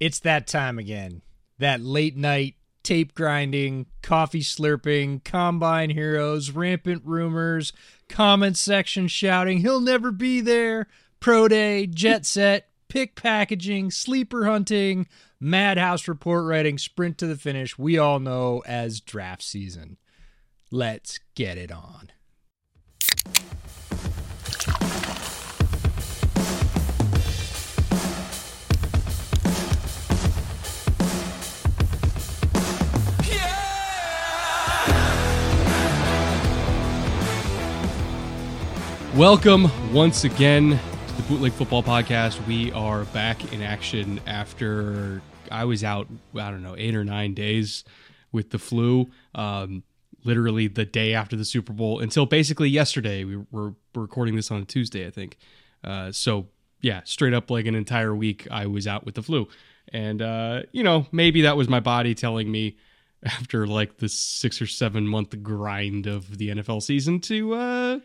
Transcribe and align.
It's 0.00 0.20
that 0.20 0.46
time 0.46 0.78
again. 0.78 1.22
That 1.58 1.80
late 1.80 2.16
night 2.16 2.54
tape 2.82 3.14
grinding, 3.14 3.86
coffee 4.02 4.40
slurping, 4.40 5.22
combine 5.24 5.90
heroes, 5.90 6.52
rampant 6.52 7.02
rumors, 7.04 7.72
comment 8.08 8.56
section 8.56 9.08
shouting, 9.08 9.58
he'll 9.58 9.80
never 9.80 10.10
be 10.10 10.40
there, 10.40 10.86
pro 11.20 11.48
day, 11.48 11.86
jet 11.86 12.24
set, 12.24 12.68
pick 12.88 13.14
packaging, 13.14 13.90
sleeper 13.90 14.46
hunting, 14.46 15.06
madhouse 15.38 16.08
report 16.08 16.44
writing, 16.44 16.78
sprint 16.78 17.18
to 17.18 17.26
the 17.26 17.36
finish, 17.36 17.76
we 17.76 17.98
all 17.98 18.20
know 18.20 18.62
as 18.66 19.00
draft 19.00 19.42
season. 19.42 19.98
Let's 20.70 21.20
get 21.34 21.58
it 21.58 21.70
on. 21.70 22.10
Welcome 39.18 39.68
once 39.92 40.22
again 40.22 40.78
to 41.08 41.14
the 41.16 41.22
Bootleg 41.22 41.50
Football 41.50 41.82
Podcast. 41.82 42.46
We 42.46 42.70
are 42.70 43.02
back 43.06 43.52
in 43.52 43.62
action 43.62 44.20
after 44.28 45.20
I 45.50 45.64
was 45.64 45.82
out, 45.82 46.06
I 46.36 46.52
don't 46.52 46.62
know, 46.62 46.76
eight 46.78 46.94
or 46.94 47.04
nine 47.04 47.34
days 47.34 47.82
with 48.30 48.50
the 48.50 48.60
flu. 48.60 49.10
Um, 49.34 49.82
literally 50.22 50.68
the 50.68 50.84
day 50.84 51.14
after 51.14 51.34
the 51.34 51.44
Super 51.44 51.72
Bowl 51.72 51.98
until 51.98 52.26
basically 52.26 52.68
yesterday. 52.68 53.24
We 53.24 53.44
were 53.50 53.74
recording 53.92 54.36
this 54.36 54.52
on 54.52 54.62
a 54.62 54.64
Tuesday, 54.64 55.04
I 55.04 55.10
think. 55.10 55.36
Uh, 55.82 56.12
so, 56.12 56.46
yeah, 56.80 57.00
straight 57.02 57.34
up 57.34 57.50
like 57.50 57.66
an 57.66 57.74
entire 57.74 58.14
week, 58.14 58.46
I 58.52 58.66
was 58.66 58.86
out 58.86 59.04
with 59.04 59.16
the 59.16 59.22
flu. 59.24 59.48
And, 59.92 60.22
uh, 60.22 60.62
you 60.70 60.84
know, 60.84 61.08
maybe 61.10 61.42
that 61.42 61.56
was 61.56 61.68
my 61.68 61.80
body 61.80 62.14
telling 62.14 62.52
me 62.52 62.76
after 63.24 63.66
like 63.66 63.96
the 63.96 64.08
six 64.08 64.62
or 64.62 64.66
seven 64.68 65.08
month 65.08 65.42
grind 65.42 66.06
of 66.06 66.38
the 66.38 66.50
NFL 66.50 66.84
season 66.84 67.18
to, 67.22 67.54
uh, 67.54 67.98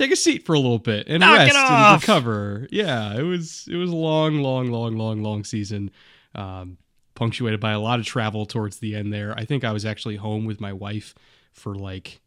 take 0.00 0.12
a 0.12 0.16
seat 0.16 0.46
for 0.46 0.54
a 0.54 0.58
little 0.58 0.78
bit 0.78 1.06
and 1.08 1.20
Knock 1.20 1.38
rest 1.38 1.56
and 1.56 2.02
recover. 2.02 2.66
Yeah, 2.70 3.14
it 3.16 3.22
was 3.22 3.68
it 3.70 3.76
was 3.76 3.90
a 3.90 3.96
long, 3.96 4.40
long, 4.40 4.70
long, 4.70 4.96
long, 4.96 5.22
long 5.22 5.44
season, 5.44 5.90
um, 6.34 6.78
punctuated 7.14 7.60
by 7.60 7.72
a 7.72 7.80
lot 7.80 8.00
of 8.00 8.06
travel 8.06 8.46
towards 8.46 8.78
the 8.78 8.94
end. 8.96 9.12
There, 9.12 9.34
I 9.36 9.44
think 9.44 9.64
I 9.64 9.72
was 9.72 9.84
actually 9.84 10.16
home 10.16 10.44
with 10.44 10.60
my 10.60 10.72
wife 10.72 11.14
for 11.52 11.74
like 11.74 12.20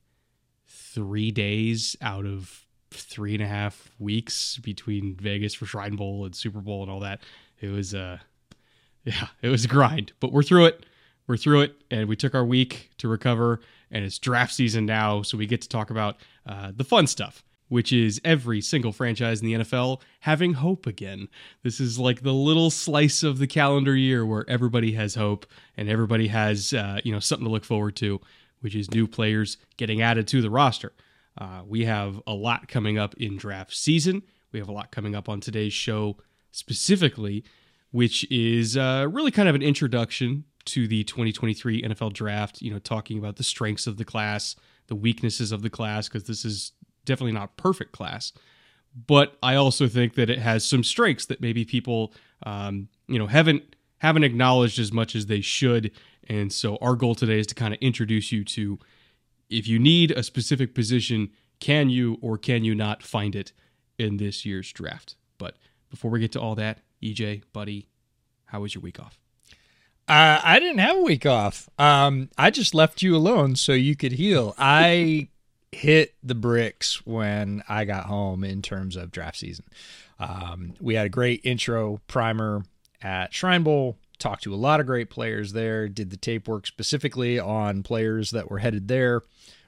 three 0.68 1.32
days 1.32 1.96
out 2.02 2.26
of 2.26 2.66
three 2.92 3.34
and 3.34 3.42
a 3.42 3.48
half 3.48 3.92
weeks 3.98 4.58
between 4.60 5.16
Vegas 5.16 5.56
for 5.56 5.66
Shrine 5.66 5.96
Bowl 5.96 6.26
and 6.26 6.36
Super 6.36 6.62
Bowl 6.62 6.84
and 6.84 6.92
all 6.92 7.00
that. 7.00 7.22
It 7.60 7.70
was 7.70 7.94
uh 7.96 8.20
yeah, 9.04 9.28
it 9.42 9.50
was 9.50 9.66
a 9.66 9.68
grind, 9.68 10.14
but 10.20 10.32
we're 10.32 10.44
through 10.44 10.66
it. 10.66 10.86
We're 11.26 11.38
through 11.38 11.62
it, 11.62 11.76
and 11.90 12.10
we 12.10 12.18
took 12.18 12.36
our 12.36 12.44
week 12.44 12.92
to 12.98 13.08
recover, 13.08 13.62
and 13.90 14.04
it's 14.04 14.20
draft 14.20 14.54
season 14.54 14.86
now, 14.86 15.22
so 15.22 15.38
we 15.38 15.46
get 15.46 15.62
to 15.62 15.70
talk 15.70 15.90
about 15.90 16.18
uh, 16.46 16.74
the 16.76 16.84
fun 16.84 17.08
stuff, 17.08 17.46
which 17.70 17.92
is 17.92 18.22
every 18.24 18.62
single 18.62 18.92
franchise 18.92 19.42
in 19.42 19.48
the 19.48 19.54
NFL 19.54 20.02
having 20.22 20.54
hope 20.54 20.86
again. 20.86 21.28
This 21.64 21.80
is 21.80 21.98
like 21.98 22.22
the 22.22 22.34
little 22.34 22.70
slice 22.70 23.24
of 23.24 23.40
the 23.40 23.48
calendar 23.48 23.96
year 23.96 24.26
where 24.26 24.46
everybody 24.48 24.94
has 24.94 25.16
hope 25.16 25.46
and 25.78 25.90
everybody 25.90 26.28
has 26.28 26.74
uh, 26.74 27.00
you 27.04 27.12
know 27.12 27.20
something 27.20 27.46
to 27.46 27.52
look 27.52 27.66
forward 27.66 27.96
to, 27.98 28.22
which 28.62 28.76
is 28.76 28.92
new 28.92 29.08
players 29.08 29.58
getting 29.78 30.02
added 30.02 30.28
to 30.30 30.42
the 30.42 30.50
roster. 30.50 30.94
Uh, 31.38 31.62
we 31.66 31.86
have 31.86 32.22
a 32.28 32.34
lot 32.34 32.68
coming 32.68 32.98
up 32.98 33.16
in 33.16 33.38
draft 33.38 33.76
season. 33.76 34.22
We 34.52 34.60
have 34.60 34.70
a 34.70 34.74
lot 34.74 34.92
coming 34.92 35.16
up 35.16 35.28
on 35.28 35.40
today's 35.40 35.74
show 35.74 36.18
specifically, 36.52 37.44
which 37.92 38.30
is 38.32 38.78
uh, 38.78 39.08
really 39.10 39.32
kind 39.32 39.50
of 39.50 39.56
an 39.56 39.64
introduction 39.64 40.46
to 40.66 40.88
the 40.88 41.04
2023 41.04 41.82
NFL 41.82 42.14
draft, 42.14 42.62
you 42.62 42.72
know, 42.72 42.80
talking 42.80 43.18
about 43.18 43.36
the 43.36 43.44
strengths 43.44 43.88
of 43.88 43.98
the 43.98 44.06
class, 44.06 44.56
the 44.88 44.96
weaknesses 44.96 45.52
of 45.52 45.62
the 45.62 45.70
class, 45.70 46.08
because 46.08 46.26
this 46.26 46.46
is 46.46 46.72
definitely 47.06 47.34
not 47.34 47.58
perfect 47.58 47.92
class. 47.92 48.34
But 49.08 49.38
I 49.42 49.56
also 49.56 49.88
think 49.88 50.14
that 50.16 50.30
it 50.30 50.40
has 50.40 50.64
some 50.64 50.84
strengths 50.84 51.26
that 51.26 51.42
maybe 51.42 51.66
people, 51.66 52.14
um, 52.46 52.90
you 53.08 53.18
know, 53.18 53.28
haven't 53.28 53.76
haven't 54.00 54.24
acknowledged 54.24 54.80
as 54.80 54.92
much 54.92 55.16
as 55.16 55.28
they 55.28 55.42
should. 55.42 55.92
And 56.28 56.52
so 56.52 56.78
our 56.82 56.96
goal 56.96 57.16
today 57.16 57.40
is 57.40 57.48
to 57.48 57.56
kind 57.56 57.74
of 57.74 57.80
introduce 57.82 58.32
you 58.32 58.44
to 58.46 58.78
if 59.50 59.68
you 59.68 59.80
need 59.80 60.12
a 60.12 60.24
specific 60.24 60.76
position, 60.76 61.30
can 61.60 61.90
you 61.90 62.18
or 62.22 62.38
can 62.38 62.64
you 62.64 62.76
not 62.76 63.02
find 63.02 63.36
it 63.36 63.54
in 63.98 64.18
this 64.18 64.46
year's 64.46 64.72
draft? 64.72 65.16
But 65.38 65.58
before 65.90 66.12
we 66.12 66.20
get 66.20 66.32
to 66.34 66.42
all 66.42 66.56
that, 66.56 66.80
EJ, 67.02 67.44
buddy, 67.54 67.88
how 68.46 68.62
was 68.62 68.76
your 68.76 68.82
week 68.82 69.00
off? 69.00 69.20
Uh, 70.08 70.42
I 70.44 70.60
didn't 70.60 70.80
have 70.80 70.98
a 70.98 71.02
week 71.02 71.26
off. 71.26 71.70
Um, 71.80 72.30
I 72.38 72.50
just 72.50 72.76
left 72.76 73.02
you 73.02 73.16
alone 73.16 73.56
so 73.56 73.72
you 73.72 73.96
could 73.96 74.14
heal. 74.14 74.54
I 74.58 75.30
hit 75.74 76.16
the 76.24 76.36
bricks 76.36 77.06
when 77.06 77.64
I 77.68 77.86
got 77.86 78.06
home 78.06 78.44
in 78.44 78.62
terms 78.62 78.96
of 78.96 79.12
draft 79.12 79.38
season. 79.38 79.66
Um, 80.20 80.74
we 80.80 80.96
had 80.96 81.06
a 81.06 81.10
great 81.10 81.42
intro 81.44 82.00
primer 82.08 82.64
at 83.02 83.34
Shrine 83.34 83.64
Bowl. 83.64 83.98
Talked 84.20 84.44
to 84.44 84.54
a 84.54 84.56
lot 84.56 84.80
of 84.80 84.86
great 84.86 85.10
players 85.10 85.54
there. 85.54 85.90
Did 85.90 86.10
the 86.10 86.18
tape 86.18 86.48
work 86.48 86.66
specifically 86.68 87.40
on 87.40 87.84
players 87.84 88.32
that 88.32 88.50
were 88.50 88.60
headed 88.60 88.88
there 88.88 89.22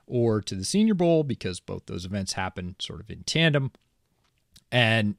or 0.08 0.42
to 0.42 0.56
the 0.56 0.64
Senior 0.64 0.94
Bowl 0.94 1.24
because 1.24 1.60
both 1.60 1.88
those 1.88 2.06
events 2.06 2.34
happened 2.34 2.76
sort 2.80 3.02
of 3.02 3.10
in 3.10 3.24
tandem. 3.24 3.72
And 4.72 5.16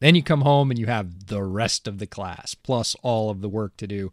then 0.00 0.14
you 0.14 0.22
come 0.22 0.42
home 0.42 0.70
and 0.70 0.78
you 0.78 0.86
have 0.86 1.26
the 1.26 1.42
rest 1.42 1.86
of 1.86 1.98
the 1.98 2.06
class 2.06 2.54
plus 2.54 2.96
all 3.02 3.30
of 3.30 3.40
the 3.40 3.48
work 3.48 3.76
to 3.78 3.86
do 3.86 4.12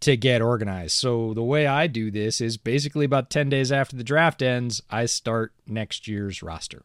to 0.00 0.16
get 0.16 0.40
organized. 0.40 0.92
So 0.92 1.34
the 1.34 1.42
way 1.42 1.66
I 1.66 1.86
do 1.86 2.10
this 2.10 2.40
is 2.40 2.56
basically 2.56 3.04
about 3.04 3.30
10 3.30 3.50
days 3.50 3.70
after 3.70 3.96
the 3.96 4.04
draft 4.04 4.42
ends, 4.42 4.82
I 4.90 5.06
start 5.06 5.52
next 5.66 6.08
year's 6.08 6.42
roster. 6.42 6.82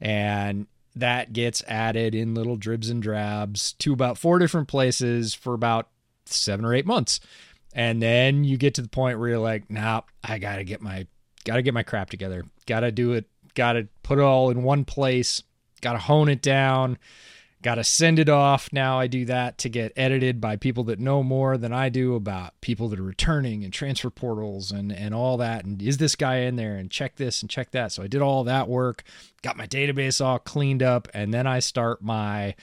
And 0.00 0.66
that 0.94 1.32
gets 1.32 1.62
added 1.66 2.14
in 2.14 2.34
little 2.34 2.56
dribs 2.56 2.88
and 2.88 3.02
drabs 3.02 3.72
to 3.74 3.92
about 3.92 4.18
four 4.18 4.38
different 4.38 4.68
places 4.68 5.34
for 5.34 5.54
about 5.54 5.88
seven 6.24 6.64
or 6.64 6.74
eight 6.74 6.86
months. 6.86 7.20
And 7.74 8.00
then 8.00 8.44
you 8.44 8.56
get 8.56 8.74
to 8.74 8.82
the 8.82 8.88
point 8.88 9.18
where 9.18 9.28
you're 9.28 9.38
like, 9.38 9.70
nah, 9.70 10.02
I 10.24 10.38
gotta 10.38 10.64
get 10.64 10.80
my 10.80 11.06
gotta 11.44 11.62
get 11.62 11.74
my 11.74 11.82
crap 11.82 12.08
together. 12.08 12.44
Gotta 12.66 12.90
do 12.90 13.12
it, 13.12 13.26
gotta 13.54 13.88
put 14.02 14.18
it 14.18 14.22
all 14.22 14.50
in 14.50 14.62
one 14.62 14.84
place, 14.84 15.42
gotta 15.82 15.98
hone 15.98 16.28
it 16.28 16.40
down 16.40 16.96
got 17.66 17.74
to 17.74 17.84
send 17.84 18.20
it 18.20 18.28
off. 18.28 18.72
Now 18.72 19.00
I 19.00 19.08
do 19.08 19.24
that 19.24 19.58
to 19.58 19.68
get 19.68 19.92
edited 19.96 20.40
by 20.40 20.54
people 20.54 20.84
that 20.84 21.00
know 21.00 21.24
more 21.24 21.58
than 21.58 21.72
I 21.72 21.88
do 21.88 22.14
about 22.14 22.52
people 22.60 22.88
that 22.90 23.00
are 23.00 23.02
returning 23.02 23.64
and 23.64 23.72
transfer 23.72 24.08
portals 24.08 24.70
and 24.70 24.92
and 24.92 25.12
all 25.12 25.36
that. 25.38 25.64
And 25.64 25.82
is 25.82 25.98
this 25.98 26.14
guy 26.14 26.36
in 26.36 26.54
there? 26.54 26.76
And 26.76 26.88
check 26.88 27.16
this 27.16 27.42
and 27.42 27.50
check 27.50 27.72
that. 27.72 27.90
So 27.90 28.04
I 28.04 28.06
did 28.06 28.22
all 28.22 28.44
that 28.44 28.68
work, 28.68 29.02
got 29.42 29.56
my 29.56 29.66
database 29.66 30.24
all 30.24 30.38
cleaned 30.38 30.80
up, 30.80 31.08
and 31.12 31.34
then 31.34 31.48
I 31.48 31.58
start 31.58 32.00
my 32.00 32.54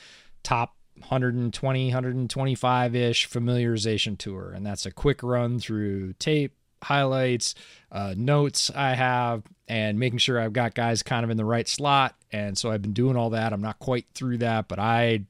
top 0.41 0.77
120, 1.00 1.88
125 1.88 2.95
ish 2.95 3.29
familiarization 3.29 4.17
tour. 4.17 4.53
And 4.56 4.65
that's 4.65 4.85
a 4.85 4.91
quick 4.91 5.21
run 5.21 5.59
through 5.59 6.13
tape, 6.13 6.56
highlights, 6.83 7.56
uh, 7.91 8.13
notes 8.18 8.71
I 8.75 8.94
have, 8.95 9.44
and 9.68 10.00
making 10.00 10.19
sure 10.19 10.39
I've 10.39 10.53
got 10.53 10.75
guys 10.75 11.03
kind 11.03 11.24
of 11.24 11.30
in 11.30 11.38
the 11.38 11.45
right 11.45 11.68
slot. 11.68 12.15
And 12.31 12.57
so 12.57 12.71
I've 12.71 12.81
been 12.81 12.94
doing 12.94 13.15
all 13.15 13.31
that. 13.31 13.53
I'm 13.53 13.62
not 13.62 13.80
quite 13.80 14.06
through 14.13 14.39
that, 14.39 14.68
but 14.68 14.80
I 14.80 15.25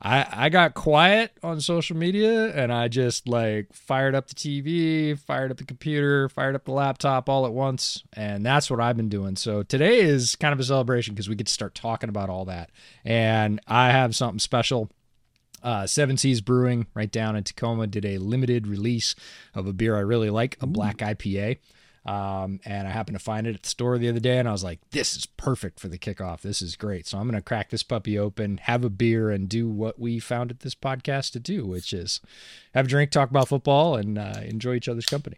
I, 0.00 0.26
I 0.32 0.48
got 0.48 0.74
quiet 0.74 1.32
on 1.42 1.60
social 1.60 1.96
media 1.96 2.54
and 2.54 2.72
I 2.72 2.86
just 2.88 3.26
like 3.26 3.72
fired 3.72 4.14
up 4.14 4.28
the 4.28 4.34
TV, 4.34 5.18
fired 5.18 5.50
up 5.50 5.56
the 5.56 5.64
computer, 5.64 6.28
fired 6.28 6.54
up 6.54 6.64
the 6.64 6.72
laptop 6.72 7.28
all 7.28 7.46
at 7.46 7.52
once. 7.52 8.04
And 8.12 8.46
that's 8.46 8.70
what 8.70 8.80
I've 8.80 8.96
been 8.96 9.08
doing. 9.08 9.34
So 9.34 9.64
today 9.64 9.98
is 9.98 10.36
kind 10.36 10.52
of 10.52 10.60
a 10.60 10.64
celebration 10.64 11.14
because 11.14 11.28
we 11.28 11.34
get 11.34 11.48
to 11.48 11.52
start 11.52 11.74
talking 11.74 12.08
about 12.08 12.30
all 12.30 12.44
that. 12.44 12.70
And 13.04 13.60
I 13.66 13.90
have 13.90 14.14
something 14.14 14.38
special. 14.38 14.88
Uh, 15.62 15.86
Seven 15.86 16.16
Seas 16.16 16.40
Brewing, 16.40 16.86
right 16.94 17.10
down 17.10 17.36
in 17.36 17.44
Tacoma, 17.44 17.86
did 17.86 18.04
a 18.04 18.18
limited 18.18 18.66
release 18.66 19.14
of 19.54 19.66
a 19.66 19.72
beer 19.72 19.96
I 19.96 20.00
really 20.00 20.30
like, 20.30 20.56
a 20.60 20.66
black 20.66 20.98
IPA. 20.98 21.58
Um, 22.06 22.60
and 22.64 22.88
I 22.88 22.90
happened 22.90 23.18
to 23.18 23.24
find 23.24 23.46
it 23.46 23.54
at 23.54 23.62
the 23.64 23.68
store 23.68 23.98
the 23.98 24.08
other 24.08 24.20
day, 24.20 24.38
and 24.38 24.48
I 24.48 24.52
was 24.52 24.64
like, 24.64 24.80
"This 24.92 25.14
is 25.14 25.26
perfect 25.26 25.78
for 25.78 25.88
the 25.88 25.98
kickoff. 25.98 26.40
This 26.40 26.62
is 26.62 26.74
great." 26.74 27.06
So 27.06 27.18
I'm 27.18 27.24
going 27.24 27.34
to 27.34 27.42
crack 27.42 27.68
this 27.68 27.82
puppy 27.82 28.18
open, 28.18 28.58
have 28.62 28.82
a 28.82 28.88
beer, 28.88 29.30
and 29.30 29.46
do 29.46 29.68
what 29.68 29.98
we 29.98 30.18
founded 30.18 30.60
this 30.60 30.74
podcast 30.74 31.32
to 31.32 31.40
do, 31.40 31.66
which 31.66 31.92
is 31.92 32.22
have 32.72 32.86
a 32.86 32.88
drink, 32.88 33.10
talk 33.10 33.28
about 33.28 33.48
football, 33.48 33.96
and 33.96 34.16
uh, 34.16 34.40
enjoy 34.42 34.74
each 34.74 34.88
other's 34.88 35.04
company. 35.04 35.36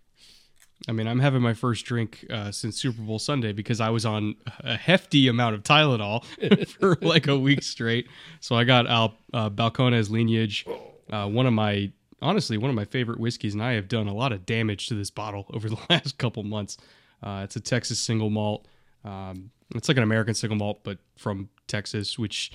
I 0.89 0.93
mean, 0.93 1.07
I'm 1.07 1.21
having 1.21 1.43
my 1.43 1.55
first 1.55 1.85
drink 1.85 2.25
uh, 2.31 2.51
since 2.51 2.81
Super 2.81 3.03
Bowl 3.03 3.19
Sunday 3.19 3.53
because 3.53 3.81
I 3.81 3.91
was 3.91 4.07
on 4.07 4.37
a 4.61 4.77
hefty 4.77 5.29
amount 5.29 5.55
of 5.55 5.63
Tylenol 5.63 6.25
for 6.81 6.97
like 7.03 7.29
a 7.29 7.39
week 7.39 7.63
straight. 7.63 8.09
So 8.41 8.55
I 8.55 8.65
got 8.65 8.87
Al 8.87 9.15
uh, 9.35 9.51
Balcones 9.51 10.09
Lineage, 10.11 10.67
uh, 11.11 11.29
one 11.29 11.47
of 11.47 11.53
my 11.53 11.93
honestly 12.23 12.57
one 12.57 12.71
of 12.71 12.77
my 12.77 12.87
favorite 12.87 13.21
whiskeys, 13.21 13.55
and 13.55 13.63
I 13.63 13.73
have 13.73 13.89
done 13.89 14.09
a 14.09 14.15
lot 14.15 14.33
of 14.33 14.47
damage 14.47 14.87
to 14.89 14.95
this 14.95 15.11
bottle 15.11 15.47
over 15.53 15.69
the 15.69 15.79
last 15.91 16.19
couple 16.19 16.43
months. 16.43 16.79
Uh, 17.23 17.43
it's 17.45 17.57
a 17.57 17.61
Texas 17.61 17.99
single 17.99 18.31
malt. 18.31 18.67
Um, 19.05 19.51
it's 19.75 19.89
like 19.89 19.99
an 19.99 20.03
American 20.03 20.35
single 20.35 20.57
malt, 20.57 20.81
but 20.83 20.99
from 21.17 21.51
Texas, 21.67 22.19
which 22.19 22.53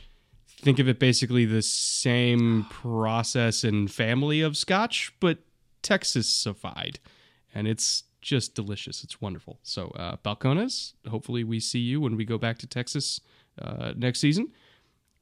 think 0.47 0.79
of 0.79 0.87
it 0.87 0.99
basically 0.99 1.45
the 1.45 1.61
same 1.61 2.65
process 2.69 3.63
and 3.63 3.89
family 3.91 4.41
of 4.41 4.57
Scotch, 4.57 5.13
but 5.19 5.37
Texasified, 5.83 6.97
and 7.53 7.67
it's 7.67 8.03
just 8.25 8.55
delicious. 8.55 9.03
It's 9.03 9.21
wonderful. 9.21 9.59
So, 9.63 9.87
uh, 9.89 10.17
Balcones, 10.17 10.93
hopefully 11.09 11.43
we 11.43 11.59
see 11.59 11.79
you 11.79 12.01
when 12.01 12.15
we 12.17 12.25
go 12.25 12.37
back 12.37 12.57
to 12.59 12.67
Texas 12.67 13.21
uh, 13.61 13.93
next 13.95 14.19
season. 14.19 14.51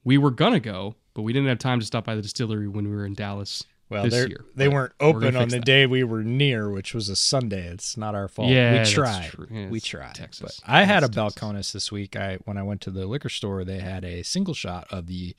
We 0.02 0.18
were 0.18 0.30
gonna 0.30 0.60
go, 0.60 0.96
but 1.14 1.22
we 1.22 1.32
didn't 1.32 1.48
have 1.48 1.58
time 1.58 1.80
to 1.80 1.86
stop 1.86 2.04
by 2.04 2.14
the 2.14 2.22
distillery 2.22 2.68
when 2.68 2.88
we 2.88 2.94
were 2.96 3.06
in 3.06 3.14
Dallas 3.14 3.62
Well, 3.88 4.04
this 4.04 4.28
year. 4.28 4.44
they 4.54 4.68
weren't 4.68 4.92
we're 5.00 5.06
open 5.08 5.36
on 5.36 5.48
the 5.48 5.56
that. 5.56 5.64
day 5.64 5.86
we 5.86 6.02
were 6.04 6.22
near, 6.24 6.70
which 6.70 6.92
was 6.94 7.08
a 7.08 7.16
Sunday. 7.16 7.66
It's 7.68 7.96
not 7.96 8.14
our 8.14 8.28
fault. 8.28 8.50
Yeah, 8.50 8.82
we 8.82 8.90
tried. 8.90 9.30
Yeah, 9.50 9.68
we 9.68 9.80
tried. 9.80 10.14
Texas. 10.14 10.60
But 10.64 10.70
I 10.72 10.84
had 10.84 11.04
a 11.04 11.08
Texas. 11.08 11.16
Balcones 11.42 11.72
this 11.72 11.92
week. 11.92 12.16
I 12.16 12.38
when 12.44 12.58
I 12.58 12.62
went 12.62 12.80
to 12.82 12.90
the 12.90 13.06
liquor 13.06 13.28
store, 13.30 13.64
they 13.64 13.78
had 13.80 14.04
a 14.04 14.22
single 14.24 14.54
shot 14.54 14.86
of 14.90 15.06
the 15.06 15.34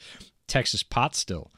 Texas 0.47 0.81
pot 0.83 1.15
still 1.15 1.51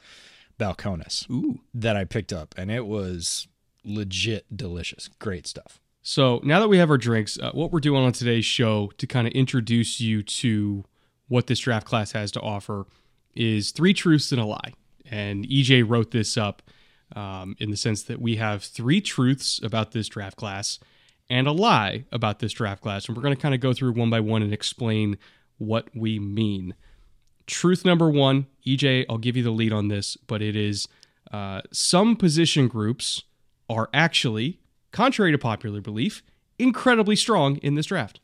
Balcones 0.58 1.28
Ooh. 1.30 1.60
that 1.72 1.96
I 1.96 2.04
picked 2.04 2.32
up, 2.32 2.54
and 2.58 2.70
it 2.70 2.86
was 2.86 3.46
legit 3.84 4.54
delicious. 4.54 5.08
Great 5.18 5.46
stuff. 5.46 5.80
So 6.10 6.40
now 6.42 6.58
that 6.60 6.68
we 6.68 6.78
have 6.78 6.88
our 6.88 6.96
drinks, 6.96 7.38
uh, 7.38 7.50
what 7.52 7.70
we're 7.70 7.80
doing 7.80 8.02
on 8.02 8.12
today's 8.12 8.46
show 8.46 8.90
to 8.96 9.06
kind 9.06 9.26
of 9.26 9.34
introduce 9.34 10.00
you 10.00 10.22
to 10.22 10.86
what 11.28 11.48
this 11.48 11.58
draft 11.58 11.86
class 11.86 12.12
has 12.12 12.32
to 12.32 12.40
offer 12.40 12.86
is 13.34 13.72
three 13.72 13.92
truths 13.92 14.32
and 14.32 14.40
a 14.40 14.46
lie. 14.46 14.72
And 15.04 15.46
EJ 15.46 15.86
wrote 15.86 16.12
this 16.12 16.38
up 16.38 16.62
um, 17.14 17.56
in 17.58 17.70
the 17.70 17.76
sense 17.76 18.04
that 18.04 18.22
we 18.22 18.36
have 18.36 18.64
three 18.64 19.02
truths 19.02 19.60
about 19.62 19.92
this 19.92 20.08
draft 20.08 20.38
class 20.38 20.78
and 21.28 21.46
a 21.46 21.52
lie 21.52 22.06
about 22.10 22.38
this 22.38 22.54
draft 22.54 22.80
class. 22.80 23.06
And 23.06 23.14
we're 23.14 23.22
going 23.22 23.36
to 23.36 23.42
kind 23.42 23.54
of 23.54 23.60
go 23.60 23.74
through 23.74 23.92
one 23.92 24.08
by 24.08 24.20
one 24.20 24.40
and 24.40 24.54
explain 24.54 25.18
what 25.58 25.90
we 25.94 26.18
mean. 26.18 26.74
Truth 27.46 27.84
number 27.84 28.08
one, 28.08 28.46
EJ, 28.66 29.04
I'll 29.10 29.18
give 29.18 29.36
you 29.36 29.42
the 29.42 29.50
lead 29.50 29.74
on 29.74 29.88
this, 29.88 30.16
but 30.26 30.40
it 30.40 30.56
is 30.56 30.88
uh, 31.30 31.60
some 31.70 32.16
position 32.16 32.66
groups 32.66 33.24
are 33.68 33.90
actually, 33.92 34.58
contrary 34.92 35.32
to 35.32 35.38
popular 35.38 35.80
belief, 35.80 36.22
incredibly 36.58 37.16
strong 37.16 37.56
in 37.58 37.74
this 37.74 37.86
draft. 37.86 38.20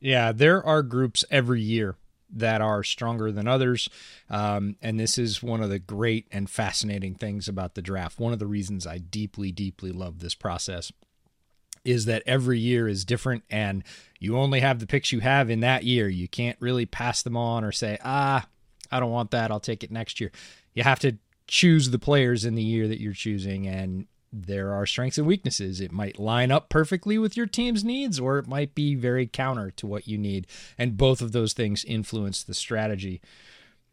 Yeah, 0.00 0.32
there 0.32 0.64
are 0.64 0.82
groups 0.82 1.24
every 1.30 1.60
year 1.60 1.96
that 2.34 2.60
are 2.60 2.82
stronger 2.82 3.30
than 3.30 3.46
others. 3.46 3.88
Um, 4.30 4.76
and 4.80 4.98
this 4.98 5.18
is 5.18 5.42
one 5.42 5.62
of 5.62 5.70
the 5.70 5.78
great 5.78 6.26
and 6.32 6.48
fascinating 6.48 7.14
things 7.14 7.46
about 7.46 7.74
the 7.74 7.82
draft. 7.82 8.18
One 8.18 8.32
of 8.32 8.38
the 8.38 8.46
reasons 8.46 8.86
I 8.86 8.98
deeply, 8.98 9.52
deeply 9.52 9.92
love 9.92 10.18
this 10.20 10.34
process 10.34 10.90
is 11.84 12.04
that 12.06 12.22
every 12.26 12.58
year 12.58 12.88
is 12.88 13.04
different 13.04 13.42
and 13.50 13.82
you 14.18 14.38
only 14.38 14.60
have 14.60 14.78
the 14.78 14.86
picks 14.86 15.12
you 15.12 15.20
have 15.20 15.50
in 15.50 15.60
that 15.60 15.84
year. 15.84 16.08
You 16.08 16.28
can't 16.28 16.56
really 16.60 16.86
pass 16.86 17.22
them 17.22 17.36
on 17.36 17.64
or 17.64 17.72
say, 17.72 17.98
ah, 18.04 18.46
I 18.90 19.00
don't 19.00 19.10
want 19.10 19.32
that. 19.32 19.50
I'll 19.50 19.60
take 19.60 19.82
it 19.82 19.90
next 19.90 20.20
year. 20.20 20.30
You 20.74 20.84
have 20.84 21.00
to 21.00 21.18
choose 21.48 21.90
the 21.90 21.98
players 21.98 22.44
in 22.44 22.54
the 22.54 22.62
year 22.62 22.88
that 22.88 23.00
you're 23.00 23.12
choosing 23.12 23.66
and 23.66 24.06
there 24.32 24.72
are 24.72 24.86
strengths 24.86 25.18
and 25.18 25.26
weaknesses. 25.26 25.80
It 25.80 25.92
might 25.92 26.18
line 26.18 26.50
up 26.50 26.68
perfectly 26.70 27.18
with 27.18 27.36
your 27.36 27.46
team's 27.46 27.84
needs, 27.84 28.18
or 28.18 28.38
it 28.38 28.48
might 28.48 28.74
be 28.74 28.94
very 28.94 29.26
counter 29.26 29.70
to 29.72 29.86
what 29.86 30.08
you 30.08 30.16
need. 30.16 30.46
And 30.78 30.96
both 30.96 31.20
of 31.20 31.32
those 31.32 31.52
things 31.52 31.84
influence 31.84 32.42
the 32.42 32.54
strategy. 32.54 33.20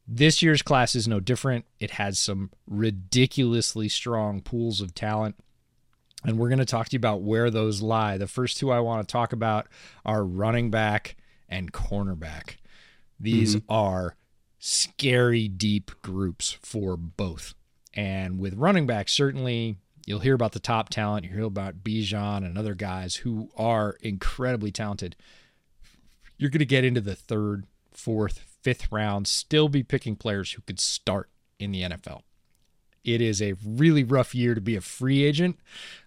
This 0.08 0.42
year's 0.42 0.62
class 0.62 0.96
is 0.96 1.08
no 1.08 1.20
different. 1.20 1.66
It 1.80 1.92
has 1.92 2.18
some 2.18 2.52
ridiculously 2.68 3.90
strong 3.90 4.42
pools 4.42 4.82
of 4.82 4.96
talent. 4.96 5.36
And 6.26 6.38
we're 6.38 6.50
going 6.50 6.60
to 6.60 6.66
talk 6.66 6.88
to 6.90 6.94
you 6.94 7.00
about 7.00 7.22
where 7.22 7.50
those 7.50 7.82
lie. 7.82 8.18
The 8.18 8.28
first 8.28 8.58
two 8.58 8.72
I 8.72 8.80
want 8.80 9.08
to 9.08 9.12
talk 9.12 9.34
about 9.34 9.68
are 10.06 10.24
running 10.24 10.72
back 10.72 11.16
and 11.48 11.72
cornerback. 11.72 12.56
These 13.20 13.58
mm-hmm. 13.58 13.72
are 13.72 14.16
scary 14.58 15.48
deep 15.48 15.92
groups 16.02 16.58
for 16.62 16.98
both. 16.98 17.54
And 17.94 18.40
with 18.40 18.54
running 18.56 18.88
back, 18.88 19.10
certainly 19.10 19.78
you'll 20.10 20.20
hear 20.20 20.34
about 20.34 20.54
the 20.54 20.60
top 20.60 20.90
talent. 20.90 21.24
You 21.24 21.30
hear 21.30 21.44
about 21.44 21.84
Bijan 21.84 22.38
and 22.44 22.58
other 22.58 22.74
guys 22.74 23.18
who 23.18 23.52
are 23.56 23.96
incredibly 24.02 24.72
talented. 24.72 25.16
You're 26.36 26.50
going 26.50 26.60
to 26.60 26.66
get 26.66 26.84
into 26.84 27.00
the 27.00 27.16
third, 27.16 27.68
fourth, 27.92 28.40
fifth 28.64 28.92
round, 28.92 29.28
still 29.28 29.70
be 29.70 29.84
picking 29.84 30.16
players 30.16 30.54
who 30.54 30.64
could 30.64 30.80
start 30.80 31.30
in 31.60 31.72
the 31.72 31.84
NFL. 31.84 32.24
It 33.04 33.22
is 33.22 33.40
a 33.40 33.54
really 33.64 34.04
rough 34.04 34.34
year 34.34 34.56
to 34.56 34.62
be 34.62 34.76
a 34.76 34.82
free 34.82 35.24
agent. 35.24 35.60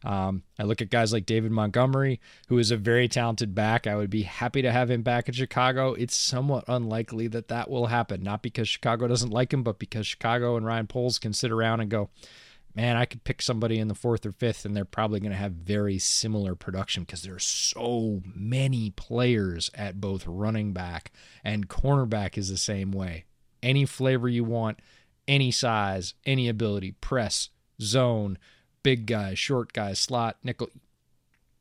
Um, 0.04 0.42
I 0.58 0.64
look 0.64 0.82
at 0.82 0.90
guys 0.90 1.12
like 1.12 1.24
David 1.24 1.52
Montgomery, 1.52 2.20
who 2.48 2.58
is 2.58 2.72
a 2.72 2.76
very 2.76 3.06
talented 3.06 3.54
back. 3.54 3.86
I 3.86 3.94
would 3.94 4.10
be 4.10 4.22
happy 4.22 4.62
to 4.62 4.72
have 4.72 4.90
him 4.90 5.02
back 5.02 5.28
in 5.28 5.34
Chicago. 5.34 5.94
It's 5.94 6.16
somewhat 6.16 6.64
unlikely 6.66 7.28
that 7.28 7.48
that 7.48 7.70
will 7.70 7.86
happen, 7.86 8.22
not 8.22 8.42
because 8.42 8.68
Chicago 8.68 9.06
doesn't 9.06 9.30
like 9.30 9.52
him, 9.52 9.62
but 9.62 9.78
because 9.78 10.08
Chicago 10.08 10.56
and 10.56 10.66
Ryan 10.66 10.88
Poles 10.88 11.20
can 11.20 11.32
sit 11.32 11.52
around 11.52 11.80
and 11.80 11.88
go, 11.88 12.10
man, 12.74 12.96
I 12.96 13.04
could 13.04 13.24
pick 13.24 13.42
somebody 13.42 13.78
in 13.78 13.88
the 13.88 13.94
fourth 13.94 14.24
or 14.24 14.32
fifth, 14.32 14.64
and 14.64 14.76
they're 14.76 14.84
probably 14.84 15.20
going 15.20 15.32
to 15.32 15.38
have 15.38 15.52
very 15.52 15.98
similar 15.98 16.54
production 16.54 17.04
because 17.04 17.22
there 17.22 17.34
are 17.34 17.40
so 17.40 18.22
many 18.34 18.90
players 18.90 19.70
at 19.74 20.00
both 20.00 20.26
running 20.26 20.72
back 20.72 21.12
and 21.44 21.68
cornerback 21.68 22.38
is 22.38 22.48
the 22.48 22.56
same 22.56 22.92
way. 22.92 23.24
Any 23.62 23.84
flavor 23.84 24.28
you 24.28 24.44
want, 24.44 24.80
any 25.28 25.50
size, 25.50 26.14
any 26.24 26.48
ability, 26.48 26.92
press, 26.92 27.50
zone, 27.80 28.38
big 28.82 29.06
guy, 29.06 29.34
short 29.34 29.72
guy, 29.72 29.92
slot, 29.92 30.38
nickel. 30.42 30.68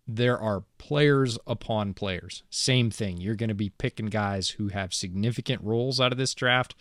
There 0.08 0.40
are 0.40 0.64
players 0.78 1.38
upon 1.46 1.94
players. 1.94 2.44
Same 2.50 2.90
thing. 2.90 3.18
You're 3.18 3.36
going 3.36 3.50
to 3.50 3.56
be 3.56 3.70
picking 3.70 4.08
guys 4.08 4.50
who 4.52 4.70
have 4.70 4.94
significant 4.94 5.62
roles 5.64 6.02
out 6.02 6.12
of 6.12 6.18
this 6.18 6.34
draft 6.34 6.76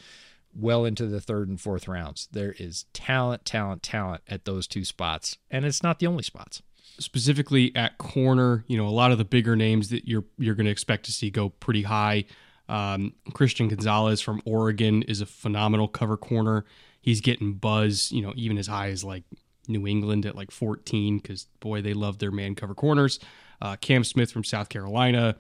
well 0.55 0.85
into 0.85 1.07
the 1.07 1.21
third 1.21 1.49
and 1.49 1.61
fourth 1.61 1.87
rounds. 1.89 2.29
There 2.33 2.55
is 2.59 2.85
talent, 2.93 3.45
talent, 3.45 3.83
talent 3.83 4.23
at 4.29 4.45
those 4.45 4.67
two 4.67 4.85
spots, 4.85 5.39
and 5.51 5.65
it's 5.65 5.83
not 5.83 5.99
the 5.99 6.07
only 6.07 6.23
spots. 6.23 6.63
specifically 6.99 7.75
at 7.75 7.97
corner, 7.99 8.65
you 8.69 8.77
know, 8.77 8.87
a 8.87 8.91
lot 8.91 9.13
of 9.13 9.19
the 9.19 9.25
bigger 9.25 9.57
names 9.57 9.89
that 9.91 10.07
you're 10.07 10.25
you're 10.39 10.55
going 10.55 10.67
to 10.67 10.73
expect 10.73 11.05
to 11.07 11.13
see 11.13 11.31
go 11.31 11.49
pretty 11.49 11.83
high. 11.83 12.25
Um, 12.69 13.15
Christian 13.33 13.69
Gonzalez 13.69 14.21
from 14.21 14.43
Oregon 14.45 15.03
is 15.03 15.21
a 15.21 15.27
phenomenal 15.27 15.89
cover 15.89 16.17
corner. 16.17 16.65
He's 17.01 17.21
getting 17.21 17.55
buzz, 17.55 18.13
you 18.13 18.23
know, 18.23 18.33
even 18.37 18.59
as 18.59 18.67
high 18.67 18.91
as 18.91 19.03
like 19.03 19.25
New 19.67 19.87
England 19.87 20.27
at 20.27 20.37
like 20.37 20.51
14 20.51 21.19
because 21.19 21.47
boy, 21.61 21.81
they 21.83 21.95
love 21.95 22.19
their 22.19 22.31
man 22.31 22.55
cover 22.55 22.75
corners. 22.75 23.19
Uh, 23.63 23.77
Cam 23.77 24.05
Smith 24.05 24.31
from 24.31 24.45
South 24.45 24.69
Carolina, 24.69 25.37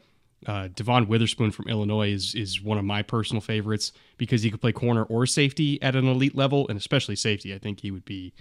uh, 0.46 0.68
Devon 0.74 1.06
Witherspoon 1.06 1.50
from 1.50 1.68
Illinois 1.68 2.10
is 2.10 2.34
is 2.34 2.62
one 2.62 2.78
of 2.78 2.84
my 2.84 3.02
personal 3.02 3.40
favorites 3.40 3.92
because 4.16 4.42
he 4.42 4.50
could 4.50 4.60
play 4.60 4.72
corner 4.72 5.04
or 5.04 5.26
safety 5.26 5.80
at 5.82 5.94
an 5.94 6.06
elite 6.06 6.34
level, 6.34 6.66
and 6.68 6.78
especially 6.78 7.16
safety. 7.16 7.54
I 7.54 7.58
think 7.58 7.80
he 7.80 7.90
would 7.90 8.04
be 8.04 8.32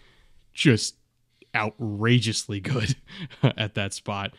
just 0.53 0.95
outrageously 1.55 2.59
good 2.59 2.95
at 3.57 3.75
that 3.75 3.93
spot. 3.93 4.33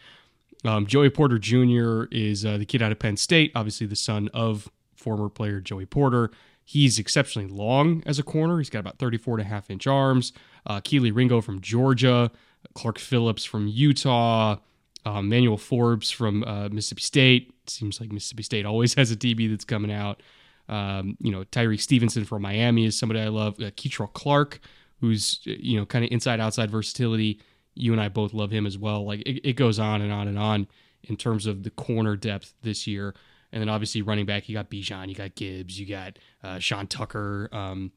Um, 0.64 0.86
Joey 0.86 1.10
Porter 1.10 1.38
Jr. 1.38 2.04
is 2.10 2.44
uh, 2.44 2.58
the 2.58 2.66
kid 2.66 2.82
out 2.82 2.92
of 2.92 2.98
Penn 2.98 3.16
State, 3.16 3.52
obviously 3.54 3.86
the 3.86 3.96
son 3.96 4.28
of 4.34 4.70
former 4.94 5.28
player 5.28 5.60
Joey 5.60 5.86
Porter. 5.86 6.30
He's 6.64 6.98
exceptionally 6.98 7.48
long 7.48 8.02
as 8.06 8.18
a 8.18 8.22
corner. 8.22 8.58
He's 8.58 8.70
got 8.70 8.80
about 8.80 8.98
34 8.98 9.38
and 9.38 9.46
a 9.46 9.50
half 9.50 9.70
inch 9.70 9.86
arms. 9.86 10.32
Uh, 10.66 10.80
Kelee 10.80 11.14
Ringo 11.14 11.40
from 11.40 11.60
Georgia, 11.60 12.30
Clark 12.74 12.98
Phillips 12.98 13.44
from 13.44 13.66
Utah, 13.66 14.56
uh, 15.04 15.22
Manuel 15.22 15.56
Forbes 15.56 16.10
from 16.10 16.44
uh, 16.44 16.68
Mississippi 16.68 17.02
State. 17.02 17.54
Seems 17.66 18.00
like 18.00 18.12
Mississippi 18.12 18.42
State 18.42 18.66
always 18.66 18.94
has 19.00 19.10
a 19.10 19.16
DB 19.16 19.50
that's 19.50 19.64
coming 19.64 19.92
out. 19.92 20.22
Um, 20.68 21.16
you 21.20 21.32
know, 21.32 21.44
Tyree 21.44 21.78
Stevenson 21.78 22.24
from 22.24 22.42
Miami 22.42 22.86
is 22.86 22.98
somebody 22.98 23.20
I 23.20 23.28
love. 23.28 23.60
Uh, 23.60 23.70
Clark, 24.12 24.60
who's 25.00 25.40
you 25.44 25.78
know 25.78 25.86
kind 25.86 26.04
of 26.04 26.10
inside 26.12 26.40
outside 26.40 26.70
versatility. 26.70 27.40
You 27.74 27.92
and 27.92 28.00
I 28.00 28.08
both 28.08 28.34
love 28.34 28.50
him 28.50 28.66
as 28.66 28.76
well. 28.76 29.04
Like 29.04 29.20
it, 29.20 29.48
it 29.48 29.52
goes 29.54 29.78
on 29.78 30.02
and 30.02 30.12
on 30.12 30.28
and 30.28 30.38
on 30.38 30.66
in 31.04 31.16
terms 31.16 31.46
of 31.46 31.62
the 31.62 31.70
corner 31.70 32.16
depth 32.16 32.54
this 32.62 32.86
year. 32.86 33.14
And 33.52 33.60
then 33.60 33.68
obviously 33.68 34.02
running 34.02 34.26
back, 34.26 34.48
you 34.48 34.54
got 34.54 34.70
Bijan, 34.70 35.08
you 35.08 35.14
got 35.14 35.34
Gibbs, 35.34 35.78
you 35.78 35.86
got 35.86 36.18
uh, 36.44 36.58
Sean 36.58 36.86
Tucker, 36.86 37.48
um, 37.52 37.90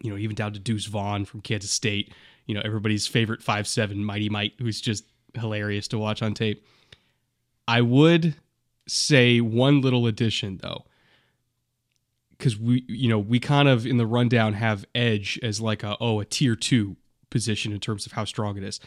you 0.00 0.10
know, 0.10 0.16
even 0.16 0.36
down 0.36 0.52
to 0.52 0.60
Deuce 0.60 0.86
Vaughn 0.86 1.24
from 1.24 1.40
Kansas 1.40 1.72
State. 1.72 2.12
You 2.46 2.54
know, 2.54 2.62
everybody's 2.64 3.06
favorite 3.06 3.42
five 3.42 3.66
seven 3.66 4.04
Mighty 4.04 4.28
Mite, 4.28 4.52
who's 4.58 4.80
just 4.80 5.04
hilarious 5.38 5.88
to 5.88 5.98
watch 5.98 6.22
on 6.22 6.34
tape. 6.34 6.64
I 7.68 7.80
would 7.80 8.36
say 8.86 9.40
one 9.40 9.80
little 9.80 10.06
addition 10.06 10.58
though, 10.58 10.84
because 12.36 12.58
we, 12.58 12.84
you 12.88 13.08
know, 13.08 13.18
we 13.18 13.40
kind 13.40 13.68
of 13.68 13.86
in 13.86 13.96
the 13.96 14.06
rundown 14.06 14.54
have 14.54 14.84
edge 14.94 15.38
as 15.42 15.60
like 15.60 15.82
a 15.82 15.96
oh 16.00 16.20
a 16.20 16.24
tier 16.24 16.54
two 16.54 16.96
position 17.30 17.72
in 17.72 17.80
terms 17.80 18.06
of 18.06 18.12
how 18.12 18.24
strong 18.24 18.56
it 18.56 18.62
is. 18.62 18.80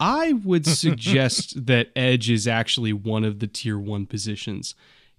I 0.00 0.32
would 0.32 0.66
suggest 0.66 1.66
that 1.66 1.88
edge 1.96 2.30
is 2.30 2.46
actually 2.46 2.92
one 2.92 3.24
of 3.24 3.40
the 3.40 3.46
tier 3.46 3.78
one 3.78 4.06
positions 4.06 4.74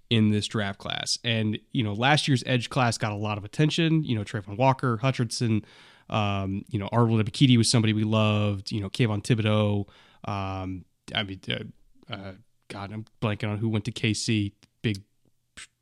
in 0.10 0.32
this 0.32 0.48
draft 0.48 0.80
class. 0.80 1.20
And, 1.24 1.60
you 1.72 1.84
know, 1.84 1.94
last 1.94 2.28
year's 2.28 2.44
edge 2.46 2.70
class 2.70 2.98
got 2.98 3.12
a 3.12 3.16
lot 3.16 3.38
of 3.38 3.46
attention. 3.46 4.04
You 4.04 4.16
know, 4.16 4.24
Travon 4.24 4.58
Walker, 4.58 4.98
Hutchinson, 4.98 5.64
um, 6.10 6.66
you 6.70 6.80
know, 6.80 6.90
Arnold 6.92 7.24
Ebiketie 7.24 7.58
was 7.58 7.70
somebody 7.70 7.94
we 7.94 8.04
loved, 8.04 8.72
you 8.72 8.82
know, 8.82 8.90
Kayvon 8.90 9.24
Thibodeaux. 9.24 9.88
Um, 10.26 10.86
I 11.14 11.24
mean, 11.24 11.40
uh, 11.50 12.14
uh, 12.14 12.32
God, 12.68 12.92
I'm 12.92 13.06
blanking 13.22 13.50
on 13.50 13.58
who 13.58 13.70
went 13.70 13.86
to 13.86 13.92
KC, 13.92 14.54
big 14.82 15.02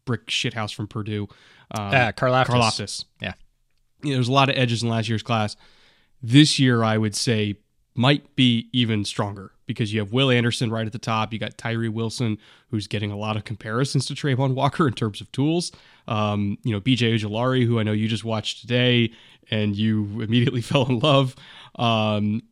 brick 0.05 0.27
shithouse 0.27 0.73
from 0.73 0.87
Purdue. 0.87 1.27
Um, 1.71 1.87
uh. 1.87 2.11
Karlaftis. 2.13 3.05
Yeah. 3.21 3.33
You 4.03 4.11
know, 4.11 4.15
there's 4.15 4.29
a 4.29 4.33
lot 4.33 4.49
of 4.49 4.57
edges 4.57 4.83
in 4.83 4.89
last 4.89 5.09
year's 5.09 5.23
class. 5.23 5.55
This 6.21 6.59
year, 6.59 6.83
I 6.83 6.97
would 6.97 7.15
say 7.15 7.57
might 7.97 8.35
be 8.35 8.69
even 8.71 9.03
stronger 9.03 9.51
because 9.65 9.91
you 9.91 9.99
have 9.99 10.13
Will 10.13 10.29
Anderson 10.29 10.71
right 10.71 10.85
at 10.85 10.93
the 10.93 10.99
top. 10.99 11.33
You 11.33 11.39
got 11.39 11.57
Tyree 11.57 11.89
Wilson, 11.89 12.37
who's 12.69 12.87
getting 12.87 13.11
a 13.11 13.17
lot 13.17 13.35
of 13.35 13.43
comparisons 13.43 14.05
to 14.05 14.13
Travon 14.13 14.53
Walker 14.53 14.87
in 14.87 14.93
terms 14.93 15.19
of 15.19 15.31
tools. 15.31 15.71
Um, 16.07 16.57
you 16.63 16.71
know, 16.71 16.79
BJ 16.79 17.15
Ojulari, 17.15 17.65
who 17.65 17.79
I 17.79 17.83
know 17.83 17.91
you 17.91 18.07
just 18.07 18.23
watched 18.23 18.61
today 18.61 19.11
and 19.49 19.75
you 19.75 20.21
immediately 20.21 20.61
fell 20.63 20.85
in 20.85 20.99
love. 20.99 21.35
Um, 21.75 22.43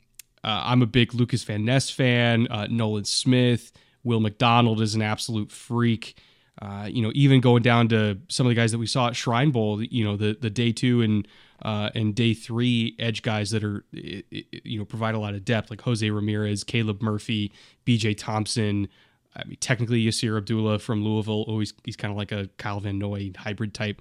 uh, 0.45 0.61
I'm 0.65 0.83
a 0.83 0.85
big 0.85 1.15
Lucas 1.15 1.43
Van 1.43 1.65
Ness 1.65 1.89
fan. 1.89 2.47
Uh, 2.51 2.67
Nolan 2.69 3.05
Smith, 3.05 3.71
Will 4.03 4.19
McDonald 4.19 4.79
is 4.79 4.93
an 4.93 5.01
absolute 5.01 5.51
freak. 5.51 6.15
Uh, 6.61 6.87
you 6.89 7.01
know, 7.01 7.11
even 7.15 7.41
going 7.41 7.63
down 7.63 7.87
to 7.89 8.19
some 8.29 8.45
of 8.45 8.49
the 8.51 8.55
guys 8.55 8.71
that 8.71 8.77
we 8.77 8.85
saw 8.85 9.07
at 9.07 9.15
Shrine 9.15 9.49
Bowl, 9.49 9.81
you 9.81 10.05
know, 10.05 10.15
the 10.15 10.37
the 10.39 10.51
day 10.51 10.71
two 10.71 11.01
and 11.01 11.27
uh, 11.63 11.89
and 11.95 12.13
day 12.13 12.35
three 12.35 12.95
edge 12.99 13.23
guys 13.23 13.49
that 13.49 13.63
are 13.63 13.83
you 13.91 14.77
know 14.77 14.85
provide 14.85 15.15
a 15.15 15.19
lot 15.19 15.33
of 15.33 15.43
depth, 15.43 15.71
like 15.71 15.81
Jose 15.81 16.07
Ramirez, 16.07 16.63
Caleb 16.63 17.01
Murphy, 17.01 17.51
B.J. 17.83 18.13
Thompson. 18.13 18.87
I 19.35 19.43
mean, 19.45 19.57
technically 19.59 20.05
Yasir 20.05 20.37
Abdullah 20.37 20.77
from 20.77 21.03
Louisville. 21.03 21.43
Always 21.47 21.73
he's 21.83 21.97
kind 21.97 22.11
of 22.11 22.17
like 22.17 22.31
a 22.31 22.49
Kyle 22.57 22.79
Van 22.79 22.99
Noy 22.99 23.31
hybrid 23.35 23.73
type. 23.73 23.99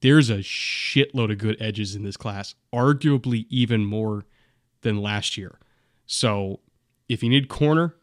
There's 0.00 0.30
a 0.30 0.38
shitload 0.38 1.30
of 1.30 1.38
good 1.38 1.58
edges 1.60 1.94
in 1.94 2.04
this 2.04 2.16
class, 2.16 2.54
arguably 2.72 3.44
even 3.50 3.84
more 3.84 4.24
than 4.82 5.00
last 5.00 5.36
year. 5.36 5.58
So 6.06 6.60
if 7.08 7.22
you 7.22 7.30
need 7.30 7.48
corner, 7.48 7.94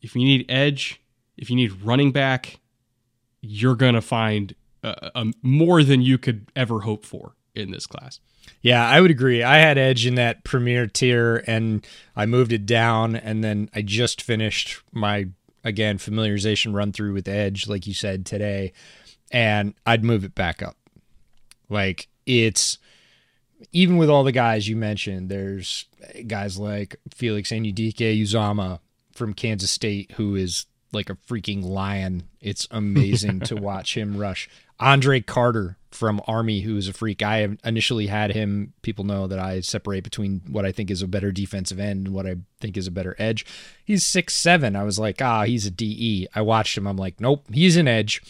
if 0.00 0.14
you 0.14 0.24
need 0.24 0.50
edge, 0.50 1.00
if 1.36 1.48
you 1.48 1.56
need 1.56 1.82
running 1.82 2.12
back, 2.12 2.60
you're 3.40 3.74
going 3.74 3.94
to 3.94 4.02
find 4.02 4.54
uh, 4.82 5.10
um, 5.14 5.32
more 5.42 5.82
than 5.82 6.02
you 6.02 6.18
could 6.18 6.50
ever 6.56 6.80
hope 6.80 7.04
for 7.04 7.34
in 7.54 7.70
this 7.70 7.86
class. 7.86 8.20
Yeah, 8.60 8.86
I 8.86 9.00
would 9.00 9.10
agree. 9.10 9.42
I 9.42 9.58
had 9.58 9.78
Edge 9.78 10.06
in 10.06 10.14
that 10.16 10.44
premier 10.44 10.86
tier 10.86 11.44
and 11.46 11.86
I 12.16 12.26
moved 12.26 12.52
it 12.52 12.66
down 12.66 13.16
and 13.16 13.42
then 13.42 13.70
I 13.74 13.82
just 13.82 14.22
finished 14.22 14.82
my 14.92 15.28
again 15.64 15.98
familiarization 15.98 16.74
run 16.74 16.90
through 16.92 17.12
with 17.12 17.28
Edge 17.28 17.68
like 17.68 17.86
you 17.86 17.94
said 17.94 18.26
today 18.26 18.72
and 19.30 19.74
I'd 19.86 20.04
move 20.04 20.24
it 20.24 20.34
back 20.34 20.62
up. 20.62 20.76
Like 21.68 22.08
it's 22.26 22.78
even 23.72 23.96
with 23.96 24.10
all 24.10 24.24
the 24.24 24.32
guys 24.32 24.68
you 24.68 24.76
mentioned, 24.76 25.28
there's 25.28 25.86
guys 26.26 26.58
like 26.58 26.96
Felix 27.14 27.50
Anudike-Uzomah 27.50 28.80
from 29.12 29.34
Kansas 29.34 29.70
State 29.70 30.12
who 30.12 30.34
is 30.34 30.66
like 30.92 31.10
a 31.10 31.14
freaking 31.14 31.64
lion. 31.64 32.28
It's 32.40 32.68
amazing 32.70 33.40
to 33.40 33.56
watch 33.56 33.96
him 33.96 34.16
rush. 34.16 34.48
Andre 34.78 35.20
Carter 35.20 35.76
from 35.90 36.20
Army, 36.26 36.62
who 36.62 36.76
is 36.76 36.88
a 36.88 36.92
freak. 36.92 37.22
I 37.22 37.56
initially 37.64 38.08
had 38.08 38.32
him. 38.32 38.72
People 38.82 39.04
know 39.04 39.26
that 39.26 39.38
I 39.38 39.60
separate 39.60 40.04
between 40.04 40.42
what 40.48 40.64
I 40.66 40.72
think 40.72 40.90
is 40.90 41.02
a 41.02 41.06
better 41.06 41.30
defensive 41.30 41.78
end 41.78 42.06
and 42.06 42.14
what 42.14 42.26
I 42.26 42.36
think 42.60 42.76
is 42.76 42.86
a 42.86 42.90
better 42.92 43.14
edge. 43.18 43.46
He's 43.84 44.04
six 44.04 44.34
seven. 44.34 44.74
I 44.74 44.82
was 44.82 44.98
like, 44.98 45.22
ah, 45.22 45.44
he's 45.44 45.66
a 45.66 45.70
DE. 45.70 46.28
I 46.34 46.40
watched 46.42 46.76
him. 46.76 46.86
I'm 46.86 46.96
like, 46.96 47.20
nope, 47.20 47.46
he's 47.52 47.76
an 47.76 47.88
edge. 47.88 48.22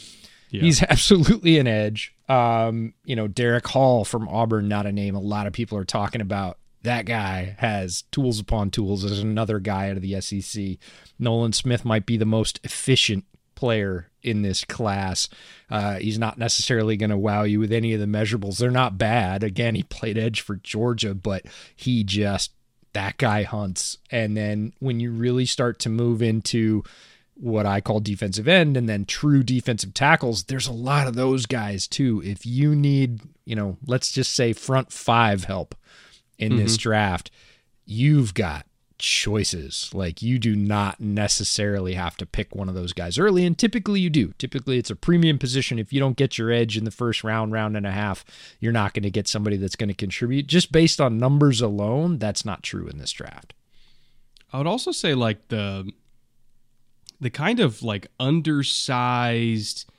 Yeah. 0.50 0.62
He's 0.62 0.82
absolutely 0.88 1.58
an 1.58 1.66
edge. 1.66 2.14
Um, 2.32 2.94
you 3.04 3.14
know, 3.14 3.28
Derick 3.28 3.68
Hall 3.68 4.06
from 4.06 4.26
Auburn, 4.26 4.66
not 4.66 4.86
a 4.86 4.92
name 4.92 5.14
a 5.14 5.20
lot 5.20 5.46
of 5.46 5.52
people 5.52 5.76
are 5.76 5.84
talking 5.84 6.22
about. 6.22 6.56
That 6.82 7.04
guy 7.04 7.56
has 7.58 8.04
tools 8.10 8.40
upon 8.40 8.70
tools. 8.70 9.02
There's 9.02 9.18
another 9.18 9.60
guy 9.60 9.90
out 9.90 9.96
of 9.96 10.02
the 10.02 10.18
SEC. 10.20 10.78
Nolan 11.18 11.52
Smith 11.52 11.84
might 11.84 12.06
be 12.06 12.16
the 12.16 12.24
most 12.24 12.58
efficient 12.64 13.26
player 13.54 14.10
in 14.22 14.40
this 14.40 14.64
class. 14.64 15.28
Uh, 15.70 15.96
he's 15.96 16.18
not 16.18 16.38
necessarily 16.38 16.96
going 16.96 17.10
to 17.10 17.18
wow 17.18 17.42
you 17.42 17.60
with 17.60 17.70
any 17.70 17.92
of 17.92 18.00
the 18.00 18.06
measurables. 18.06 18.56
They're 18.56 18.70
not 18.70 18.96
bad. 18.96 19.44
Again, 19.44 19.74
he 19.74 19.82
played 19.82 20.16
edge 20.16 20.40
for 20.40 20.56
Georgia, 20.56 21.14
but 21.14 21.44
he 21.76 22.02
just, 22.02 22.52
that 22.94 23.18
guy 23.18 23.42
hunts. 23.42 23.98
And 24.10 24.36
then 24.36 24.72
when 24.80 25.00
you 25.00 25.12
really 25.12 25.46
start 25.46 25.78
to 25.80 25.90
move 25.90 26.22
into 26.22 26.82
what 27.34 27.66
I 27.66 27.80
call 27.80 28.00
defensive 28.00 28.46
end 28.46 28.76
and 28.76 28.88
then 28.88 29.04
true 29.04 29.42
defensive 29.42 29.94
tackles, 29.94 30.44
there's 30.44 30.66
a 30.66 30.72
lot 30.72 31.06
of 31.06 31.14
those 31.14 31.46
guys 31.46 31.88
too. 31.88 32.22
If 32.24 32.46
you 32.46 32.74
need, 32.74 33.20
you 33.44 33.56
know, 33.56 33.78
let's 33.86 34.12
just 34.12 34.34
say 34.34 34.52
front 34.52 34.92
five 34.92 35.44
help 35.44 35.74
in 36.38 36.52
mm-hmm. 36.52 36.62
this 36.62 36.76
draft, 36.76 37.30
you've 37.84 38.34
got 38.34 38.66
choices. 38.98 39.90
Like 39.92 40.22
you 40.22 40.38
do 40.38 40.54
not 40.54 41.00
necessarily 41.00 41.94
have 41.94 42.16
to 42.18 42.26
pick 42.26 42.54
one 42.54 42.68
of 42.68 42.74
those 42.74 42.92
guys 42.92 43.18
early, 43.18 43.44
and 43.44 43.58
typically 43.58 44.00
you 44.00 44.08
do. 44.08 44.32
Typically 44.38 44.78
it's 44.78 44.90
a 44.90 44.96
premium 44.96 45.38
position. 45.38 45.78
If 45.78 45.92
you 45.92 46.00
don't 46.00 46.16
get 46.16 46.38
your 46.38 46.50
edge 46.50 46.76
in 46.76 46.84
the 46.84 46.90
first 46.90 47.24
round, 47.24 47.52
round 47.52 47.76
and 47.76 47.86
a 47.86 47.90
half, 47.90 48.24
you're 48.60 48.72
not 48.72 48.94
going 48.94 49.02
to 49.02 49.10
get 49.10 49.26
somebody 49.26 49.56
that's 49.56 49.76
going 49.76 49.88
to 49.88 49.94
contribute. 49.94 50.46
Just 50.46 50.70
based 50.70 51.00
on 51.00 51.18
numbers 51.18 51.60
alone, 51.60 52.18
that's 52.18 52.44
not 52.44 52.62
true 52.62 52.86
in 52.86 52.98
this 52.98 53.12
draft. 53.12 53.54
I 54.52 54.58
would 54.58 54.66
also 54.66 54.92
say 54.92 55.14
like 55.14 55.48
the 55.48 55.90
the 57.22 57.30
kind 57.30 57.60
of 57.60 57.82
like 57.82 58.08
undersized 58.20 59.90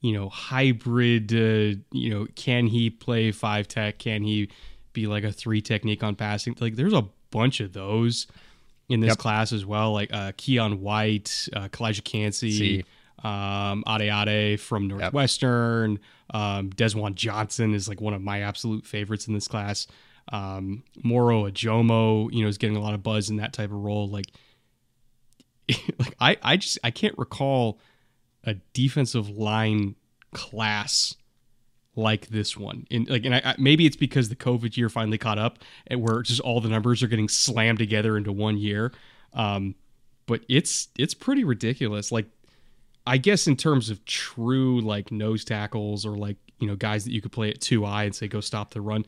you 0.00 0.12
know 0.12 0.28
hybrid 0.28 1.32
uh, 1.32 1.80
you 1.92 2.10
know 2.10 2.26
can 2.34 2.66
he 2.66 2.90
play 2.90 3.32
five 3.32 3.66
tech 3.66 3.98
can 3.98 4.22
he 4.22 4.50
be 4.92 5.06
like 5.06 5.24
a 5.24 5.32
three 5.32 5.62
technique 5.62 6.02
on 6.02 6.14
passing 6.14 6.54
like 6.60 6.76
there's 6.76 6.92
a 6.92 7.06
bunch 7.30 7.60
of 7.60 7.72
those 7.72 8.26
in 8.88 9.00
this 9.00 9.08
yep. 9.08 9.18
class 9.18 9.52
as 9.52 9.64
well, 9.64 9.92
like 9.92 10.12
uh, 10.12 10.32
Keion 10.32 10.80
White, 10.80 11.48
uh, 11.54 11.68
Calijah 11.68 12.04
Kancey, 12.04 12.84
um, 13.22 13.82
Ade 13.88 14.10
Ade 14.10 14.60
from 14.60 14.88
Northwestern. 14.88 15.92
Yep. 15.92 16.00
Um, 16.40 16.70
Desjuan 16.70 17.14
Johnson 17.14 17.74
is 17.74 17.88
like 17.88 18.00
one 18.00 18.14
of 18.14 18.22
my 18.22 18.40
absolute 18.40 18.86
favorites 18.86 19.26
in 19.26 19.34
this 19.34 19.48
class. 19.48 19.86
Um, 20.32 20.82
Moro 21.02 21.50
Ojomo, 21.50 22.32
you 22.32 22.42
know, 22.42 22.48
is 22.48 22.58
getting 22.58 22.76
a 22.76 22.80
lot 22.80 22.94
of 22.94 23.02
buzz 23.02 23.30
in 23.30 23.36
that 23.36 23.52
type 23.52 23.70
of 23.70 23.76
role. 23.76 24.08
Like, 24.08 24.26
like 25.98 26.14
I, 26.20 26.36
I 26.42 26.56
just 26.56 26.78
I 26.84 26.90
can't 26.90 27.16
recall 27.18 27.78
a 28.44 28.54
defensive 28.72 29.30
line 29.30 29.96
class 30.32 31.16
like 31.96 32.28
this 32.28 32.56
one. 32.56 32.86
And 32.90 33.08
like, 33.08 33.24
and 33.24 33.34
I, 33.34 33.42
I, 33.44 33.54
maybe 33.58 33.86
it's 33.86 33.96
because 33.96 34.28
the 34.28 34.36
COVID 34.36 34.76
year 34.76 34.88
finally 34.88 35.18
caught 35.18 35.38
up, 35.38 35.58
and 35.86 36.02
where 36.02 36.22
just 36.22 36.40
all 36.40 36.60
the 36.60 36.68
numbers 36.68 37.02
are 37.02 37.08
getting 37.08 37.28
slammed 37.28 37.78
together 37.78 38.16
into 38.16 38.32
one 38.32 38.58
year. 38.58 38.92
Um, 39.32 39.74
but 40.26 40.42
it's 40.48 40.88
it's 40.98 41.14
pretty 41.14 41.44
ridiculous. 41.44 42.10
Like, 42.10 42.26
I 43.06 43.18
guess 43.18 43.46
in 43.46 43.56
terms 43.56 43.90
of 43.90 44.04
true 44.04 44.80
like 44.80 45.12
nose 45.12 45.44
tackles 45.44 46.04
or 46.06 46.16
like 46.16 46.36
you 46.58 46.66
know 46.66 46.76
guys 46.76 47.04
that 47.04 47.12
you 47.12 47.20
could 47.20 47.32
play 47.32 47.50
at 47.50 47.60
two 47.60 47.84
eye 47.84 48.04
and 48.04 48.14
say 48.14 48.28
go 48.28 48.40
stop 48.40 48.70
the 48.72 48.80
run 48.80 49.04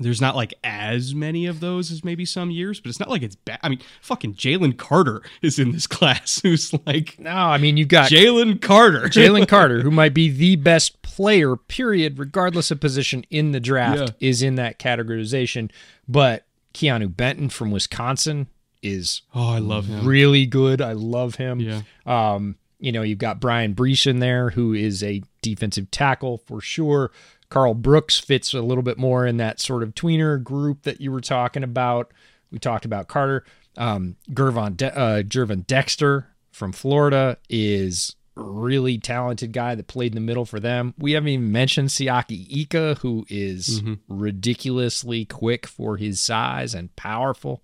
there's 0.00 0.20
not 0.20 0.34
like 0.34 0.54
as 0.64 1.14
many 1.14 1.46
of 1.46 1.60
those 1.60 1.92
as 1.92 2.04
maybe 2.04 2.24
some 2.24 2.50
years, 2.50 2.80
but 2.80 2.88
it's 2.88 2.98
not 2.98 3.08
like 3.08 3.22
it's 3.22 3.36
bad. 3.36 3.60
I 3.62 3.68
mean, 3.68 3.80
fucking 4.00 4.34
Jalen 4.34 4.76
Carter 4.76 5.22
is 5.40 5.58
in 5.58 5.72
this 5.72 5.86
class, 5.88 6.40
who's 6.42 6.74
like, 6.86 7.18
no, 7.18 7.30
I 7.30 7.58
mean, 7.58 7.76
you've 7.76 7.88
got 7.88 8.10
Jalen 8.10 8.60
Carter, 8.60 9.02
Jalen 9.08 9.46
Carter, 9.46 9.82
who 9.82 9.90
might 9.90 10.14
be 10.14 10.30
the 10.30 10.56
best 10.56 11.00
player, 11.02 11.56
period, 11.56 12.18
regardless 12.18 12.70
of 12.70 12.80
position 12.80 13.24
in 13.30 13.52
the 13.52 13.60
draft, 13.60 13.98
yeah. 14.20 14.28
is 14.28 14.42
in 14.42 14.56
that 14.56 14.78
categorization. 14.78 15.70
But 16.08 16.44
Keanu 16.72 17.14
Benton 17.14 17.48
from 17.48 17.70
Wisconsin 17.70 18.48
is 18.82 19.22
oh, 19.34 19.54
I 19.54 19.58
love 19.58 19.86
him, 19.86 20.06
really 20.06 20.46
good. 20.46 20.82
I 20.82 20.92
love 20.92 21.36
him. 21.36 21.60
Yeah. 21.60 21.82
Um, 22.04 22.56
you 22.80 22.92
know, 22.92 23.02
you've 23.02 23.18
got 23.18 23.40
Bryan 23.40 23.74
Bresee 23.74 24.08
in 24.08 24.18
there, 24.18 24.50
who 24.50 24.74
is 24.74 25.02
a 25.02 25.22
defensive 25.40 25.90
tackle 25.90 26.38
for 26.38 26.60
sure. 26.60 27.12
Karl 27.54 27.74
Brooks 27.74 28.18
fits 28.18 28.52
a 28.52 28.60
little 28.60 28.82
bit 28.82 28.98
more 28.98 29.24
in 29.24 29.36
that 29.36 29.60
sort 29.60 29.84
of 29.84 29.94
tweener 29.94 30.42
group 30.42 30.82
that 30.82 31.00
you 31.00 31.12
were 31.12 31.20
talking 31.20 31.62
about. 31.62 32.10
We 32.50 32.58
talked 32.58 32.84
about 32.84 33.06
Carter. 33.06 33.44
Um, 33.76 34.16
Gervon 34.32 34.76
De- 34.76 34.98
uh, 34.98 35.22
Gervon 35.22 35.64
Dexter 35.64 36.26
from 36.50 36.72
Florida 36.72 37.38
is 37.48 38.16
really 38.34 38.98
talented 38.98 39.52
guy 39.52 39.76
that 39.76 39.86
played 39.86 40.10
in 40.10 40.16
the 40.16 40.20
middle 40.20 40.44
for 40.44 40.58
them. 40.58 40.94
We 40.98 41.12
haven't 41.12 41.28
even 41.28 41.52
mentioned 41.52 41.90
Siaki 41.90 42.44
Ika, 42.50 42.96
who 43.02 43.24
is 43.28 43.80
ridiculously 44.08 45.24
quick 45.24 45.68
for 45.68 45.96
his 45.96 46.20
size 46.20 46.74
and 46.74 46.94
powerful. 46.96 47.62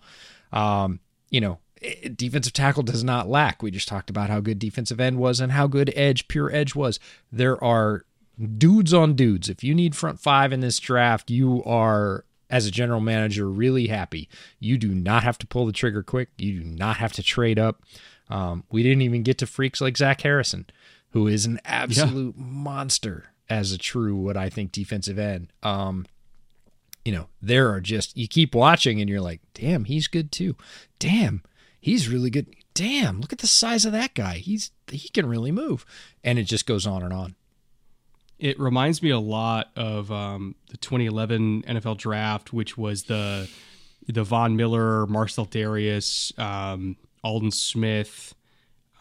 Um, 0.52 1.00
you 1.30 1.40
know, 1.40 1.58
eh, 1.82 2.10
defensive 2.14 2.52
tackle 2.52 2.84
does 2.84 3.02
not 3.02 3.28
lack. 3.28 3.60
We 3.60 3.72
just 3.72 3.88
talked 3.88 4.08
about 4.08 4.30
how 4.30 4.38
good 4.38 4.60
defensive 4.60 5.00
end 5.00 5.18
was 5.18 5.40
and 5.40 5.50
how 5.50 5.66
good 5.66 5.92
edge, 5.96 6.28
pure 6.28 6.54
edge 6.54 6.76
was. 6.76 7.00
There 7.32 7.62
are 7.62 8.04
dudes 8.58 8.94
on 8.94 9.14
dudes. 9.14 9.48
If 9.48 9.62
you 9.62 9.74
need 9.74 9.94
front 9.94 10.20
five 10.20 10.52
in 10.52 10.60
this 10.60 10.78
draft, 10.78 11.30
you 11.30 11.62
are, 11.64 12.24
as 12.48 12.66
a 12.66 12.70
general 12.70 13.00
manager, 13.00 13.48
really 13.48 13.88
happy. 13.88 14.28
You 14.58 14.78
do 14.78 14.88
not 14.88 15.22
have 15.22 15.38
to 15.38 15.46
pull 15.46 15.66
the 15.66 15.72
trigger 15.72 16.02
quick. 16.02 16.30
You 16.38 16.60
do 16.60 16.64
not 16.64 16.96
have 16.96 17.12
to 17.14 17.22
trade 17.22 17.58
up. 17.58 17.82
Um, 18.28 18.64
we 18.70 18.82
didn't 18.82 19.02
even 19.02 19.22
get 19.22 19.38
to 19.38 19.46
freaks 19.46 19.80
like 19.80 19.96
Zach 19.96 20.20
Harrison, 20.22 20.66
who 21.10 21.26
is 21.26 21.46
an 21.46 21.60
absolute 21.64 22.36
monster 22.36 23.32
as 23.48 23.72
a 23.72 23.78
true, 23.78 24.16
what 24.16 24.36
I 24.36 24.48
think, 24.48 24.70
defensive 24.70 25.18
end. 25.18 25.52
Um, 25.62 26.06
you 27.04 27.12
know, 27.12 27.28
there 27.42 27.70
are 27.70 27.80
just, 27.80 28.16
you 28.16 28.28
keep 28.28 28.54
watching 28.54 29.00
and 29.00 29.10
you're 29.10 29.20
like, 29.20 29.40
damn, 29.54 29.84
he's 29.84 30.06
good 30.06 30.30
too. 30.30 30.54
Damn, 30.98 31.42
he's 31.80 32.08
really 32.08 32.30
good. 32.30 32.54
Damn, 32.74 33.20
look 33.20 33.32
at 33.32 33.40
the 33.40 33.48
size 33.48 33.84
of 33.84 33.92
that 33.92 34.14
guy. 34.14 34.34
He's, 34.34 34.70
he 34.86 35.08
can 35.08 35.26
really 35.26 35.50
move. 35.50 35.84
And 36.22 36.38
it 36.38 36.44
just 36.44 36.66
goes 36.66 36.86
on 36.86 37.02
and 37.02 37.12
on. 37.12 37.34
It 38.40 38.58
reminds 38.58 39.02
me 39.02 39.10
a 39.10 39.18
lot 39.18 39.70
of 39.76 40.10
um, 40.10 40.54
the 40.70 40.78
2011 40.78 41.62
NFL 41.62 41.98
Draft, 41.98 42.52
which 42.52 42.76
was 42.76 43.04
the 43.04 43.48
the 44.06 44.24
Von 44.24 44.56
Miller, 44.56 45.06
Marcell 45.06 45.46
Dareus, 45.46 46.36
um, 46.38 46.96
Aldon 47.22 47.50
Smith, 47.50 48.34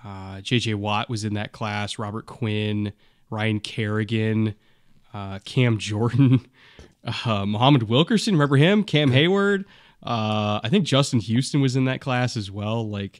uh, 0.03 0.41
J.J. 0.41 0.75
Watt 0.75 1.09
was 1.09 1.23
in 1.23 1.33
that 1.33 1.51
class. 1.51 1.97
Robert 1.97 2.25
Quinn, 2.25 2.93
Ryan 3.29 3.59
Kerrigan, 3.59 4.55
uh, 5.13 5.39
Cam 5.45 5.77
Jordan, 5.77 6.45
uh, 7.25 7.45
Muhammad 7.45 7.83
Wilkerson. 7.83 8.35
Remember 8.35 8.57
him? 8.57 8.83
Cam 8.83 9.11
Hayward. 9.11 9.65
Uh, 10.01 10.59
I 10.63 10.69
think 10.69 10.85
Justin 10.85 11.19
Houston 11.19 11.61
was 11.61 11.75
in 11.75 11.85
that 11.85 12.01
class 12.01 12.37
as 12.37 12.49
well. 12.49 12.87
Like 12.87 13.19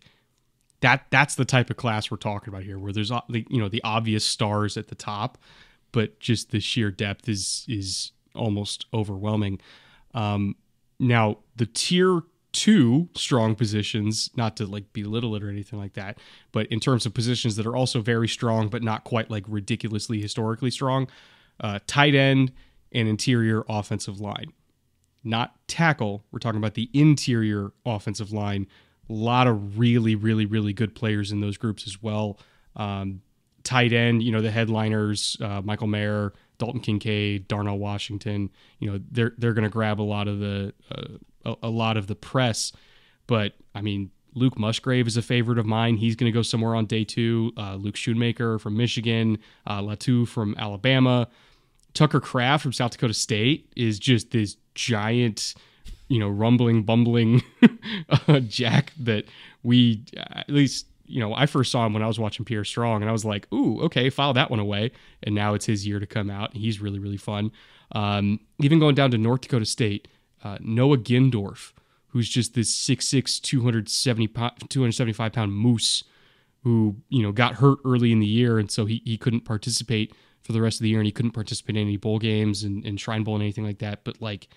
that. 0.82 1.06
That's 1.10 1.36
the 1.36 1.46
type 1.46 1.70
of 1.70 1.78
class 1.78 2.10
we're 2.10 2.18
talking 2.18 2.54
about 2.54 2.64
here, 2.64 2.80
where 2.80 2.94
there's 2.94 3.12
uh, 3.12 3.22
you 3.30 3.60
know 3.60 3.68
the 3.68 3.84
obvious 3.84 4.24
stars 4.24 4.78
at 4.78 4.88
the 4.88 4.96
top, 4.96 5.38
but 5.92 6.20
just 6.20 6.52
the 6.52 6.60
sheer 6.60 6.92
depth 6.92 7.28
is 7.28 7.66
is 7.68 8.12
almost 8.36 8.86
overwhelming. 8.94 9.60
Um, 10.14 10.56
now 11.00 11.40
the 11.56 11.66
tier 11.66 12.22
two 12.52 13.10
strong 13.16 13.56
positions, 13.56 14.32
not 14.36 14.58
to 14.58 14.66
like 14.66 14.92
belittle 14.94 15.36
it 15.36 15.44
or 15.44 15.50
anything 15.50 15.80
like 15.80 15.94
that, 15.94 16.18
but 16.52 16.66
in 16.68 16.80
terms 16.80 17.06
of 17.06 17.14
positions 17.14 17.56
that 17.56 17.66
are 17.66 17.76
also 17.76 18.02
very 18.02 18.28
strong, 18.28 18.70
but 18.70 18.82
not 18.82 19.04
quite 19.04 19.30
like 19.30 19.44
ridiculously 19.48 20.22
historically 20.22 20.72
strong, 20.72 21.08
uh, 21.60 21.80
tight 21.86 22.16
end 22.16 22.52
and 22.92 23.08
interior 23.08 23.64
offensive 23.70 24.20
line. 24.20 24.52
Not 25.24 25.56
tackle. 25.68 26.24
We're 26.32 26.40
talking 26.40 26.58
about 26.58 26.74
the 26.74 26.90
interior 26.94 27.72
offensive 27.86 28.32
line. 28.32 28.68
A 29.10 29.14
lot 29.14 29.48
of 29.48 29.78
really, 29.78 30.16
really, 30.16 30.46
really 30.46 30.74
good 30.74 30.96
players 30.96 31.32
in 31.32 31.42
those 31.42 31.58
groups 31.58 31.86
as 31.86 32.02
well. 32.02 32.40
Um, 32.76 33.22
tight 33.70 33.94
end, 33.94 34.24
you 34.24 34.32
know, 34.32 34.42
the 34.42 34.50
headliners, 34.50 35.38
uh, 35.42 35.62
Michael 35.64 35.86
Mayer, 35.86 36.34
Dalton 36.58 36.82
Kincaid, 36.82 37.48
Darnell 37.48 37.78
Washington, 37.78 38.50
you 38.80 38.92
know, 38.92 39.00
they're 39.12 39.34
they're 39.38 39.54
going 39.54 39.64
to 39.64 39.70
grab 39.70 40.02
a 40.02 40.04
lot 40.04 40.28
of 40.28 40.40
the 40.40 40.74
uh, 40.92 41.18
a, 41.46 41.68
a 41.68 41.70
lot 41.70 41.96
of 41.96 42.08
the 42.08 42.16
press. 42.16 42.72
But 43.28 43.54
I 43.76 43.82
mean, 43.82 44.10
Luke 44.34 44.58
Musgrave 44.58 45.06
is 45.06 45.18
a 45.18 45.22
favorite 45.22 45.60
of 45.60 45.68
mine. 45.68 45.98
He's 45.98 46.16
going 46.16 46.32
to 46.32 46.36
go 46.36 46.42
somewhere 46.42 46.76
on 46.76 46.88
day 46.88 47.04
two. 47.04 47.54
Uh, 47.56 47.76
Luke 47.76 47.96
Schoonmaker 47.96 48.60
from 48.60 48.76
Michigan, 48.76 49.38
uh, 49.68 49.82
Latu 49.82 50.28
from 50.28 50.56
Alabama, 50.58 51.28
Tucker 51.94 52.20
Kraft 52.20 52.64
from 52.64 52.74
South 52.74 52.92
Dakota 52.92 53.14
State 53.14 53.72
is 53.76 54.00
just 54.00 54.32
this 54.32 54.58
giant, 54.74 55.54
you 56.08 56.18
know, 56.18 56.30
rumbling, 56.30 56.82
bumbling 56.82 57.44
uh, 58.28 58.40
jack 58.40 58.94
that 59.00 59.26
we 59.62 60.04
at 60.18 60.50
least 60.50 60.88
you 61.10 61.20
know, 61.20 61.34
I 61.34 61.46
first 61.46 61.72
saw 61.72 61.86
him 61.86 61.94
when 61.94 62.04
I 62.04 62.08
was 62.08 62.20
watching 62.20 62.46
Pierre 62.46 62.64
Strong, 62.64 63.02
and 63.02 63.10
I 63.10 63.12
was 63.12 63.26
like, 63.26 63.52
"Ooh, 63.54 63.82
okay, 63.82 64.10
file 64.10 64.34
that 64.34 64.50
one 64.50 64.60
away." 64.60 64.92
And 65.24 65.34
now 65.36 65.54
it's 65.54 65.66
his 65.66 65.86
year 65.88 66.00
to 66.00 66.06
come 66.06 66.30
out. 66.30 66.54
And 66.54 66.62
he's 66.62 66.80
really, 66.80 67.00
really 67.00 67.18
fun. 67.18 67.52
Um, 67.92 68.40
even 68.60 68.80
going 68.80 68.96
down 68.96 69.12
to 69.12 69.18
North 69.18 69.42
Dakota 69.42 69.66
State, 69.66 70.08
uh, 70.44 70.58
Noah 70.62 70.98
Gindorff, 70.98 71.74
who's 72.10 72.30
just 72.30 72.54
this 72.54 72.72
6'6", 72.76 73.42
270 73.42 74.28
275 74.28 75.34
pound 75.34 75.54
moose, 75.54 76.04
who 76.64 76.98
you 77.10 77.24
know 77.24 77.32
got 77.32 77.56
hurt 77.56 77.80
early 77.86 78.12
in 78.12 78.20
the 78.20 78.28
year, 78.28 78.60
and 78.60 78.70
so 78.70 78.86
he 78.86 79.02
he 79.06 79.18
couldn't 79.18 79.42
participate 79.42 80.14
for 80.42 80.54
the 80.54 80.62
rest 80.62 80.80
of 80.80 80.84
the 80.84 80.90
year, 80.90 81.00
and 81.00 81.08
he 81.08 81.12
couldn't 81.12 81.32
participate 81.32 81.76
in 81.76 81.82
any 81.82 81.98
bowl 81.98 82.20
games 82.20 82.64
and, 82.64 82.86
and 82.86 83.00
Shrine 83.00 83.24
Bowl 83.24 83.36
and 83.36 83.44
anything 83.44 83.66
like 83.66 83.80
that. 83.80 84.04
But 84.04 84.22
like, 84.22 84.48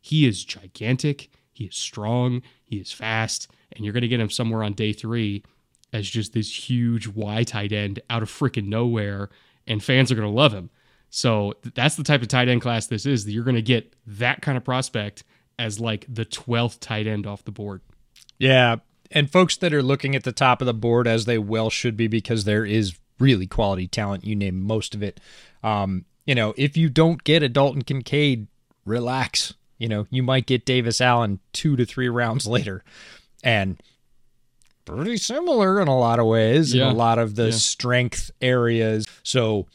he 0.00 0.26
is 0.26 0.44
gigantic. 0.44 1.30
He 1.52 1.64
is 1.64 1.76
strong. 1.76 2.42
He 2.64 2.76
is 2.76 2.92
fast, 2.92 3.48
and 3.72 3.84
you're 3.84 3.92
going 3.92 4.02
to 4.02 4.08
get 4.08 4.20
him 4.20 4.30
somewhere 4.30 4.62
on 4.62 4.72
day 4.72 4.92
three 4.92 5.44
as 5.92 6.08
just 6.08 6.32
this 6.32 6.68
huge 6.68 7.08
Y 7.08 7.44
tight 7.44 7.72
end 7.72 8.00
out 8.10 8.22
of 8.22 8.30
freaking 8.30 8.66
nowhere, 8.66 9.30
and 9.66 9.82
fans 9.82 10.10
are 10.10 10.14
going 10.14 10.28
to 10.28 10.34
love 10.34 10.52
him. 10.52 10.70
So 11.10 11.54
th- 11.62 11.74
that's 11.74 11.96
the 11.96 12.02
type 12.02 12.22
of 12.22 12.28
tight 12.28 12.48
end 12.48 12.62
class 12.62 12.86
this 12.86 13.06
is. 13.06 13.24
That 13.24 13.32
you're 13.32 13.44
going 13.44 13.56
to 13.56 13.62
get 13.62 13.94
that 14.06 14.42
kind 14.42 14.56
of 14.56 14.64
prospect 14.64 15.24
as 15.58 15.80
like 15.80 16.06
the 16.08 16.24
12th 16.24 16.78
tight 16.80 17.06
end 17.06 17.26
off 17.26 17.44
the 17.44 17.52
board. 17.52 17.80
Yeah. 18.38 18.76
And 19.10 19.30
folks 19.30 19.56
that 19.56 19.72
are 19.72 19.82
looking 19.82 20.14
at 20.14 20.24
the 20.24 20.32
top 20.32 20.60
of 20.60 20.66
the 20.66 20.74
board, 20.74 21.06
as 21.06 21.24
they 21.24 21.38
well 21.38 21.70
should 21.70 21.96
be, 21.96 22.08
because 22.08 22.44
there 22.44 22.64
is 22.64 22.98
really 23.18 23.46
quality 23.46 23.88
talent. 23.88 24.24
You 24.24 24.36
name 24.36 24.60
most 24.60 24.94
of 24.94 25.02
it. 25.02 25.18
Um, 25.62 26.04
you 26.26 26.34
know, 26.34 26.52
if 26.58 26.76
you 26.76 26.90
don't 26.90 27.24
get 27.24 27.42
a 27.42 27.48
Dalton 27.48 27.82
Kincaid, 27.82 28.48
relax. 28.88 29.54
You 29.76 29.88
know, 29.88 30.06
you 30.10 30.24
might 30.24 30.46
get 30.46 30.64
Davis 30.66 31.00
Allen 31.00 31.38
two 31.52 31.76
to 31.76 31.84
three 31.84 32.08
rounds 32.08 32.46
later. 32.48 32.82
And 33.44 33.80
pretty 34.88 35.16
similar 35.16 35.80
in 35.80 35.88
a 35.88 35.98
lot 35.98 36.18
of 36.18 36.26
ways 36.26 36.74
in 36.74 36.80
a 36.80 36.92
lot 36.92 37.18
of 37.18 37.34
the 37.34 37.46
Yeah. 37.46 37.50
strength 37.50 38.30
areas. 38.40 39.06
So 39.22 39.66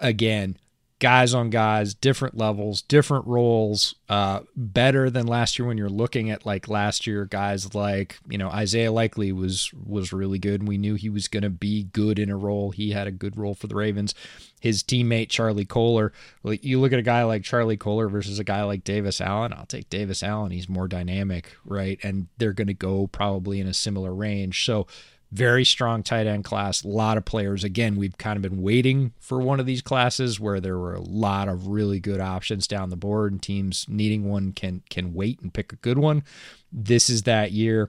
again, 0.00 0.56
guys 1.02 1.34
on 1.34 1.50
guys, 1.50 1.94
different 1.94 2.36
levels, 2.36 2.80
different 2.80 3.26
roles, 3.26 3.96
uh, 4.08 4.38
better 4.54 5.10
than 5.10 5.26
last 5.26 5.58
year 5.58 5.66
when 5.66 5.76
you're 5.76 5.88
looking 5.88 6.30
at 6.30 6.46
like 6.46 6.68
last 6.68 7.08
year, 7.08 7.24
guys 7.24 7.74
like, 7.74 8.20
you 8.28 8.38
know, 8.38 8.48
Isaiah 8.48 8.92
Likely 8.92 9.32
was 9.32 9.72
was 9.74 10.12
really 10.12 10.38
good 10.38 10.60
and 10.60 10.68
we 10.68 10.78
knew 10.78 10.94
he 10.94 11.08
was 11.08 11.26
gonna 11.26 11.50
be 11.50 11.82
good 11.82 12.20
in 12.20 12.30
a 12.30 12.36
role. 12.36 12.70
He 12.70 12.92
had 12.92 13.08
a 13.08 13.10
good 13.10 13.36
role 13.36 13.56
for 13.56 13.66
the 13.66 13.74
Ravens. 13.74 14.14
His 14.60 14.84
teammate 14.84 15.28
Charlie 15.28 15.64
Kolar, 15.64 16.12
like 16.44 16.62
you 16.62 16.78
look 16.78 16.92
at 16.92 17.00
a 17.00 17.02
guy 17.02 17.24
like 17.24 17.42
Charlie 17.42 17.76
Kolar 17.76 18.08
versus 18.08 18.38
a 18.38 18.44
guy 18.44 18.62
like 18.62 18.84
Davis 18.84 19.20
Allen, 19.20 19.52
I'll 19.52 19.66
take 19.66 19.90
Davis 19.90 20.22
Allen. 20.22 20.52
He's 20.52 20.68
more 20.68 20.86
dynamic, 20.86 21.50
right? 21.64 21.98
And 22.04 22.28
they're 22.38 22.52
gonna 22.52 22.74
go 22.74 23.08
probably 23.08 23.58
in 23.58 23.66
a 23.66 23.74
similar 23.74 24.14
range. 24.14 24.64
So 24.64 24.86
very 25.32 25.64
strong 25.64 26.02
tight 26.02 26.26
end 26.26 26.44
class. 26.44 26.84
A 26.84 26.88
lot 26.88 27.16
of 27.16 27.24
players. 27.24 27.64
Again, 27.64 27.96
we've 27.96 28.18
kind 28.18 28.36
of 28.36 28.42
been 28.42 28.60
waiting 28.60 29.12
for 29.18 29.40
one 29.40 29.58
of 29.58 29.66
these 29.66 29.80
classes 29.80 30.38
where 30.38 30.60
there 30.60 30.78
were 30.78 30.94
a 30.94 31.00
lot 31.00 31.48
of 31.48 31.68
really 31.68 31.98
good 31.98 32.20
options 32.20 32.66
down 32.66 32.90
the 32.90 32.96
board, 32.96 33.32
and 33.32 33.42
teams 33.42 33.86
needing 33.88 34.28
one 34.28 34.52
can 34.52 34.82
can 34.90 35.14
wait 35.14 35.40
and 35.40 35.54
pick 35.54 35.72
a 35.72 35.76
good 35.76 35.98
one. 35.98 36.22
This 36.70 37.08
is 37.08 37.22
that 37.22 37.52
year. 37.52 37.88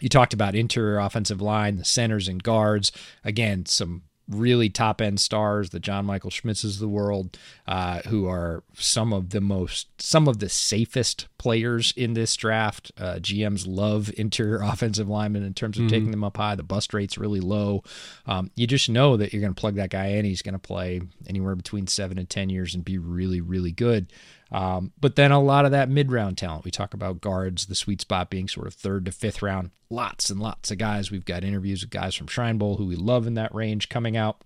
You 0.00 0.08
talked 0.08 0.34
about 0.34 0.56
interior 0.56 0.98
offensive 0.98 1.40
line, 1.40 1.76
the 1.76 1.84
centers 1.84 2.26
and 2.26 2.42
guards. 2.42 2.90
Again, 3.22 3.66
some 3.66 4.02
really 4.28 4.68
top 4.68 5.00
end 5.00 5.20
stars, 5.20 5.70
the 5.70 5.80
John 5.80 6.06
Michael 6.06 6.30
Schmitzes 6.30 6.74
of 6.74 6.78
the 6.78 6.88
world, 6.88 7.36
uh, 7.66 8.00
who 8.08 8.26
are 8.26 8.62
some 8.74 9.12
of 9.12 9.30
the 9.30 9.40
most, 9.40 9.88
some 10.00 10.28
of 10.28 10.38
the 10.38 10.48
safest 10.48 11.28
players 11.38 11.92
in 11.96 12.14
this 12.14 12.34
draft. 12.36 12.92
Uh, 12.98 13.14
GMs 13.14 13.64
love 13.66 14.10
interior 14.16 14.60
offensive 14.62 15.08
linemen 15.08 15.42
in 15.42 15.54
terms 15.54 15.78
of 15.78 15.88
taking 15.88 16.10
them 16.10 16.24
up 16.24 16.36
high. 16.36 16.54
The 16.54 16.62
bust 16.62 16.94
rate's 16.94 17.18
really 17.18 17.40
low. 17.40 17.82
Um, 18.26 18.50
you 18.54 18.66
just 18.66 18.88
know 18.88 19.16
that 19.16 19.32
you're 19.32 19.42
going 19.42 19.54
to 19.54 19.60
plug 19.60 19.74
that 19.76 19.90
guy 19.90 20.06
in. 20.06 20.24
He's 20.24 20.42
going 20.42 20.54
to 20.54 20.58
play 20.58 21.00
anywhere 21.26 21.56
between 21.56 21.86
seven 21.86 22.18
and 22.18 22.28
10 22.28 22.50
years 22.50 22.74
and 22.74 22.84
be 22.84 22.98
really, 22.98 23.40
really 23.40 23.72
good. 23.72 24.12
Um, 24.52 24.92
but 25.00 25.16
then 25.16 25.32
a 25.32 25.40
lot 25.40 25.64
of 25.64 25.70
that 25.70 25.88
mid 25.88 26.12
round 26.12 26.36
talent. 26.36 26.64
We 26.64 26.70
talk 26.70 26.92
about 26.94 27.20
guards, 27.20 27.66
the 27.66 27.74
sweet 27.74 28.02
spot 28.02 28.28
being 28.28 28.48
sort 28.48 28.66
of 28.66 28.74
third 28.74 29.06
to 29.06 29.12
fifth 29.12 29.40
round. 29.42 29.70
Lots 29.88 30.30
and 30.30 30.40
lots 30.40 30.70
of 30.70 30.78
guys. 30.78 31.10
We've 31.10 31.24
got 31.24 31.42
interviews 31.42 31.82
with 31.82 31.90
guys 31.90 32.14
from 32.14 32.26
Shrine 32.26 32.58
Bowl 32.58 32.76
who 32.76 32.86
we 32.86 32.96
love 32.96 33.26
in 33.26 33.34
that 33.34 33.54
range 33.54 33.88
coming 33.88 34.16
out. 34.16 34.42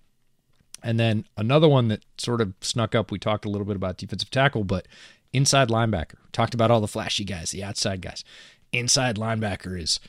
And 0.81 0.99
then 0.99 1.25
another 1.35 1.67
one 1.67 1.89
that 1.89 2.05
sort 2.17 2.39
of 2.39 2.53
snuck 2.61 2.95
up, 2.95 3.11
we 3.11 3.19
talked 3.19 3.45
a 3.45 3.49
little 3.49 3.65
bit 3.65 3.75
about 3.75 3.97
defensive 3.97 4.29
tackle, 4.31 4.63
but 4.63 4.87
inside 5.33 5.69
linebacker. 5.69 6.15
Talked 6.31 6.53
about 6.53 6.71
all 6.71 6.81
the 6.81 6.87
flashy 6.87 7.23
guys, 7.23 7.51
the 7.51 7.63
outside 7.63 8.01
guys. 8.01 8.23
Inside 8.71 9.15
linebacker 9.17 9.79
is 9.79 9.99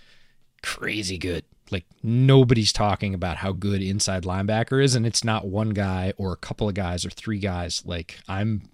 crazy 0.62 1.18
good. 1.18 1.44
like 1.70 1.84
nobody's 2.02 2.72
talking 2.72 3.14
about 3.14 3.38
how 3.38 3.52
good 3.52 3.82
inside 3.82 4.24
linebacker 4.24 4.82
is, 4.82 4.94
and 4.94 5.06
it's 5.06 5.24
not 5.24 5.46
one 5.46 5.70
guy 5.70 6.12
or 6.16 6.32
a 6.32 6.37
couple 6.37 6.68
of 6.68 6.74
guys 6.74 7.04
or 7.04 7.11
three 7.11 7.38
guys. 7.38 7.82
Like 7.84 8.18
I'm 8.28 8.70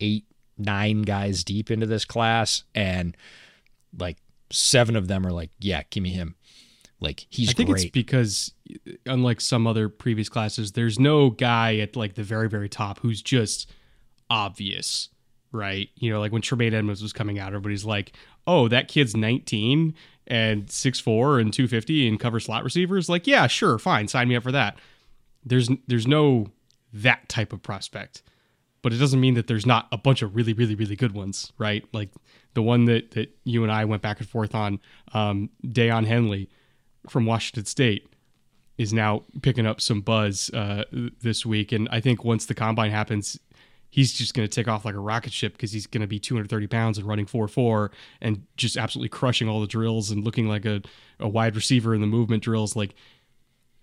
eight, 0.00 0.24
nine 0.58 1.02
guys 1.02 1.44
deep 1.44 1.70
into 1.70 1.86
this 1.86 2.04
class, 2.04 2.64
and 2.74 3.16
like 3.98 4.18
seven 4.50 4.96
of 4.96 5.08
them 5.08 5.26
are 5.26 5.32
like, 5.32 5.50
yeah, 5.60 5.82
give 5.90 6.02
me 6.02 6.10
him. 6.10 6.34
Like 7.00 7.26
he's 7.28 7.50
I 7.50 7.52
think 7.52 7.70
great. 7.70 7.84
it's 7.84 7.90
because 7.90 8.52
unlike 9.06 9.40
some 9.40 9.66
other 9.66 9.88
previous 9.88 10.28
classes, 10.28 10.72
there's 10.72 10.98
no 10.98 11.30
guy 11.30 11.76
at 11.76 11.96
like 11.96 12.14
the 12.14 12.22
very 12.22 12.48
very 12.48 12.68
top 12.68 13.00
who's 13.00 13.20
just 13.20 13.70
obvious, 14.30 15.10
right? 15.52 15.90
You 15.96 16.10
know, 16.10 16.20
like 16.20 16.32
when 16.32 16.42
Tremaine 16.42 16.72
Edmunds 16.72 17.02
was 17.02 17.12
coming 17.12 17.38
out, 17.38 17.48
everybody's 17.48 17.84
like, 17.84 18.12
"Oh, 18.46 18.68
that 18.68 18.88
kid's 18.88 19.14
19 19.16 19.94
and 20.26 20.66
6'4 20.66 21.40
and 21.40 21.52
250 21.52 22.08
and 22.08 22.18
cover 22.18 22.40
slot 22.40 22.64
receivers." 22.64 23.08
Like, 23.08 23.26
yeah, 23.26 23.46
sure, 23.48 23.78
fine, 23.78 24.08
sign 24.08 24.28
me 24.28 24.36
up 24.36 24.42
for 24.42 24.52
that. 24.52 24.78
There's 25.44 25.68
there's 25.86 26.06
no 26.06 26.46
that 26.92 27.28
type 27.28 27.52
of 27.52 27.62
prospect. 27.62 28.22
But 28.84 28.92
it 28.92 28.98
doesn't 28.98 29.18
mean 29.18 29.32
that 29.32 29.46
there's 29.46 29.64
not 29.64 29.88
a 29.92 29.96
bunch 29.96 30.20
of 30.20 30.36
really, 30.36 30.52
really, 30.52 30.74
really 30.74 30.94
good 30.94 31.14
ones, 31.14 31.50
right? 31.56 31.86
Like 31.94 32.10
the 32.52 32.60
one 32.60 32.84
that, 32.84 33.12
that 33.12 33.34
you 33.42 33.62
and 33.62 33.72
I 33.72 33.86
went 33.86 34.02
back 34.02 34.20
and 34.20 34.28
forth 34.28 34.54
on, 34.54 34.78
um, 35.14 35.48
Daiyan 35.64 36.04
Henley 36.04 36.50
from 37.08 37.24
Washington 37.24 37.64
State 37.64 38.06
is 38.76 38.92
now 38.92 39.22
picking 39.40 39.64
up 39.64 39.80
some 39.80 40.02
buzz 40.02 40.50
uh, 40.50 40.84
this 41.22 41.46
week. 41.46 41.72
And 41.72 41.88
I 41.90 42.00
think 42.00 42.24
once 42.24 42.44
the 42.44 42.52
combine 42.52 42.90
happens, 42.90 43.40
he's 43.88 44.12
just 44.12 44.34
going 44.34 44.46
to 44.46 44.54
take 44.54 44.68
off 44.68 44.84
like 44.84 44.94
a 44.94 45.00
rocket 45.00 45.32
ship 45.32 45.52
because 45.52 45.72
he's 45.72 45.86
going 45.86 46.02
to 46.02 46.06
be 46.06 46.18
230 46.18 46.66
pounds 46.66 46.98
and 46.98 47.08
running 47.08 47.24
4-4 47.24 47.88
and 48.20 48.44
just 48.58 48.76
absolutely 48.76 49.08
crushing 49.08 49.48
all 49.48 49.62
the 49.62 49.66
drills 49.66 50.10
and 50.10 50.22
looking 50.22 50.46
like 50.46 50.66
a, 50.66 50.82
a 51.18 51.26
wide 51.26 51.56
receiver 51.56 51.94
in 51.94 52.02
the 52.02 52.06
movement 52.06 52.42
drills. 52.42 52.76
Like 52.76 52.94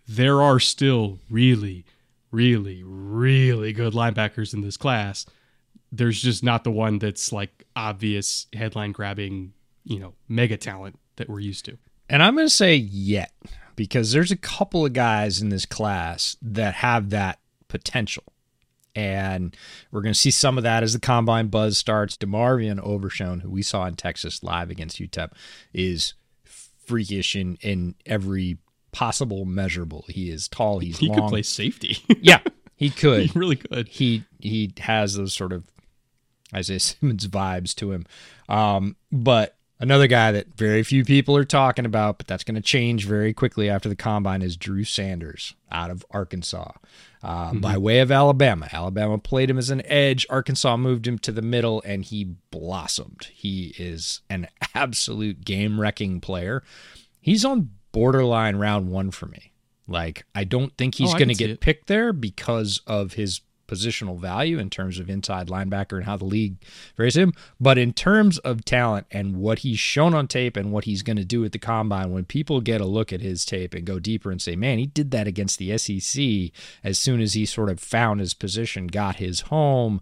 there 0.08 0.44
are 0.44 0.60
still 0.60 1.18
really, 1.28 1.86
really, 2.32 2.84
really 2.84 3.74
good 3.74 3.94
linebackers 3.94 4.54
in 4.54 4.62
this 4.62 4.78
class. 4.78 5.26
There's 5.92 6.22
just 6.22 6.44
not 6.44 6.64
the 6.64 6.72
one 6.72 7.00
that's 7.00 7.32
like 7.32 7.66
obvious 7.76 8.48
headline 8.54 8.94
grabbing, 8.94 9.54
you 9.84 10.00
know, 10.00 10.14
mega 10.28 10.58
talent 10.58 10.98
that 11.18 11.30
we're 11.30 11.40
used 11.40 11.66
to. 11.66 11.78
And 12.10 12.24
I'm 12.24 12.36
going 12.36 12.48
to 12.48 12.54
say 12.54 12.76
yet 12.76 13.34
because 13.76 14.12
there's 14.12 14.32
a 14.32 14.38
couple 14.38 14.86
of 14.86 14.94
guys 14.94 15.42
in 15.42 15.50
this 15.50 15.66
class 15.66 16.38
that 16.42 16.76
have 16.76 17.10
that 17.10 17.40
potential. 17.68 18.24
And 18.94 19.56
we're 19.92 20.02
going 20.02 20.14
to 20.14 20.20
see 20.20 20.32
some 20.32 20.58
of 20.58 20.64
that 20.64 20.84
as 20.84 20.94
the 20.94 21.00
combine 21.00 21.48
buzz 21.48 21.78
starts. 21.78 22.18
DeMarvion 22.18 22.80
Overshown, 22.80 23.40
who 23.40 23.50
we 23.50 23.64
saw 23.64 23.86
in 23.86 23.96
Texas 23.96 24.44
live 24.44 24.70
against 24.70 25.00
UTEP, 25.00 25.32
is 25.74 26.14
freakish 26.44 27.36
in, 27.36 27.58
in 27.62 27.96
every 28.06 28.58
possible 28.92 29.46
measurable. 29.46 30.06
He 30.08 30.30
is 30.30 30.48
tall. 30.48 30.80
He's 30.80 30.98
he 30.98 31.08
long. 31.08 31.16
could 31.22 31.30
play 31.30 31.42
safety. 31.42 31.98
yeah, 32.22 32.40
he 32.76 32.90
could. 32.92 33.30
he 33.30 33.40
really 33.40 33.56
could. 33.56 33.88
He 33.88 34.24
he 34.40 34.74
has 34.80 35.16
those 35.16 35.34
sort 35.34 35.54
of 35.54 35.66
Isaiah 36.54 36.80
Simmons 36.80 37.28
vibes 37.28 37.76
to 37.76 37.92
him. 37.92 38.06
Um, 38.50 38.96
but 39.12 39.56
another 39.80 40.08
guy 40.08 40.32
that 40.32 40.56
very 40.56 40.84
few 40.84 41.04
people 41.04 41.36
are 41.38 41.46
talking 41.46 41.86
about, 41.86 42.18
but 42.18 42.28
that's 42.28 42.44
going 42.44 42.56
to 42.56 42.62
change 42.62 43.06
very 43.06 43.34
quickly 43.34 43.70
after 43.70 43.90
the 43.90 43.96
combine 43.96 44.42
is 44.42 44.58
Drew 44.58 44.84
Sanders 44.84 45.56
out 45.72 45.90
of 45.90 46.06
Arkansas. 46.12 46.72
Uh, 47.24 47.50
mm-hmm. 47.50 47.60
By 47.60 47.78
way 47.78 48.00
of 48.00 48.12
Alabama. 48.12 48.68
Alabama 48.74 49.20
played 49.20 49.50
him 49.50 49.60
as 49.60 49.70
an 49.70 49.86
edge. 49.86 50.26
Arkansas 50.30 50.76
moved 50.76 51.08
him 51.08 51.20
to 51.20 51.32
the 51.32 51.44
middle, 51.44 51.82
and 51.86 52.04
he 52.04 52.36
blossomed. 52.50 53.28
He 53.32 53.76
is 53.78 54.22
an 54.30 54.48
absolute 54.74 55.46
game 55.46 55.80
wrecking 55.80 56.20
player. 56.20 56.64
He's 57.20 57.46
on 57.46 57.70
borderline 57.92 58.56
round 58.58 58.90
one 58.90 59.12
for 59.12 59.26
me. 59.28 59.52
Like, 59.88 60.26
I 60.34 60.44
don't 60.44 60.76
think 60.78 60.96
he's 60.96 61.14
Oh, 61.14 61.18
going 61.18 61.30
to 61.30 61.34
get 61.36 61.60
picked 61.60 61.88
there 61.88 62.14
because 62.14 62.82
of 62.88 63.14
his 63.14 63.42
positional 63.68 64.20
value 64.20 64.60
in 64.60 64.70
terms 64.70 65.00
of 65.00 65.10
inside 65.10 65.48
linebacker 65.48 65.96
and 65.96 66.04
how 66.04 66.18
the 66.18 66.26
league 66.26 66.58
varies 66.98 67.16
him. 67.16 67.32
But 67.58 67.78
in 67.78 67.94
terms 67.94 68.38
of 68.40 68.66
talent 68.66 69.08
and 69.12 69.38
what 69.38 69.60
he's 69.60 69.80
shown 69.80 70.14
on 70.14 70.28
tape 70.28 70.58
and 70.58 70.74
what 70.74 70.84
he's 70.84 71.04
going 71.04 71.16
to 71.16 71.24
do 71.24 71.46
at 71.46 71.54
the 71.54 71.60
combine, 71.60 72.12
when 72.12 72.26
people 72.26 72.60
get 72.60 72.82
a 72.82 72.86
look 72.86 73.14
at 73.14 73.22
his 73.22 73.46
tape 73.46 73.74
and 73.74 73.86
go 73.86 73.98
deeper 73.98 74.30
and 74.30 74.42
say, 74.42 74.58
man, 74.58 74.78
he 74.78 74.88
did 74.88 75.12
that 75.12 75.26
against 75.26 75.58
the 75.58 75.78
SEC 75.78 76.52
as 76.84 77.00
soon 77.00 77.22
as 77.22 77.34
he 77.34 77.46
sort 77.46 77.70
of 77.70 77.80
found 77.80 78.20
his 78.20 78.34
position, 78.34 78.88
got 78.88 79.16
his 79.18 79.42
home 79.42 80.02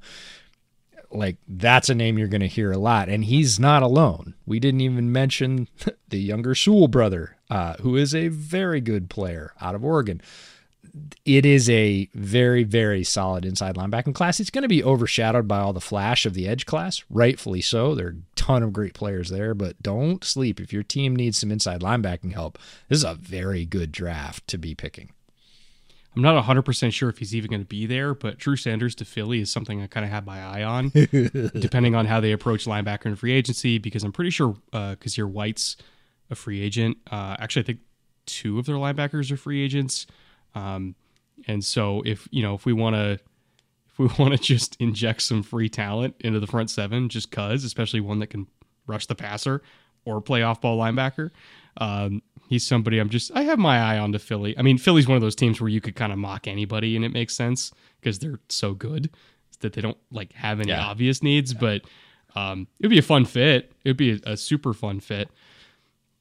like 1.12 1.38
that's 1.48 1.90
a 1.90 1.96
name 1.96 2.20
you're 2.20 2.28
going 2.28 2.40
to 2.40 2.48
hear 2.48 2.72
a 2.72 2.78
lot 2.78 3.10
and 3.10 3.26
he's 3.26 3.60
not 3.60 3.82
alone 3.82 4.36
we 4.46 4.60
didn't 4.60 4.82
even 4.82 5.12
mention 5.12 5.68
the 6.10 6.20
younger 6.20 6.54
sewell 6.54 6.88
brother 6.88 7.36
uh, 7.50 7.76
who 7.82 7.96
is 7.96 8.14
a 8.14 8.28
very 8.28 8.82
good 8.82 9.10
player 9.10 9.54
out 9.62 9.76
of 9.76 9.84
oregon. 9.84 10.22
It 11.26 11.46
is 11.46 11.70
a 11.70 12.10
very 12.14 12.64
very 12.64 13.04
solid 13.04 13.46
inside 13.46 13.76
linebacking 13.76 14.16
class. 14.16 14.40
It's 14.40 14.50
going 14.50 14.64
to 14.64 14.68
be 14.68 14.84
overshadowed 14.84 15.48
by 15.48 15.60
all 15.60 15.74
the 15.74 15.82
flash 15.82 16.26
of 16.26 16.34
the 16.34 16.48
edge 16.48 16.66
class 16.66 17.04
rightfully 17.10 17.62
so. 17.62 17.94
There 17.94 18.08
are 18.08 18.10
a 18.12 18.16
ton 18.36 18.64
of 18.64 18.74
great 18.74 18.94
players 18.94 19.30
there 19.30 19.54
but 19.54 19.82
don't 19.82 20.24
sleep. 20.24 20.60
If 20.60 20.74
your 20.74 20.84
team 20.84 21.16
needs 21.16 21.38
some 21.38 21.52
inside 21.52 21.82
linebacking 21.82 22.34
help 22.34 22.58
this 22.88 23.00
is 23.00 23.04
a 23.04 23.14
very 23.14 23.66
good 23.66 23.92
draft 23.92 24.48
to 24.48 24.58
be 24.58 24.74
picking. 24.74 25.12
I'm 26.16 26.24
not 26.24 26.44
100% 26.44 26.92
sure 26.92 27.10
if 27.10 27.20
he's 27.20 27.36
even 27.36 27.50
going 27.52 27.62
to 27.62 27.68
be 27.68 27.86
there, 27.86 28.14
but 28.16 28.40
Drew 28.40 28.56
Sanders 28.56 28.96
to 28.96 29.06
Philly 29.06 29.42
is 29.42 29.52
something 29.52 29.82
I 29.82 29.88
kind 29.88 30.04
of 30.04 30.12
have 30.12 30.26
my 30.26 30.42
eye 30.44 30.64
on, 30.64 30.90
depending 31.60 31.94
on 31.94 32.08
how 32.08 32.20
they 32.20 32.32
approach 32.32 32.66
linebacker 32.66 33.06
and 33.06 33.18
free 33.18 33.32
agency, 33.32 33.78
because 33.78 34.04
I'm 34.04 34.12
pretty 34.12 34.32
sure 34.32 34.58
because 34.72 34.98
Kyzir 35.16 35.30
White's 35.30 35.78
a 36.30 36.36
free 36.36 36.62
agent. 36.62 36.98
Uh, 37.10 37.36
actually, 37.40 37.64
I 37.64 37.66
think 37.66 37.80
two 38.26 38.60
of 38.60 38.66
their 38.66 38.76
linebackers 38.76 39.32
are 39.32 39.38
free 39.38 39.64
agents. 39.64 40.06
Um, 40.56 40.96
and 41.48 41.64
so 41.64 42.02
if, 42.06 42.28
you 42.32 42.42
know, 42.42 42.54
if 42.56 42.66
we 42.66 42.74
want 42.74 42.96
to, 42.96 43.12
if 43.14 43.98
we 44.00 44.08
want 44.20 44.32
to 44.36 44.38
just 44.38 44.76
inject 44.80 45.22
some 45.22 45.44
free 45.44 45.70
talent 45.70 46.16
into 46.20 46.40
the 46.40 46.48
front 46.48 46.70
seven, 46.70 47.10
just 47.10 47.32
cause, 47.32 47.64
especially 47.64 48.00
one 48.02 48.20
that 48.20 48.28
can 48.28 48.48
rush 48.88 49.06
the 49.08 49.16
passer 49.16 49.62
or 50.06 50.22
play 50.22 50.44
off 50.44 50.62
ball 50.62 50.78
linebacker, 50.78 51.32
um, 51.78 52.22
he's 52.50 52.66
somebody 52.66 53.00
I'm 53.00 53.10
just 53.10 53.32
I 53.36 53.44
have 53.44 53.60
my 53.60 53.80
eye 53.80 53.98
on 54.00 54.12
to 54.14 54.20
Philly. 54.20 54.58
I 54.58 54.62
mean, 54.64 54.78
Philly's 54.78 55.08
one 55.08 55.16
of 55.16 55.22
those 55.22 55.36
teams 55.36 55.62
where 55.62 55.70
you 55.70 55.82
could 55.82 55.96
kind 55.96 56.12
of 56.12 56.18
mock 56.20 56.48
anybody 56.48 56.96
and 56.96 57.06
it 57.06 57.14
makes 57.14 57.36
sense 57.36 57.72
because 58.02 58.20
they're 58.20 58.40
so 58.50 58.74
good 58.74 59.10
that 59.62 59.74
they 59.74 59.82
don't 59.82 59.98
like 60.12 60.34
have 60.34 60.60
any 60.60 60.70
Yeah. 60.70 60.86
obvious 60.86 61.22
needs. 61.22 61.54
But 61.54 61.82
um, 62.36 62.68
it'd 62.80 62.90
be 62.90 62.98
a 63.00 63.02
fun 63.04 63.26
fit. 63.26 63.72
It'd 63.84 63.98
be 63.98 64.12
a, 64.26 64.32
a 64.32 64.38
super 64.38 64.74
fun 64.74 65.00
fit. 65.00 65.30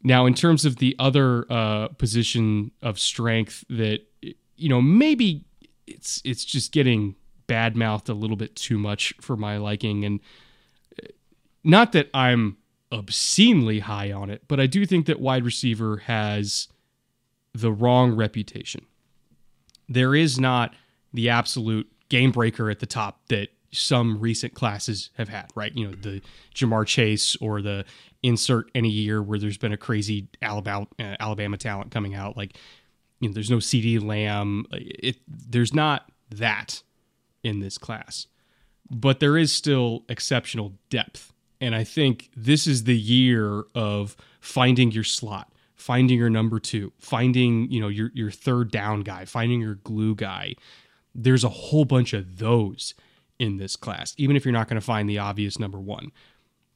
Now, 0.02 0.26
in 0.26 0.34
terms 0.34 0.64
of 0.64 0.76
the 0.76 0.94
other 0.98 1.44
uh, 1.50 1.88
position 1.88 2.70
of 2.82 2.98
strength 2.98 3.64
that 3.68 4.00
you 4.56 4.68
know 4.68 4.80
maybe 4.80 5.44
it's 5.86 6.22
it's 6.24 6.44
just 6.44 6.72
getting 6.72 7.16
bad 7.46 7.76
mouthed 7.76 8.08
a 8.08 8.14
little 8.14 8.36
bit 8.36 8.54
too 8.54 8.78
much 8.78 9.14
for 9.20 9.36
my 9.36 9.56
liking, 9.56 10.04
and 10.04 10.20
uh, 11.02 11.08
not 11.64 11.92
that 11.92 12.10
I'm 12.14 12.58
obscenely 12.92 13.80
high 13.80 14.12
on 14.12 14.30
it, 14.30 14.42
but 14.48 14.60
I 14.60 14.66
do 14.66 14.86
think 14.86 15.06
that 15.06 15.20
wide 15.20 15.44
receiver 15.44 15.98
has 15.98 16.68
the 17.52 17.72
wrong 17.72 18.14
reputation. 18.14 18.86
There 19.88 20.14
is 20.14 20.38
not 20.38 20.74
the 21.12 21.28
absolute 21.28 21.90
game 22.08 22.30
breaker 22.30 22.70
at 22.70 22.78
the 22.78 22.86
top 22.86 23.20
that 23.28 23.48
some 23.70 24.18
recent 24.18 24.54
classes 24.54 25.10
have 25.16 25.28
had, 25.28 25.46
right? 25.54 25.72
You 25.74 25.88
know, 25.88 25.94
the 25.94 26.22
Ja'Marr 26.54 26.86
Chase 26.86 27.36
or 27.36 27.60
the 27.60 27.84
insert 28.22 28.70
any 28.74 28.88
year 28.88 29.22
where 29.22 29.38
there's 29.38 29.58
been 29.58 29.72
a 29.72 29.76
crazy 29.76 30.28
Alabama 30.42 30.86
uh, 30.98 31.16
Alabama 31.20 31.56
talent 31.56 31.90
coming 31.90 32.14
out. 32.14 32.36
Like, 32.36 32.56
you 33.20 33.28
know, 33.28 33.34
there's 33.34 33.50
no 33.50 33.58
CeeDee 33.58 34.02
Lamb. 34.02 34.66
It 34.72 35.18
there's 35.26 35.74
not 35.74 36.10
that 36.30 36.82
in 37.42 37.60
this 37.60 37.78
class, 37.78 38.26
but 38.90 39.20
there 39.20 39.36
is 39.36 39.52
still 39.52 40.04
exceptional 40.08 40.74
depth. 40.90 41.32
And 41.60 41.74
I 41.74 41.84
think 41.84 42.30
this 42.36 42.66
is 42.66 42.84
the 42.84 42.96
year 42.96 43.64
of 43.74 44.16
finding 44.40 44.92
your 44.92 45.04
slot, 45.04 45.52
finding 45.74 46.18
your 46.18 46.30
number 46.30 46.60
two, 46.60 46.92
finding, 46.98 47.70
you 47.70 47.80
know, 47.80 47.88
your 47.88 48.10
your 48.14 48.30
third 48.30 48.70
down 48.70 49.02
guy, 49.02 49.24
finding 49.24 49.60
your 49.60 49.76
glue 49.76 50.14
guy. 50.14 50.54
There's 51.14 51.44
a 51.44 51.48
whole 51.48 51.84
bunch 51.84 52.12
of 52.12 52.38
those 52.38 52.94
in 53.38 53.56
this 53.56 53.76
class, 53.76 54.14
even 54.18 54.36
if 54.36 54.44
you're 54.44 54.52
not 54.52 54.68
going 54.68 54.80
to 54.80 54.84
find 54.84 55.08
the 55.08 55.18
obvious 55.18 55.58
number 55.58 55.78
one. 55.78 56.12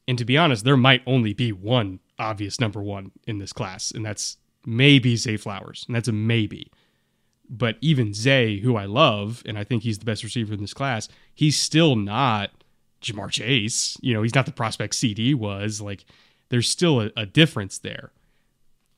And 0.08 0.18
to 0.18 0.24
be 0.24 0.36
honest, 0.36 0.64
there 0.64 0.76
might 0.76 1.02
only 1.06 1.32
be 1.32 1.52
one 1.52 2.00
obvious 2.18 2.60
number 2.60 2.82
one 2.82 3.12
in 3.26 3.38
this 3.38 3.52
class, 3.52 3.90
and 3.90 4.04
that's 4.04 4.36
maybe 4.66 5.16
Zay 5.16 5.36
Flowers, 5.36 5.84
and 5.86 5.94
that's 5.94 6.08
a 6.08 6.12
maybe. 6.12 6.70
But 7.48 7.76
even 7.80 8.14
Zay, 8.14 8.58
who 8.58 8.76
I 8.76 8.86
love, 8.86 9.42
and 9.44 9.58
I 9.58 9.64
think 9.64 9.82
he's 9.82 9.98
the 9.98 10.04
best 10.04 10.24
receiver 10.24 10.54
in 10.54 10.60
this 10.60 10.74
class, 10.74 11.08
he's 11.34 11.58
still 11.58 11.96
not 11.96 12.50
Ja'Marr 13.02 13.30
Chase. 13.30 13.96
You 14.00 14.14
know, 14.14 14.22
he's 14.22 14.34
not 14.34 14.46
the 14.46 14.52
prospect 14.52 14.94
CeeDee 14.94 15.34
was. 15.34 15.80
Like, 15.80 16.04
there's 16.48 16.68
still 16.68 17.00
a, 17.00 17.10
a 17.16 17.26
difference 17.26 17.78
there. 17.78 18.12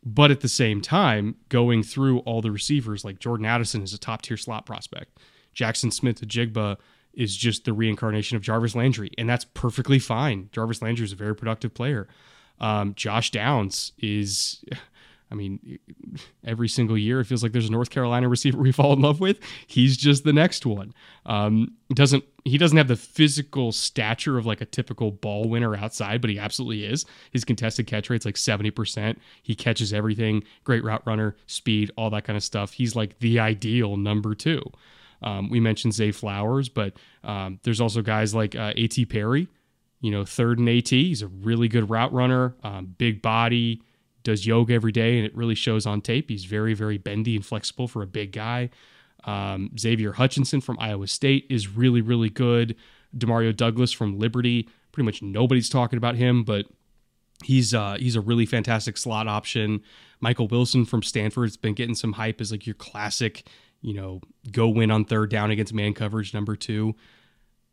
But 0.04 0.30
at 0.30 0.40
the 0.40 0.48
same 0.48 0.82
time, 0.82 1.36
going 1.48 1.82
through 1.82 2.18
all 2.20 2.42
the 2.42 2.50
receivers, 2.50 3.04
like 3.04 3.18
Jordan 3.18 3.46
Addison 3.46 3.82
is 3.82 3.94
a 3.94 3.98
top 3.98 4.22
tier 4.22 4.36
slot 4.36 4.66
prospect. 4.66 5.18
Jaxon 5.54 5.92
Smith-Njigba 5.92 6.76
is 7.16 7.36
just 7.36 7.64
the 7.64 7.72
reincarnation 7.72 8.36
of 8.36 8.42
Jarvis 8.42 8.74
Landry, 8.74 9.10
and 9.18 9.28
that's 9.28 9.44
perfectly 9.44 9.98
fine. 9.98 10.48
Jarvis 10.52 10.82
Landry 10.82 11.04
is 11.04 11.12
a 11.12 11.16
very 11.16 11.34
productive 11.34 11.74
player. 11.74 12.08
Um, 12.60 12.94
Josh 12.94 13.30
Downs 13.30 13.92
is, 13.98 14.64
I 15.30 15.34
mean, 15.34 15.78
every 16.44 16.68
single 16.68 16.96
year 16.96 17.20
it 17.20 17.24
feels 17.24 17.42
like 17.42 17.52
there's 17.52 17.68
a 17.68 17.72
North 17.72 17.90
Carolina 17.90 18.28
receiver 18.28 18.58
we 18.62 18.72
fall 18.72 18.92
in 18.92 19.00
love 19.00 19.20
with. 19.20 19.40
He's 19.66 19.96
just 19.96 20.24
the 20.24 20.32
next 20.32 20.66
one. 20.66 20.94
Um, 21.26 21.74
doesn't 21.92 22.24
he 22.44 22.58
doesn't 22.58 22.76
have 22.76 22.88
the 22.88 22.96
physical 22.96 23.72
stature 23.72 24.36
of 24.36 24.44
like 24.44 24.60
a 24.60 24.66
typical 24.66 25.10
ball 25.10 25.48
winner 25.48 25.74
outside, 25.74 26.20
but 26.20 26.28
he 26.28 26.38
absolutely 26.38 26.84
is. 26.84 27.06
His 27.30 27.44
contested 27.44 27.86
catch 27.86 28.10
rate's 28.10 28.26
like 28.26 28.34
70%. 28.34 29.16
He 29.42 29.54
catches 29.54 29.94
everything, 29.94 30.44
great 30.62 30.84
route 30.84 31.02
runner, 31.06 31.36
speed, 31.46 31.90
all 31.96 32.10
that 32.10 32.24
kind 32.24 32.36
of 32.36 32.44
stuff. 32.44 32.72
He's 32.72 32.94
like 32.94 33.18
the 33.20 33.40
ideal 33.40 33.96
number 33.96 34.34
two. 34.34 34.62
Um, 35.24 35.48
we 35.48 35.58
mentioned 35.58 35.94
Zay 35.94 36.12
Flowers, 36.12 36.68
but 36.68 36.94
um, 37.24 37.58
there's 37.64 37.80
also 37.80 38.02
guys 38.02 38.34
like 38.34 38.54
uh, 38.54 38.72
A.T. 38.76 39.06
Perry, 39.06 39.48
you 40.00 40.10
know, 40.10 40.24
third 40.24 40.60
in 40.60 40.68
AT. 40.68 40.90
He's 40.90 41.22
a 41.22 41.28
really 41.28 41.66
good 41.66 41.90
route 41.90 42.12
runner, 42.12 42.54
um, 42.62 42.94
big 42.98 43.22
body, 43.22 43.82
does 44.22 44.46
yoga 44.46 44.74
every 44.74 44.92
day, 44.92 45.16
and 45.16 45.26
it 45.26 45.34
really 45.34 45.54
shows 45.54 45.86
on 45.86 46.02
tape. 46.02 46.28
He's 46.28 46.44
very, 46.44 46.74
very 46.74 46.98
bendy 46.98 47.34
and 47.34 47.44
flexible 47.44 47.88
for 47.88 48.02
a 48.02 48.06
big 48.06 48.32
guy. 48.32 48.70
Um, 49.24 49.70
Xavier 49.78 50.12
Hutchinson 50.12 50.60
from 50.60 50.78
Iowa 50.78 51.06
State 51.06 51.46
is 51.48 51.68
really, 51.68 52.02
really 52.02 52.30
good. 52.30 52.76
Demario 53.16 53.56
Douglas 53.56 53.92
from 53.92 54.18
Liberty, 54.18 54.68
pretty 54.92 55.06
much 55.06 55.22
nobody's 55.22 55.68
talking 55.70 55.96
about 55.96 56.16
him, 56.16 56.44
but 56.44 56.66
he's 57.42 57.72
uh, 57.72 57.96
he's 57.98 58.16
a 58.16 58.20
really 58.20 58.46
fantastic 58.46 58.96
slot 58.96 59.26
option. 59.26 59.82
Michael 60.20 60.48
Wilson 60.48 60.84
from 60.84 61.02
Stanford 61.02 61.48
has 61.48 61.56
been 61.56 61.74
getting 61.74 61.94
some 61.94 62.14
hype 62.14 62.40
as 62.40 62.50
like 62.50 62.66
your 62.66 62.74
classic, 62.74 63.46
you 63.84 63.94
know, 63.94 64.20
go 64.50 64.68
win 64.68 64.90
on 64.90 65.04
third 65.04 65.30
down 65.30 65.50
against 65.50 65.74
man 65.74 65.94
coverage 65.94 66.34
number 66.34 66.56
two. 66.56 66.94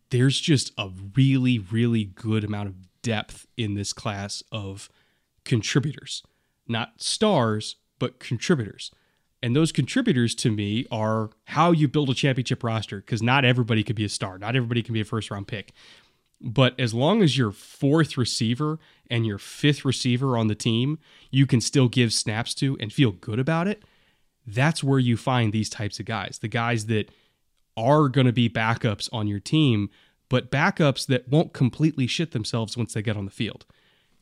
There's 0.10 0.40
just 0.40 0.72
a 0.78 0.90
really, 1.16 1.58
really 1.58 2.04
good 2.04 2.44
amount 2.44 2.70
of 2.70 2.76
depth 3.02 3.48
in 3.58 3.74
this 3.74 3.94
class 3.94 4.44
of 4.52 4.90
contributors 5.46 6.22
not 6.72 7.02
stars, 7.02 7.76
but 8.00 8.20
contributors. 8.20 8.92
And 9.44 9.56
those 9.56 9.72
contributors 9.72 10.34
to 10.36 10.52
me 10.52 10.86
are 10.92 11.32
how 11.46 11.72
you 11.72 11.88
build 11.88 12.10
a 12.10 12.14
championship 12.14 12.64
roster 12.64 12.98
because 12.98 13.22
not 13.22 13.44
everybody 13.44 13.84
could 13.84 13.96
be 13.96 14.06
a 14.06 14.10
star. 14.10 14.38
Not 14.38 14.56
everybody 14.56 14.82
can 14.82 14.94
be 14.94 15.02
a 15.02 15.06
first 15.06 15.30
round 15.30 15.48
pick. 15.48 15.74
But 16.40 16.80
as 16.80 16.94
long 16.94 17.22
as 17.22 17.38
your 17.38 17.52
fourth 17.52 18.18
receiver 18.18 18.80
and 19.10 19.28
your 19.28 19.38
fifth 19.38 19.86
receiver 19.86 20.38
on 20.38 20.48
the 20.48 20.56
team, 20.56 20.98
you 21.30 21.46
can 21.46 21.62
still 21.62 21.88
give 21.88 22.14
snaps 22.14 22.56
to 22.56 22.78
and 22.80 22.92
feel 22.92 23.12
good 23.12 23.40
about 23.40 23.68
it. 23.68 23.84
That's 24.46 24.84
where 24.84 25.00
you 25.00 25.18
find 25.18 25.54
these 25.54 25.70
types 25.70 26.00
of 26.00 26.06
guys 26.06 26.40
the 26.42 26.48
guys 26.48 26.88
that 26.88 27.12
are 27.78 28.10
going 28.10 28.28
to 28.28 28.34
be 28.34 28.50
backups 28.50 29.10
on 29.14 29.28
your 29.28 29.40
team, 29.40 29.90
but 30.30 30.52
backups 30.52 31.08
that 31.08 31.28
won't 31.28 31.54
completely 31.54 32.08
shit 32.08 32.32
themselves 32.32 32.78
once 32.78 32.94
they 32.94 33.02
get 33.02 33.18
on 33.18 33.26
the 33.26 33.32
field. 33.32 33.66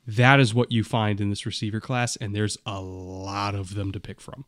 That 0.05 0.39
is 0.39 0.53
what 0.53 0.71
you 0.71 0.83
find 0.83 1.21
in 1.21 1.29
this 1.29 1.45
receiver 1.45 1.79
class, 1.79 2.15
and 2.15 2.35
there's 2.35 2.57
a 2.65 2.81
lot 2.81 3.55
of 3.55 3.75
them 3.75 3.91
to 3.91 3.99
pick 3.99 4.19
from. 4.21 4.45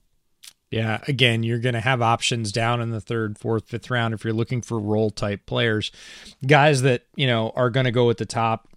Yeah, 0.71 1.01
again, 1.07 1.43
you're 1.43 1.60
going 1.60 1.75
to 1.75 1.81
have 1.81 2.01
options 2.01 2.51
down 2.51 2.81
in 2.81 2.91
the 2.91 3.01
third, 3.01 3.38
fourth, 3.38 3.67
fifth 3.67 3.89
round 3.89 4.13
if 4.13 4.23
you're 4.23 4.34
looking 4.34 4.62
for 4.62 4.79
role 4.79 5.12
type 5.12 5.45
players. 5.45 5.91
Guys 6.47 6.81
that, 6.84 7.03
you 7.15 7.27
know, 7.27 7.51
are 7.55 7.69
going 7.69 7.84
to 7.84 7.91
go 7.91 8.10
at 8.10 8.17
the 8.17 8.25
top. 8.25 8.69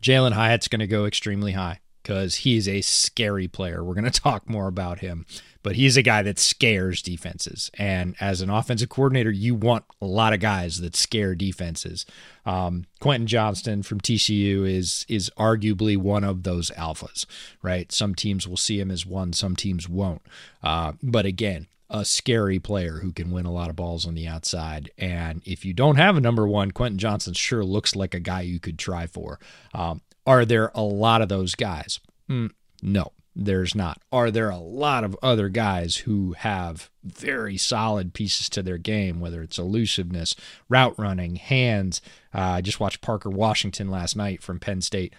Jalen 0.00 0.32
Hyatt's 0.32 0.68
going 0.68 0.80
to 0.80 0.86
go 0.86 1.04
extremely 1.04 1.52
high 1.52 1.80
because 2.02 2.36
he's 2.36 2.68
a 2.68 2.80
scary 2.80 3.48
player. 3.48 3.82
We're 3.82 3.94
going 3.94 4.04
to 4.10 4.20
talk 4.20 4.48
more 4.48 4.68
about 4.68 5.00
him 5.00 5.26
but 5.64 5.76
he's 5.76 5.96
a 5.96 6.02
guy 6.02 6.22
that 6.22 6.38
scares 6.38 7.00
defenses. 7.02 7.70
And 7.78 8.14
as 8.20 8.42
an 8.42 8.50
offensive 8.50 8.90
coordinator, 8.90 9.30
you 9.30 9.54
want 9.54 9.84
a 10.00 10.04
lot 10.06 10.34
of 10.34 10.38
guys 10.38 10.80
that 10.82 10.94
scare 10.94 11.34
defenses. 11.34 12.04
Um, 12.44 12.84
Quentin 13.00 13.26
Johnston 13.26 13.82
from 13.82 14.00
TCU 14.00 14.68
is 14.70 15.06
is 15.08 15.30
arguably 15.38 15.96
one 15.96 16.22
of 16.22 16.42
those 16.42 16.70
alphas, 16.72 17.24
right? 17.62 17.90
Some 17.90 18.14
teams 18.14 18.46
will 18.46 18.58
see 18.58 18.78
him 18.78 18.90
as 18.90 19.06
one, 19.06 19.32
some 19.32 19.56
teams 19.56 19.88
won't. 19.88 20.22
Uh, 20.62 20.92
but 21.02 21.24
again, 21.24 21.66
a 21.88 22.04
scary 22.04 22.58
player 22.58 22.98
who 22.98 23.10
can 23.10 23.30
win 23.30 23.46
a 23.46 23.52
lot 23.52 23.70
of 23.70 23.76
balls 23.76 24.06
on 24.06 24.14
the 24.14 24.28
outside. 24.28 24.90
And 24.98 25.40
if 25.46 25.64
you 25.64 25.72
don't 25.72 25.96
have 25.96 26.16
a 26.16 26.20
number 26.20 26.46
one, 26.46 26.72
Quentin 26.72 26.98
Johnston 26.98 27.32
sure 27.32 27.64
looks 27.64 27.96
like 27.96 28.12
a 28.12 28.20
guy 28.20 28.42
you 28.42 28.60
could 28.60 28.78
try 28.78 29.06
for. 29.06 29.40
Um, 29.72 30.02
are 30.26 30.44
there 30.44 30.70
a 30.74 30.82
lot 30.82 31.22
of 31.22 31.30
those 31.30 31.54
guys? 31.54 32.00
Mm, 32.28 32.50
no 32.82 33.12
there's 33.36 33.74
not. 33.74 34.00
Are 34.12 34.30
there 34.30 34.50
a 34.50 34.58
lot 34.58 35.02
of 35.04 35.16
other 35.22 35.48
guys 35.48 35.96
who 35.98 36.32
have 36.34 36.90
very 37.02 37.56
solid 37.56 38.14
pieces 38.14 38.48
to 38.50 38.62
their 38.62 38.78
game, 38.78 39.20
whether 39.20 39.42
it's 39.42 39.58
elusiveness, 39.58 40.36
route 40.68 40.98
running, 40.98 41.36
hands? 41.36 42.00
Uh, 42.32 42.38
I 42.40 42.60
just 42.60 42.80
watched 42.80 43.00
Parker 43.00 43.30
Washington 43.30 43.90
last 43.90 44.16
night 44.16 44.42
from 44.42 44.60
Penn 44.60 44.80
State. 44.80 45.14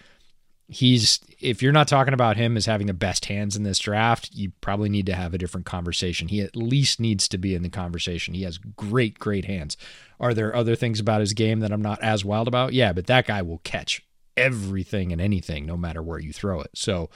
He's, 0.67 1.19
if 1.39 1.61
you're 1.61 1.71
not 1.71 1.87
talking 1.87 2.13
about 2.13 2.37
him 2.37 2.57
as 2.57 2.65
having 2.65 2.87
the 2.87 2.93
best 2.93 3.25
hands 3.25 3.55
in 3.55 3.63
this 3.63 3.77
draft, 3.77 4.31
you 4.33 4.51
probably 4.61 4.89
need 4.89 5.05
to 5.05 5.13
have 5.13 5.33
a 5.33 5.37
different 5.37 5.65
conversation. 5.65 6.29
He 6.29 6.41
at 6.41 6.55
least 6.55 6.99
needs 6.99 7.27
to 7.27 7.37
be 7.37 7.53
in 7.53 7.61
the 7.61 7.69
conversation. 7.69 8.33
He 8.33 8.43
has 8.43 8.57
great, 8.57 9.19
great 9.19 9.45
hands. 9.45 9.77
Are 10.19 10.33
there 10.33 10.55
other 10.55 10.75
things 10.75 10.99
about 10.99 11.19
his 11.19 11.33
game 11.33 11.59
that 11.59 11.71
I'm 11.71 11.83
not 11.83 12.01
as 12.01 12.25
wild 12.25 12.47
about? 12.47 12.73
Yeah, 12.73 12.93
but 12.93 13.05
that 13.07 13.27
guy 13.27 13.41
will 13.43 13.59
catch 13.59 14.01
everything 14.37 15.11
and 15.11 15.21
anything 15.21 15.65
no 15.65 15.77
matter 15.77 16.01
where 16.01 16.19
you 16.19 16.33
throw 16.33 16.61
it. 16.61 16.71
So, 16.73 17.09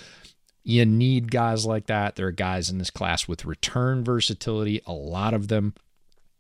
you 0.70 0.86
need 0.86 1.32
guys 1.32 1.66
like 1.66 1.88
that. 1.88 2.16
There 2.16 2.28
are 2.28 2.32
guys 2.32 2.70
in 2.70 2.78
this 2.78 2.92
class 2.92 3.28
with 3.28 3.44
return 3.44 4.04
versatility, 4.04 4.82
a 4.86 4.94
lot 4.94 5.34
of 5.34 5.48
them. 5.48 5.74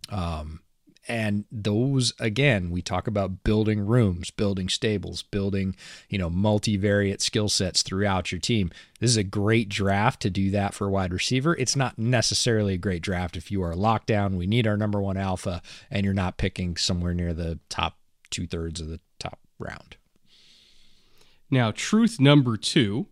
Um, 0.09 0.61
and 1.07 1.45
those 1.51 2.13
again 2.19 2.69
we 2.69 2.83
talk 2.83 3.07
about 3.07 3.43
building 3.43 3.85
rooms 3.87 4.29
building 4.29 4.69
stables 4.69 5.23
building 5.23 5.75
you 6.07 6.19
know 6.19 6.29
multivariate 6.29 7.19
skill 7.19 7.49
sets 7.49 7.81
throughout 7.81 8.31
your 8.31 8.39
team 8.39 8.69
this 8.99 9.09
is 9.09 9.17
a 9.17 9.23
great 9.23 9.69
draft 9.69 10.21
to 10.21 10.29
do 10.29 10.51
that 10.51 10.73
for 10.73 10.87
a 10.87 10.91
wide 10.91 11.11
receiver 11.11 11.55
it's 11.55 11.75
not 11.75 11.97
necessarily 11.97 12.75
a 12.75 12.77
great 12.77 13.01
draft 13.01 13.35
if 13.35 13.49
you 13.49 13.63
are 13.63 13.75
locked 13.75 14.07
down 14.07 14.37
we 14.37 14.45
need 14.45 14.67
our 14.67 14.77
number 14.77 15.01
one 15.01 15.17
alpha 15.17 15.63
and 15.89 16.05
you're 16.05 16.13
not 16.13 16.37
picking 16.37 16.77
somewhere 16.77 17.13
near 17.13 17.33
the 17.33 17.57
top 17.69 17.97
two-thirds 18.29 18.79
of 18.79 18.89
the 18.89 18.99
top 19.17 19.39
round 19.57 19.95
now 21.49 21.71
truth 21.71 22.19
number 22.19 22.55
two 22.55 23.07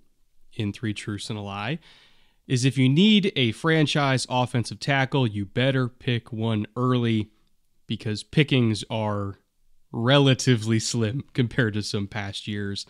in 0.60 0.74
Three 0.74 0.94
Truths 0.94 1.30
and 1.30 1.40
a 1.40 1.42
Lie 1.42 1.80
is 2.48 2.64
if 2.64 2.78
you 2.78 2.88
need 2.88 3.32
a 3.36 3.52
franchise 3.52 4.26
offensive 4.30 4.80
tackle, 4.80 5.28
you 5.28 5.46
better 5.46 5.88
pick 5.88 6.32
one 6.32 6.66
early 6.76 7.30
because 7.88 8.24
pickings 8.24 8.84
are 8.90 9.36
relatively 9.92 10.80
slim 10.80 11.24
compared 11.34 11.74
to 11.74 11.84
some 11.84 12.08
past 12.08 12.48
years. 12.48 12.86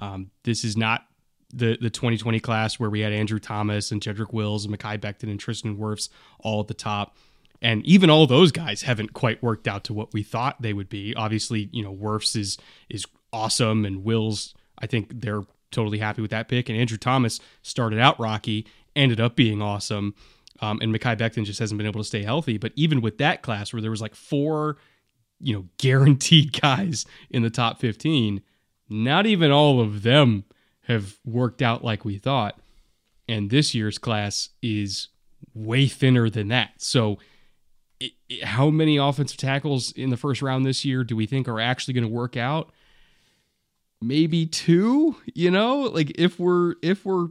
Um, 0.00 0.30
this 0.44 0.64
is 0.64 0.76
not 0.76 1.06
the 1.52 1.78
the 1.80 1.90
2020 1.90 2.40
class 2.40 2.80
where 2.80 2.90
we 2.90 3.00
had 3.00 3.12
Andrew 3.12 3.38
Thomas 3.38 3.92
and 3.92 4.00
Jedrick 4.00 4.32
Wills 4.32 4.64
and 4.64 4.76
Mekhi 4.76 4.98
Becton 4.98 5.30
and 5.30 5.38
Tristan 5.38 5.76
Wirfs 5.76 6.08
all 6.40 6.60
at 6.60 6.68
the 6.68 6.74
top. 6.74 7.16
And 7.62 7.84
even 7.86 8.10
all 8.10 8.26
those 8.26 8.52
guys 8.52 8.82
haven't 8.82 9.14
quite 9.14 9.42
worked 9.42 9.68
out 9.68 9.84
to 9.84 9.94
what 9.94 10.12
we 10.12 10.22
thought 10.22 10.60
they 10.60 10.72
would 10.72 10.88
be. 10.88 11.14
Obviously, 11.14 11.70
you 11.72 11.82
know, 11.82 11.94
Wirfs 11.94 12.36
is 12.36 12.58
is 12.88 13.06
awesome 13.32 13.84
and 13.84 14.04
Wills, 14.04 14.54
I 14.78 14.86
think 14.86 15.20
they're 15.20 15.42
totally 15.74 15.98
happy 15.98 16.22
with 16.22 16.30
that 16.30 16.48
pick. 16.48 16.68
And 16.68 16.78
Andrew 16.78 16.98
Thomas 16.98 17.40
started 17.62 17.98
out 17.98 18.18
rocky, 18.18 18.66
ended 18.96 19.20
up 19.20 19.36
being 19.36 19.60
awesome. 19.60 20.14
Um, 20.60 20.80
and 20.80 20.94
Mekhi 20.94 21.16
Becton 21.18 21.44
just 21.44 21.58
hasn't 21.58 21.78
been 21.78 21.86
able 21.86 22.00
to 22.00 22.06
stay 22.06 22.22
healthy. 22.22 22.58
But 22.58 22.72
even 22.76 23.00
with 23.00 23.18
that 23.18 23.42
class, 23.42 23.72
where 23.72 23.82
there 23.82 23.90
was 23.90 24.00
like 24.00 24.14
four, 24.14 24.76
you 25.40 25.54
know, 25.54 25.66
guaranteed 25.78 26.58
guys 26.60 27.04
in 27.30 27.42
the 27.42 27.50
top 27.50 27.80
15, 27.80 28.40
not 28.88 29.26
even 29.26 29.50
all 29.50 29.80
of 29.80 30.02
them 30.02 30.44
have 30.82 31.16
worked 31.24 31.62
out 31.62 31.84
like 31.84 32.04
we 32.04 32.18
thought. 32.18 32.60
And 33.28 33.50
this 33.50 33.74
year's 33.74 33.98
class 33.98 34.50
is 34.62 35.08
way 35.54 35.86
thinner 35.86 36.28
than 36.28 36.48
that. 36.48 36.72
So, 36.78 37.18
it, 38.00 38.12
it, 38.28 38.44
how 38.44 38.70
many 38.70 38.96
offensive 38.96 39.38
tackles 39.38 39.92
in 39.92 40.10
the 40.10 40.16
first 40.16 40.42
round 40.42 40.66
this 40.66 40.84
year 40.84 41.04
do 41.04 41.16
we 41.16 41.26
think 41.26 41.48
are 41.48 41.60
actually 41.60 41.94
going 41.94 42.04
to 42.04 42.10
work 42.10 42.36
out? 42.36 42.70
Maybe 44.06 44.46
two, 44.46 45.16
you 45.34 45.50
know, 45.50 45.80
like 45.80 46.12
if 46.16 46.38
we're 46.38 46.74
if 46.82 47.04
we're 47.04 47.28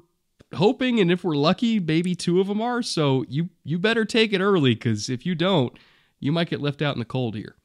hoping 0.53 0.99
and 0.99 1.11
if 1.11 1.23
we're 1.23 1.35
lucky, 1.35 1.79
maybe 1.79 2.15
two 2.15 2.39
of 2.39 2.47
them 2.47 2.61
are. 2.61 2.81
So 2.81 3.25
you 3.27 3.49
you 3.63 3.79
better 3.79 4.05
take 4.05 4.33
it 4.33 4.41
early 4.41 4.75
cuz 4.75 5.09
if 5.09 5.25
you 5.25 5.35
don't, 5.35 5.73
you 6.19 6.31
might 6.31 6.49
get 6.49 6.61
left 6.61 6.81
out 6.81 6.95
in 6.95 6.99
the 6.99 7.05
cold 7.05 7.35
here. 7.35 7.55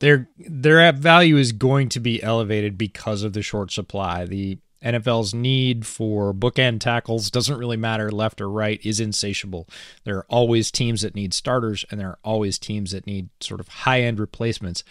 Their 0.00 0.28
their 0.38 0.80
app 0.80 0.96
value 0.96 1.36
is 1.36 1.52
going 1.52 1.88
to 1.90 2.00
be 2.00 2.22
elevated 2.22 2.76
because 2.76 3.22
of 3.22 3.32
the 3.32 3.42
short 3.42 3.70
supply. 3.70 4.24
The 4.26 4.58
NFL's 4.84 5.32
need 5.32 5.86
for 5.86 6.34
bookend 6.34 6.80
tackles 6.80 7.30
doesn't 7.30 7.56
really 7.56 7.78
matter 7.78 8.10
left 8.10 8.40
or 8.40 8.50
right 8.50 8.78
is 8.84 9.00
insatiable. 9.00 9.66
There 10.04 10.18
are 10.18 10.26
always 10.28 10.70
teams 10.70 11.00
that 11.00 11.14
need 11.14 11.32
starters 11.32 11.86
and 11.90 11.98
there 11.98 12.10
are 12.10 12.18
always 12.22 12.58
teams 12.58 12.90
that 12.90 13.06
need 13.06 13.30
sort 13.40 13.60
of 13.60 13.68
high-end 13.68 14.20
replacements 14.20 14.84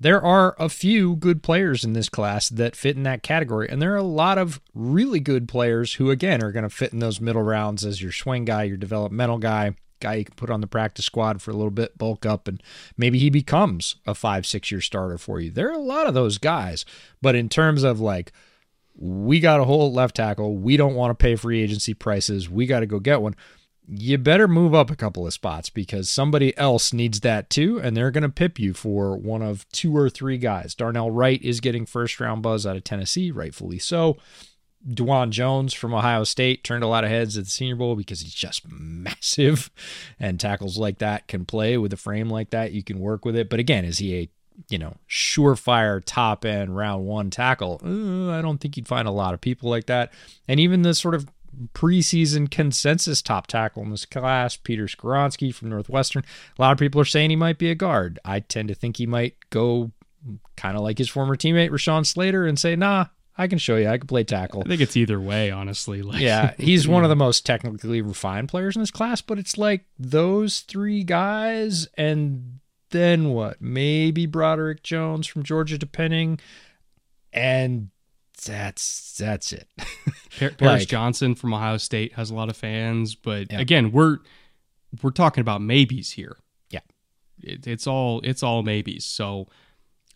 there 0.00 0.22
are 0.22 0.56
a 0.58 0.70
few 0.70 1.14
good 1.16 1.42
players 1.42 1.84
in 1.84 1.92
this 1.92 2.08
class 2.08 2.48
that 2.48 2.74
fit 2.74 2.96
in 2.96 3.02
that 3.02 3.22
category. 3.22 3.68
And 3.68 3.80
there 3.80 3.92
are 3.92 3.98
a 3.98 4.02
lot 4.02 4.38
of 4.38 4.60
really 4.74 5.20
good 5.20 5.46
players 5.46 5.94
who, 5.94 6.10
again, 6.10 6.42
are 6.42 6.52
going 6.52 6.62
to 6.62 6.70
fit 6.70 6.94
in 6.94 6.98
those 7.00 7.20
middle 7.20 7.42
rounds 7.42 7.84
as 7.84 8.00
your 8.00 8.10
swing 8.10 8.46
guy, 8.46 8.62
your 8.62 8.78
developmental 8.78 9.36
guy, 9.38 9.74
guy 10.00 10.14
you 10.14 10.24
can 10.24 10.34
put 10.34 10.48
on 10.48 10.62
the 10.62 10.66
practice 10.66 11.04
squad 11.04 11.42
for 11.42 11.50
a 11.50 11.54
little 11.54 11.70
bit, 11.70 11.98
bulk 11.98 12.24
up, 12.24 12.48
and 12.48 12.62
maybe 12.96 13.18
he 13.18 13.28
becomes 13.28 13.96
a 14.06 14.14
five, 14.14 14.46
six 14.46 14.70
year 14.70 14.80
starter 14.80 15.18
for 15.18 15.38
you. 15.38 15.50
There 15.50 15.68
are 15.68 15.78
a 15.78 15.78
lot 15.78 16.06
of 16.06 16.14
those 16.14 16.38
guys. 16.38 16.86
But 17.20 17.34
in 17.34 17.50
terms 17.50 17.82
of 17.82 18.00
like 18.00 18.32
we 19.00 19.40
got 19.40 19.60
a 19.60 19.64
hole 19.64 19.92
left 19.92 20.16
tackle. 20.16 20.56
We 20.56 20.76
don't 20.76 20.94
want 20.94 21.10
to 21.10 21.22
pay 21.22 21.34
free 21.34 21.62
agency 21.62 21.94
prices. 21.94 22.50
We 22.50 22.66
got 22.66 22.80
to 22.80 22.86
go 22.86 22.98
get 22.98 23.22
one. 23.22 23.34
You 23.92 24.18
better 24.18 24.46
move 24.46 24.72
up 24.72 24.88
a 24.88 24.96
couple 24.96 25.26
of 25.26 25.32
spots 25.32 25.68
because 25.68 26.08
somebody 26.08 26.56
else 26.56 26.92
needs 26.92 27.20
that 27.20 27.50
too, 27.50 27.80
and 27.80 27.96
they're 27.96 28.12
going 28.12 28.22
to 28.22 28.28
pip 28.28 28.58
you 28.60 28.72
for 28.72 29.16
one 29.16 29.42
of 29.42 29.68
two 29.70 29.96
or 29.96 30.08
three 30.08 30.38
guys. 30.38 30.76
Darnell 30.76 31.10
Wright 31.10 31.42
is 31.42 31.58
getting 31.60 31.86
first 31.86 32.20
round 32.20 32.40
buzz 32.40 32.64
out 32.64 32.76
of 32.76 32.84
Tennessee, 32.84 33.32
rightfully 33.32 33.80
so. 33.80 34.16
Dawand 34.88 35.30
Jones 35.30 35.74
from 35.74 35.92
Ohio 35.92 36.24
State 36.24 36.62
turned 36.62 36.84
a 36.84 36.86
lot 36.86 37.04
of 37.04 37.10
heads 37.10 37.36
at 37.36 37.44
the 37.44 37.50
Senior 37.50 37.76
Bowl 37.76 37.96
because 37.96 38.20
he's 38.20 38.32
just 38.32 38.62
massive, 38.70 39.70
and 40.20 40.38
tackles 40.38 40.78
like 40.78 40.98
that 40.98 41.26
can 41.26 41.44
play 41.44 41.76
with 41.76 41.92
a 41.92 41.98
frame 41.98 42.30
like 42.30 42.50
that. 42.50 42.72
You 42.72 42.84
can 42.84 43.00
work 43.00 43.24
with 43.24 43.34
it, 43.34 43.50
but 43.50 43.58
again, 43.58 43.84
is 43.84 43.98
he 43.98 44.16
a 44.16 44.30
you 44.68 44.78
know, 44.78 44.96
surefire 45.08 46.02
top 46.04 46.44
end 46.44 46.76
round 46.76 47.06
one 47.06 47.30
tackle. 47.30 47.80
Uh, 47.84 48.30
I 48.30 48.42
don't 48.42 48.58
think 48.58 48.76
you'd 48.76 48.88
find 48.88 49.08
a 49.08 49.12
lot 49.12 49.34
of 49.34 49.40
people 49.40 49.70
like 49.70 49.86
that. 49.86 50.12
And 50.46 50.60
even 50.60 50.82
the 50.82 50.94
sort 50.94 51.14
of 51.14 51.28
preseason 51.74 52.50
consensus 52.50 53.22
top 53.22 53.46
tackle 53.46 53.82
in 53.82 53.90
this 53.90 54.06
class, 54.06 54.56
Peter 54.56 54.86
Skoronski 54.86 55.54
from 55.54 55.70
Northwestern, 55.70 56.24
a 56.58 56.62
lot 56.62 56.72
of 56.72 56.78
people 56.78 57.00
are 57.00 57.06
saying 57.06 57.30
he 57.30 57.36
might 57.36 57.58
be 57.58 57.70
a 57.70 57.74
guard. 57.74 58.18
I 58.24 58.40
tend 58.40 58.68
to 58.68 58.74
think 58.74 58.96
he 58.96 59.06
might 59.06 59.36
go 59.50 59.92
kind 60.56 60.76
of 60.76 60.82
like 60.82 60.98
his 60.98 61.08
former 61.08 61.36
teammate 61.36 61.70
Rashawn 61.70 62.06
Slater 62.06 62.46
and 62.46 62.58
say, 62.58 62.76
nah, 62.76 63.06
I 63.36 63.46
can 63.46 63.58
show 63.58 63.76
you. 63.76 63.88
I 63.88 63.98
can 63.98 64.06
play 64.06 64.24
tackle. 64.24 64.62
I 64.64 64.68
think 64.68 64.82
it's 64.82 64.96
either 64.96 65.18
way, 65.18 65.50
honestly. 65.50 66.02
Like, 66.02 66.20
yeah, 66.20 66.54
he's 66.58 66.86
one 66.86 67.04
of 67.04 67.10
the 67.10 67.16
most 67.16 67.46
technically 67.46 68.02
refined 68.02 68.48
players 68.48 68.76
in 68.76 68.82
this 68.82 68.90
class, 68.90 69.20
but 69.20 69.38
it's 69.38 69.56
like 69.56 69.86
those 69.98 70.60
three 70.60 71.04
guys 71.04 71.88
and 71.96 72.60
then 72.90 73.30
what? 73.30 73.60
Maybe 73.60 74.26
Broderick 74.26 74.82
Jones 74.82 75.26
from 75.26 75.42
Georgia, 75.42 75.78
depending. 75.78 76.38
And 77.32 77.90
that's 78.44 79.16
that's 79.18 79.52
it. 79.52 79.68
Paris 80.38 80.60
like, 80.60 80.88
Johnson 80.88 81.34
from 81.34 81.54
Ohio 81.54 81.76
State 81.76 82.14
has 82.14 82.30
a 82.30 82.34
lot 82.34 82.48
of 82.48 82.56
fans, 82.56 83.14
but 83.14 83.52
yeah. 83.52 83.60
again, 83.60 83.92
we're 83.92 84.18
we're 85.02 85.10
talking 85.10 85.40
about 85.42 85.60
maybes 85.60 86.12
here. 86.12 86.36
Yeah, 86.70 86.80
it, 87.42 87.66
it's 87.66 87.86
all 87.86 88.20
it's 88.22 88.42
all 88.42 88.62
maybes. 88.62 89.04
So 89.04 89.48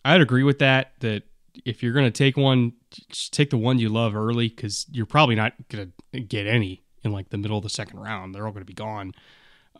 I'd 0.03 0.21
agree 0.21 0.43
with 0.43 0.59
that. 0.59 0.93
That 0.99 1.23
if 1.65 1.83
you're 1.83 1.93
going 1.93 2.05
to 2.05 2.11
take 2.11 2.37
one, 2.37 2.73
just 3.09 3.33
take 3.33 3.49
the 3.49 3.57
one 3.57 3.79
you 3.79 3.89
love 3.89 4.15
early 4.15 4.49
because 4.49 4.85
you're 4.91 5.05
probably 5.05 5.35
not 5.35 5.53
going 5.69 5.93
to 6.13 6.19
get 6.19 6.47
any 6.47 6.83
in 7.03 7.11
like 7.11 7.29
the 7.29 7.37
middle 7.37 7.57
of 7.57 7.63
the 7.63 7.69
second 7.69 7.99
round. 7.99 8.33
They're 8.33 8.45
all 8.45 8.51
going 8.51 8.61
to 8.61 8.65
be 8.65 8.73
gone. 8.73 9.13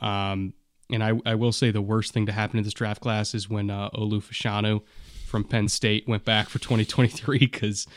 Um, 0.01 0.53
and 0.91 1.03
I, 1.03 1.13
I 1.25 1.35
will 1.35 1.51
say 1.51 1.71
the 1.71 1.81
worst 1.81 2.13
thing 2.13 2.27
to 2.27 2.31
happen 2.31 2.57
in 2.57 2.63
this 2.63 2.73
draft 2.73 3.01
class 3.01 3.33
is 3.33 3.49
when 3.49 3.69
uh, 3.69 3.89
Olu 3.91 4.21
Fashanu 4.21 4.81
from 5.25 5.43
Penn 5.43 5.67
State 5.67 6.07
went 6.07 6.23
back 6.23 6.47
for 6.47 6.59
2023 6.59 7.39
because 7.39 7.87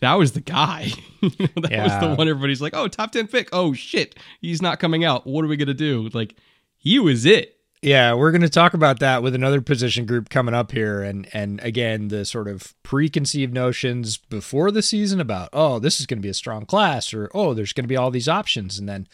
that 0.00 0.14
was 0.14 0.32
the 0.32 0.40
guy. 0.40 0.90
that 1.22 1.70
yeah. 1.70 1.84
was 1.84 2.00
the 2.00 2.14
one 2.14 2.28
everybody's 2.28 2.62
like, 2.62 2.74
oh, 2.74 2.88
top 2.88 3.12
10 3.12 3.28
pick. 3.28 3.48
Oh, 3.52 3.72
shit. 3.72 4.14
He's 4.40 4.62
not 4.62 4.80
coming 4.80 5.04
out. 5.04 5.26
What 5.26 5.44
are 5.44 5.48
we 5.48 5.56
going 5.56 5.68
to 5.68 5.74
do? 5.74 6.08
Like, 6.12 6.36
he 6.76 6.98
was 6.98 7.26
it. 7.26 7.56
Yeah, 7.82 8.12
we're 8.12 8.30
going 8.30 8.42
to 8.42 8.50
talk 8.50 8.74
about 8.74 8.98
that 9.00 9.22
with 9.22 9.34
another 9.34 9.62
position 9.62 10.04
group 10.04 10.28
coming 10.28 10.54
up 10.54 10.72
here, 10.72 11.02
and 11.02 11.26
and 11.32 11.60
again 11.62 12.08
the 12.08 12.26
sort 12.26 12.46
of 12.46 12.74
preconceived 12.82 13.54
notions 13.54 14.18
before 14.18 14.70
the 14.70 14.82
season 14.82 15.18
about 15.18 15.48
oh 15.54 15.78
this 15.78 15.98
is 15.98 16.04
going 16.04 16.18
to 16.18 16.22
be 16.22 16.28
a 16.28 16.34
strong 16.34 16.66
class 16.66 17.14
or 17.14 17.30
oh 17.32 17.54
there's 17.54 17.72
going 17.72 17.84
to 17.84 17.88
be 17.88 17.96
all 17.96 18.10
these 18.10 18.28
options, 18.28 18.78
and 18.78 18.86
then 18.86 19.08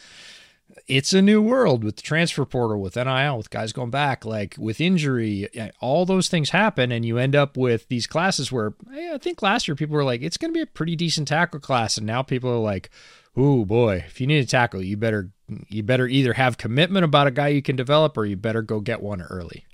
it's 0.86 1.12
a 1.12 1.22
new 1.22 1.40
world 1.42 1.82
with 1.82 1.96
the 1.96 2.02
transfer 2.02 2.44
portal, 2.44 2.80
with 2.80 2.96
NIL, 2.96 3.36
with 3.36 3.50
guys 3.50 3.72
going 3.72 3.90
back, 3.90 4.24
like 4.24 4.54
with 4.58 4.80
injury, 4.80 5.48
all 5.80 6.04
those 6.04 6.28
things 6.28 6.50
happen, 6.50 6.92
and 6.92 7.04
you 7.04 7.18
end 7.18 7.34
up 7.34 7.56
with 7.56 7.88
these 7.88 8.06
classes 8.06 8.52
where 8.52 8.74
hey, 8.92 9.12
I 9.12 9.18
think 9.18 9.42
last 9.42 9.66
year 9.66 9.74
people 9.74 9.96
were 9.96 10.04
like, 10.04 10.22
it's 10.22 10.36
going 10.36 10.52
to 10.52 10.56
be 10.56 10.62
a 10.62 10.66
pretty 10.66 10.96
decent 10.96 11.28
tackle 11.28 11.60
class, 11.60 11.96
and 11.96 12.06
now 12.06 12.22
people 12.22 12.50
are 12.50 12.58
like, 12.58 12.90
oh 13.36 13.64
boy, 13.64 14.04
if 14.06 14.20
you 14.20 14.26
need 14.26 14.38
a 14.38 14.46
tackle, 14.46 14.82
you 14.82 14.96
better 14.96 15.30
you 15.68 15.82
better 15.82 16.06
either 16.06 16.32
have 16.34 16.58
commitment 16.58 17.04
about 17.04 17.26
a 17.26 17.30
guy 17.30 17.48
you 17.48 17.62
can 17.62 17.76
develop, 17.76 18.16
or 18.16 18.24
you 18.24 18.36
better 18.36 18.62
go 18.62 18.80
get 18.80 19.02
one 19.02 19.22
early. 19.22 19.64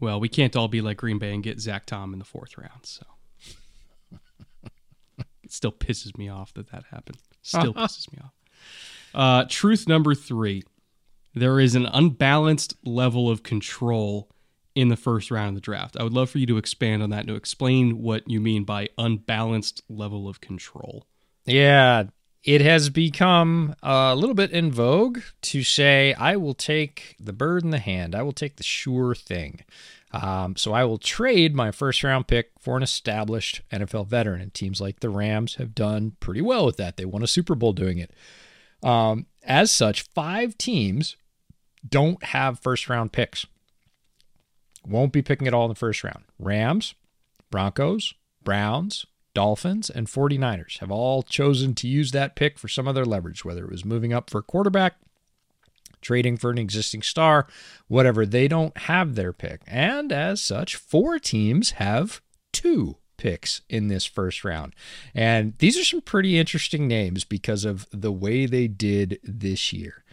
Well, 0.00 0.18
we 0.20 0.28
can't 0.28 0.56
all 0.56 0.68
be 0.68 0.80
like 0.80 0.96
Green 0.98 1.18
Bay 1.18 1.32
and 1.32 1.42
get 1.42 1.60
Zach 1.60 1.86
Tom 1.86 2.12
in 2.12 2.18
the 2.18 2.24
fourth 2.24 2.58
round, 2.58 2.84
so 2.84 3.06
it 5.42 5.52
still 5.52 5.72
pisses 5.72 6.18
me 6.18 6.28
off 6.28 6.52
that 6.54 6.70
that 6.72 6.84
happened. 6.90 7.18
Still 7.42 7.72
pisses 7.74 8.12
me 8.12 8.18
off. 8.22 8.32
Uh, 9.14 9.44
truth 9.48 9.86
number 9.88 10.14
three 10.14 10.64
there 11.34 11.58
is 11.58 11.74
an 11.74 11.86
unbalanced 11.86 12.76
level 12.84 13.28
of 13.28 13.42
control 13.42 14.30
in 14.74 14.88
the 14.88 14.96
first 14.96 15.30
round 15.30 15.50
of 15.50 15.54
the 15.54 15.60
draft. 15.60 15.96
I 15.98 16.02
would 16.02 16.12
love 16.12 16.30
for 16.30 16.38
you 16.38 16.46
to 16.46 16.58
expand 16.58 17.02
on 17.02 17.10
that, 17.10 17.26
to 17.26 17.34
explain 17.34 18.02
what 18.02 18.28
you 18.28 18.40
mean 18.40 18.64
by 18.64 18.88
unbalanced 18.98 19.82
level 19.88 20.28
of 20.28 20.40
control. 20.40 21.06
Yeah, 21.44 22.04
it 22.42 22.60
has 22.60 22.90
become 22.90 23.74
a 23.82 24.14
little 24.14 24.34
bit 24.34 24.50
in 24.50 24.70
vogue 24.70 25.20
to 25.42 25.62
say, 25.62 26.14
I 26.14 26.36
will 26.36 26.54
take 26.54 27.16
the 27.20 27.32
bird 27.32 27.64
in 27.64 27.70
the 27.70 27.78
hand, 27.78 28.14
I 28.14 28.22
will 28.22 28.32
take 28.32 28.56
the 28.56 28.64
sure 28.64 29.14
thing. 29.14 29.64
Um, 30.12 30.54
so 30.54 30.72
I 30.72 30.84
will 30.84 30.98
trade 30.98 31.56
my 31.56 31.72
first 31.72 32.04
round 32.04 32.28
pick 32.28 32.52
for 32.60 32.76
an 32.76 32.84
established 32.84 33.62
NFL 33.72 34.06
veteran. 34.06 34.40
And 34.40 34.54
teams 34.54 34.80
like 34.80 35.00
the 35.00 35.10
Rams 35.10 35.56
have 35.56 35.74
done 35.74 36.12
pretty 36.20 36.40
well 36.40 36.64
with 36.64 36.76
that. 36.76 36.96
They 36.96 37.04
won 37.04 37.24
a 37.24 37.26
Super 37.26 37.56
Bowl 37.56 37.72
doing 37.72 37.98
it. 37.98 38.12
Um, 38.84 39.26
as 39.42 39.70
such, 39.70 40.02
five 40.02 40.56
teams 40.58 41.16
don't 41.88 42.22
have 42.22 42.60
first 42.60 42.88
round 42.88 43.12
picks. 43.12 43.46
Won't 44.86 45.12
be 45.12 45.22
picking 45.22 45.46
it 45.46 45.54
all 45.54 45.64
in 45.64 45.70
the 45.70 45.74
first 45.74 46.04
round. 46.04 46.24
Rams, 46.38 46.94
Broncos, 47.50 48.14
Browns, 48.42 49.06
Dolphins, 49.32 49.88
and 49.88 50.06
49ers 50.06 50.78
have 50.78 50.90
all 50.90 51.22
chosen 51.22 51.74
to 51.76 51.88
use 51.88 52.12
that 52.12 52.36
pick 52.36 52.58
for 52.58 52.68
some 52.68 52.86
of 52.86 52.94
their 52.94 53.06
leverage, 53.06 53.44
whether 53.44 53.64
it 53.64 53.70
was 53.70 53.84
moving 53.84 54.12
up 54.12 54.28
for 54.28 54.38
a 54.38 54.42
quarterback, 54.42 54.96
trading 56.02 56.36
for 56.36 56.50
an 56.50 56.58
existing 56.58 57.00
star, 57.00 57.46
whatever. 57.88 58.26
They 58.26 58.46
don't 58.46 58.76
have 58.76 59.14
their 59.14 59.32
pick. 59.32 59.62
And 59.66 60.12
as 60.12 60.42
such, 60.42 60.76
four 60.76 61.18
teams 61.18 61.72
have 61.72 62.20
two 62.52 62.98
picks 63.24 63.62
in 63.70 63.88
this 63.88 64.04
first 64.04 64.44
round. 64.44 64.74
And 65.14 65.54
these 65.56 65.78
are 65.78 65.84
some 65.84 66.02
pretty 66.02 66.38
interesting 66.38 66.86
names 66.86 67.24
because 67.24 67.64
of 67.64 67.86
the 67.90 68.12
way 68.12 68.44
they 68.44 68.68
did 68.68 69.18
this 69.24 69.72
year. 69.72 70.04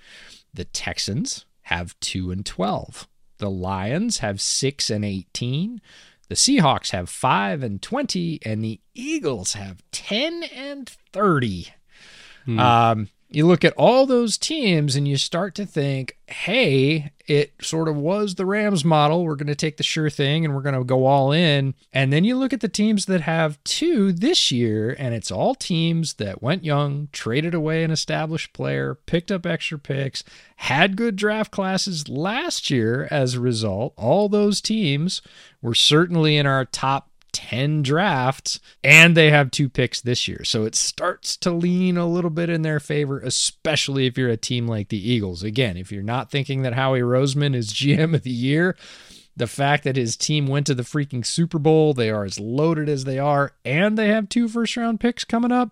The 0.54 0.64
Texans 0.64 1.44
have 1.64 2.00
2 2.00 2.32
and 2.32 2.46
12. 2.46 3.10
The 3.40 3.50
Lions 3.50 4.20
have 4.20 4.40
6 4.40 4.90
and 4.90 5.04
18. 5.04 5.82
The 6.30 6.36
Seahawks 6.36 6.92
have 6.92 7.10
5 7.10 7.64
and 7.64 7.82
20 7.82 8.40
and 8.46 8.64
the 8.64 8.80
Eagles 8.96 9.54
have 9.54 9.84
10 9.92 10.44
and 10.44 10.88
30. 11.12 11.68
Hmm. 12.46 12.60
Um 12.60 13.10
you 13.34 13.48
look 13.48 13.64
at 13.64 13.74
all 13.78 14.06
those 14.06 14.38
teams 14.38 14.98
and 14.98 15.08
you 15.08 15.16
start 15.16 15.56
to 15.56 15.66
think, 15.66 16.18
hey, 16.28 17.14
it 17.28 17.54
sort 17.62 17.88
of 17.88 17.96
was 17.96 18.36
the 18.36 18.46
Rams 18.46 18.84
model. 18.84 19.24
We're 19.24 19.38
going 19.38 19.48
to 19.48 19.56
take 19.56 19.78
the 19.78 19.84
sure 19.84 20.10
thing 20.10 20.44
and 20.44 20.54
we're 20.54 20.62
going 20.62 20.76
to 20.76 20.84
go 20.84 21.06
all 21.06 21.32
in. 21.32 21.74
And 21.94 22.12
then 22.12 22.26
you 22.26 22.38
look 22.38 22.52
at 22.52 22.60
the 22.60 22.68
teams 22.68 23.06
that 23.06 23.22
have 23.22 23.64
two 23.64 24.12
this 24.12 24.52
year, 24.52 24.98
and 25.00 25.16
it's 25.16 25.32
all 25.32 25.56
teams 25.56 26.16
that 26.16 26.44
went 26.44 26.66
young, 26.66 27.08
traded 27.14 27.54
away 27.54 27.86
an 27.86 27.92
established 27.92 28.52
player, 28.52 28.96
picked 28.96 29.32
up 29.32 29.46
extra 29.46 29.80
picks, 29.80 30.26
had 30.58 30.98
good 30.98 31.16
draft 31.16 31.52
classes 31.52 32.10
last 32.10 32.70
year 32.70 33.08
as 33.10 33.36
a 33.36 33.40
result. 33.40 33.94
All 33.96 34.28
those 34.28 34.60
teams 34.60 35.22
were 35.62 35.74
certainly 35.74 36.36
in 36.36 36.46
our 36.46 36.66
top 36.66 37.11
10 37.34 37.84
drafts 37.84 38.60
and 38.84 39.16
they 39.16 39.30
have 39.30 39.52
two 39.52 39.70
picks 39.70 40.02
this 40.02 40.28
year. 40.28 40.44
So 40.44 40.66
it 40.66 40.76
starts 40.76 41.38
to 41.38 41.52
lean 41.52 41.98
a 41.98 42.08
little 42.08 42.30
bit 42.30 42.50
in 42.50 42.62
their 42.62 42.80
favor, 42.80 43.20
especially 43.20 44.06
if 44.06 44.18
you're 44.18 44.30
a 44.30 44.38
team 44.38 44.68
like 44.68 44.90
the 44.90 45.12
Eagles. 45.12 45.44
Again, 45.44 45.78
if 45.78 45.92
you're 45.92 46.04
not 46.04 46.32
thinking 46.32 46.62
that 46.62 46.74
Howie 46.74 47.02
Roseman 47.02 47.56
is 47.56 47.74
GM 47.74 48.16
of 48.16 48.24
the 48.24 48.32
year, 48.32 48.76
the 49.36 49.48
fact 49.48 49.84
that 49.84 49.96
his 49.96 50.18
team 50.18 50.48
went 50.48 50.68
to 50.68 50.76
the 50.76 50.84
freaking 50.84 51.26
Super 51.26 51.60
Bowl, 51.60 51.94
they 51.94 52.10
are 52.10 52.26
as 52.26 52.40
loaded 52.40 52.90
as 52.90 53.06
they 53.06 53.18
are, 53.18 53.54
and 53.64 53.98
they 53.98 54.10
have 54.10 54.30
two 54.30 54.48
first 54.48 54.76
round 54.76 55.00
picks 55.00 55.24
coming 55.24 55.52
up. 55.52 55.72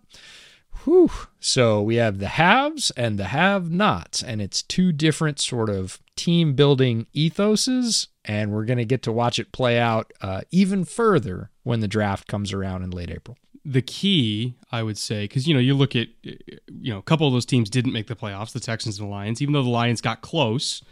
Whew. 0.84 1.12
So 1.39 1.82
we 1.82 1.96
have 1.96 2.20
the 2.20 2.28
haves 2.28 2.92
and 2.92 3.18
the 3.18 3.26
have 3.26 3.70
nots, 3.70 4.24
and 4.24 4.42
it's 4.42 4.62
two 4.62 4.92
different 4.92 5.39
sort 5.39 5.70
of 5.70 6.00
team 6.15 6.54
building 6.54 7.08
ethoses 7.15 8.08
and 8.30 8.52
we're 8.52 8.63
going 8.63 8.78
to 8.78 8.86
get 8.86 9.02
to 9.02 9.12
watch 9.12 9.39
it 9.39 9.52
play 9.52 9.80
out 9.80 10.13
uh, 10.21 10.42
even 10.52 10.86
further 10.86 11.50
when 11.63 11.80
the 11.80 11.88
draft 11.88 12.27
comes 12.27 12.54
around 12.54 12.84
in 12.84 12.92
late 12.92 13.10
April. 13.10 13.36
The 13.65 13.82
key, 13.82 14.56
I 14.71 14.84
would 14.84 15.00
say, 15.00 15.23
because 15.23 15.48
you 15.48 15.54
know 15.54 15.60
you 15.60 15.73
look 15.73 15.96
at 15.96 16.10
you 16.21 16.94
know 16.94 17.00
a 17.00 17.04
couple 17.04 17.25
of 17.25 17.34
those 17.34 17.46
teams 17.46 17.69
didn't 17.69 17.92
make 17.92 18.08
the 18.08 18.15
playoffs, 18.15 18.54
the 18.54 18.60
Texans 18.60 19.00
and 19.00 19.08
the 19.08 19.12
Lions, 19.12 19.42
even 19.42 19.54
though 19.54 19.63
the 19.63 19.69
Lions 19.69 20.00
got 20.00 20.21
close, 20.21 20.84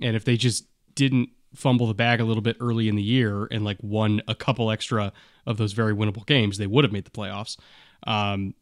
and 0.00 0.14
if 0.14 0.24
they 0.24 0.36
just 0.36 0.66
didn't 0.94 1.30
fumble 1.54 1.86
the 1.88 1.94
bag 1.94 2.20
a 2.20 2.24
little 2.24 2.42
bit 2.42 2.56
early 2.60 2.88
in 2.88 2.94
the 2.94 3.02
year 3.02 3.48
and 3.50 3.64
like 3.64 3.78
won 3.82 4.22
a 4.28 4.34
couple 4.34 4.70
extra 4.70 5.12
of 5.46 5.56
those 5.56 5.72
very 5.72 5.94
winnable 5.94 6.24
games, 6.26 6.58
they 6.58 6.66
would 6.66 6.84
have 6.84 6.92
made 6.92 7.04
the 7.04 7.10
playoffs. 7.10 7.56
Um, 8.06 8.54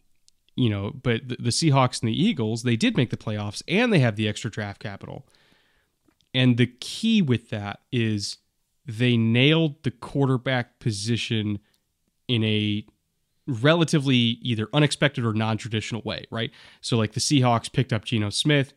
you 0.57 0.71
know, 0.71 0.93
but 1.03 1.29
the, 1.29 1.37
the 1.37 1.51
Seahawks 1.51 2.01
and 2.01 2.09
the 2.09 2.23
Eagles, 2.23 2.63
they 2.63 2.77
did 2.77 2.97
make 2.97 3.11
the 3.11 3.17
playoffs 3.17 3.63
and 3.69 3.93
they 3.93 3.99
have 4.01 4.17
the 4.17 4.29
extra 4.29 4.51
draft 4.51 4.81
capital. 4.81 5.27
And 6.35 6.57
the 6.57 6.67
key 6.67 7.23
with 7.23 7.51
that 7.51 7.81
is 7.93 8.39
they 8.87 9.17
nailed 9.17 9.83
the 9.83 9.91
quarterback 9.91 10.79
position 10.79 11.59
in 12.29 12.43
a 12.45 12.85
relatively 13.47 14.39
either 14.43 14.69
unexpected 14.73 15.25
or 15.25 15.33
non-traditional 15.33 16.03
way, 16.05 16.25
right? 16.31 16.51
So 16.81 16.97
like 16.97 17.13
the 17.13 17.21
Seahawks 17.21 17.73
picked 17.73 17.93
up 17.93 18.05
Geno 18.05 18.31
Smith, 18.31 18.73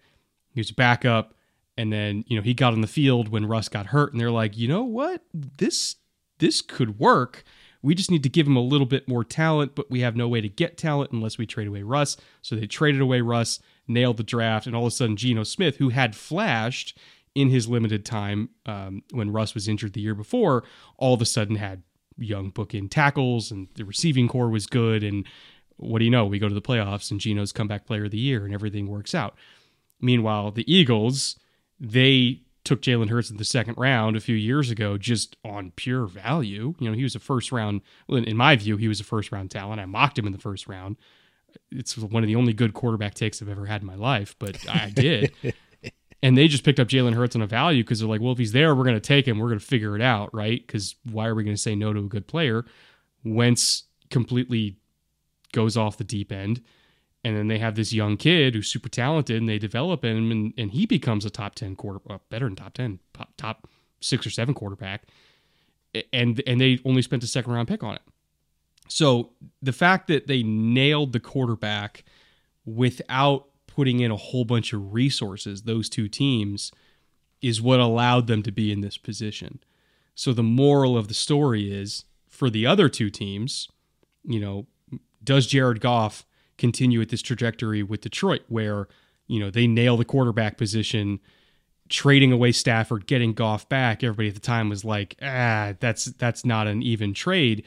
he 0.54 0.60
was 0.60 0.70
a 0.70 0.76
backup, 0.76 1.34
and 1.78 1.94
then 1.94 2.24
you 2.28 2.36
know 2.36 2.42
he 2.42 2.54
got 2.54 2.74
on 2.74 2.82
the 2.82 2.88
field 2.88 3.30
when 3.30 3.46
Russ 3.46 3.70
got 3.70 3.88
hurt, 3.88 4.12
and 4.12 4.20
they're 4.20 4.32
like, 4.32 4.58
you 4.58 4.68
know 4.68 4.84
what, 4.84 5.22
this 5.34 5.96
this 6.40 6.62
could 6.62 7.00
work. 7.00 7.44
We 7.82 7.96
just 7.96 8.12
need 8.12 8.24
to 8.24 8.30
give 8.30 8.46
him 8.46 8.58
a 8.58 8.62
little 8.62 8.86
bit 8.86 9.08
more 9.08 9.24
talent, 9.24 9.74
but 9.76 9.90
we 9.90 10.02
have 10.02 10.16
no 10.16 10.28
way 10.28 10.42
to 10.42 10.50
get 10.50 10.78
talent 10.78 11.12
unless 11.12 11.38
we 11.38 11.46
trade 11.46 11.68
away 11.68 11.82
Russ. 11.82 12.18
So 12.42 12.56
they 12.56 12.68
traded 12.68 13.02
away 13.02 13.22
Russ, 13.22 13.60
nailed 13.88 14.18
the 14.18 14.24
draft, 14.24 14.68
and 14.68 14.76
all 14.76 14.84
of 14.84 14.90
a 14.90 14.92
sudden 14.92 15.16
Geno 15.16 15.44
Smith, 15.44 15.78
who 15.78 15.90
had 15.90 16.16
flashed 16.16 16.98
in 17.36 17.50
his 17.50 17.70
limited 17.70 18.06
time 18.06 18.50
um, 18.66 19.04
when 19.12 19.32
Russ 19.32 19.54
was 19.54 19.68
injured 19.68 19.94
the 19.94 20.02
year 20.02 20.16
before, 20.16 20.64
all 20.98 21.14
of 21.14 21.22
a 21.22 21.26
sudden 21.26 21.56
had 21.56 21.84
young 22.18 22.52
bookend 22.52 22.92
tackles 22.92 23.52
and 23.52 23.68
the 23.76 23.86
receiving 23.86 24.28
core 24.28 24.50
was 24.50 24.66
good. 24.66 25.04
And 25.04 25.26
what 25.78 26.00
do 26.00 26.06
you 26.06 26.12
know? 26.12 26.26
We 26.26 26.40
go 26.40 26.50
to 26.50 26.56
the 26.56 26.62
playoffs 26.62 27.12
and 27.12 27.20
Geno's 27.20 27.52
comeback 27.52 27.86
player 27.86 28.06
of 28.06 28.12
the 28.12 28.18
year 28.18 28.46
and 28.46 28.54
everything 28.54 28.88
works 28.88 29.16
out. 29.16 29.36
Meanwhile, 30.02 30.52
the 30.52 30.72
Eagles, 30.74 31.38
they 31.80 32.42
took 32.64 32.82
Jalen 32.82 33.10
Hurts 33.10 33.30
in 33.30 33.38
the 33.38 33.44
second 33.44 33.76
round 33.78 34.16
a 34.16 34.20
few 34.20 34.36
years 34.36 34.70
ago 34.70 34.98
just 34.98 35.38
on 35.44 35.72
pure 35.76 36.06
value. 36.06 36.76
You 36.80 36.90
know, 36.90 36.96
he 36.96 37.04
was 37.04 37.16
a 37.16 37.20
first 37.20 37.52
round, 37.52 37.82
in 38.10 38.38
my 38.38 38.56
view, 38.56 38.78
he 38.78 38.88
was 38.88 39.00
a 39.00 39.04
first 39.04 39.32
round 39.32 39.52
talent. 39.52 39.82
I 39.82 39.86
mocked 39.86 40.18
him 40.18 40.26
in 40.26 40.34
the 40.34 40.40
first 40.40 40.68
round. 40.68 40.98
It's 41.72 41.98
one 41.98 42.24
of 42.24 42.28
the 42.28 42.36
only 42.36 42.54
good 42.54 42.74
quarterback 42.74 43.14
takes 43.14 43.42
I've 43.42 43.50
ever 43.50 43.66
had 43.66 43.82
in 43.82 43.88
my 43.88 43.96
life, 43.96 44.36
but 44.40 44.58
I 44.70 44.92
did. 44.92 45.34
and 46.22 46.38
they 46.38 46.48
just 46.48 46.64
picked 46.64 46.80
up 46.80 46.88
Jalen 46.88 47.14
Hurts 47.14 47.36
on 47.36 47.42
a 47.42 47.48
value 47.48 47.84
because 47.84 48.00
they're 48.00 48.10
like, 48.10 48.22
well, 48.22 48.34
if 48.34 48.38
he's 48.38 48.52
there, 48.52 48.76
we're 48.76 48.84
going 48.84 48.96
to 48.96 49.00
take 49.00 49.28
him. 49.28 49.40
We're 49.40 49.48
going 49.48 49.60
to 49.60 49.66
figure 49.66 49.96
it 49.96 50.02
out, 50.02 50.34
right? 50.34 50.66
Because 50.66 50.96
why 51.10 51.28
are 51.28 51.36
we 51.36 51.44
going 51.44 51.56
to 51.56 51.62
say 51.62 51.76
no 51.76 51.94
to 51.94 52.00
a 52.00 52.04
good 52.04 52.28
player? 52.28 52.66
Wentz 53.24 53.84
completely 54.10 54.78
goes 55.54 55.78
off 55.78 55.98
the 55.98 56.04
deep 56.04 56.32
end. 56.32 56.62
And 57.24 57.36
then 57.36 57.48
they 57.48 57.60
have 57.60 57.76
this 57.76 57.92
young 57.92 58.16
kid 58.16 58.56
who's 58.56 58.68
super 58.68 58.88
talented 58.88 59.38
and 59.38 59.50
they 59.50 59.60
develop 59.60 60.06
him 60.06 60.32
and, 60.32 60.54
and 60.58 60.72
he 60.72 60.86
becomes 60.86 61.26
a 61.26 61.30
top 61.30 61.56
10 61.56 61.76
quarter, 61.76 62.00
well, 62.06 62.22
better 62.30 62.46
than 62.46 62.56
top 62.56 62.74
10, 62.74 63.00
top 63.38 63.68
six 64.00 64.26
or 64.26 64.30
seven 64.30 64.54
quarterback. 64.54 65.04
And, 66.14 66.42
and 66.48 66.62
they 66.62 66.80
only 66.86 67.02
spent 67.02 67.24
a 67.24 67.28
second 67.28 67.52
round 67.52 67.68
pick 67.68 67.84
on 67.84 67.96
it. 67.96 68.02
So 68.88 69.32
the 69.62 69.74
fact 69.74 70.08
that 70.08 70.28
they 70.28 70.44
nailed 70.44 71.14
the 71.14 71.20
quarterback 71.20 72.04
without 72.66 73.48
putting 73.68 74.00
in 74.00 74.12
a 74.12 74.18
whole 74.18 74.46
bunch 74.46 74.74
of 74.74 74.94
resources, 74.94 75.64
those 75.64 75.90
two 75.90 76.08
teams, 76.08 76.72
is 77.42 77.62
what 77.62 77.80
allowed 77.80 78.28
them 78.28 78.44
to 78.44 78.52
be 78.52 78.72
in 78.72 78.82
this 78.82 78.98
position. 78.98 79.60
So 80.16 80.34
the 80.34 80.44
moral 80.44 80.98
of 80.98 81.08
the 81.08 81.14
story 81.14 81.72
is 81.72 82.06
for 82.28 82.50
the 82.50 82.66
other 82.66 82.90
two 82.90 83.10
teams, 83.10 83.70
you 84.24 84.40
know, 84.40 84.68
does 85.24 85.48
Jared 85.48 85.82
Goff 85.82 86.26
continue 86.60 87.02
at 87.02 87.10
this 87.10 87.22
trajectory 87.22 87.82
with 87.82 88.02
Detroit 88.02 88.44
where, 88.48 88.88
you 89.28 89.40
know, 89.40 89.50
they 89.50 89.66
nail 89.66 89.98
the 89.98 90.06
quarterback 90.06 90.58
position, 90.58 91.20
trading 91.88 92.32
away 92.32 92.52
Stafford, 92.52 93.08
getting 93.08 93.34
Goff 93.34 93.68
back. 93.68 94.04
Everybody 94.04 94.30
at 94.30 94.36
the 94.36 94.42
time 94.42 94.70
was 94.70 94.86
like, 94.86 95.16
ah, 95.22 95.74
that's 95.80 96.06
that's 96.06 96.46
not 96.46 96.68
an 96.68 96.84
even 96.84 97.14
trade 97.14 97.64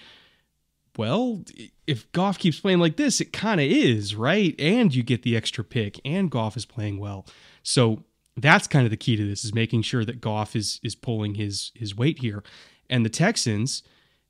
well, 0.97 1.43
if 1.87 2.11
Goff 2.13 2.39
keeps 2.39 2.61
playing 2.61 2.79
like 2.79 2.97
this, 2.97 3.21
it 3.21 3.33
kind 3.33 3.61
of 3.61 3.67
is, 3.67 4.15
right? 4.15 4.55
And 4.59 4.95
you 4.95 5.03
get 5.03 5.23
the 5.23 5.37
extra 5.37 5.65
pick, 5.65 5.99
and 6.05 6.31
Goff 6.31 6.57
is 6.57 6.67
playing 6.67 6.99
well. 6.99 7.27
So 7.63 8.05
that's 8.37 8.67
kind 8.67 8.85
of 8.85 8.91
the 8.91 8.97
key 8.97 9.17
to 9.17 9.27
this 9.27 9.45
is 9.45 9.55
making 9.55 9.83
sure 9.83 10.05
that 10.05 10.21
Goff 10.21 10.55
is 10.55 10.81
is 10.83 10.95
pulling 10.95 11.35
his 11.35 11.73
his 11.75 11.97
weight 11.97 12.19
here. 12.21 12.43
And 12.91 13.05
the 13.05 13.11
Texans, 13.11 13.83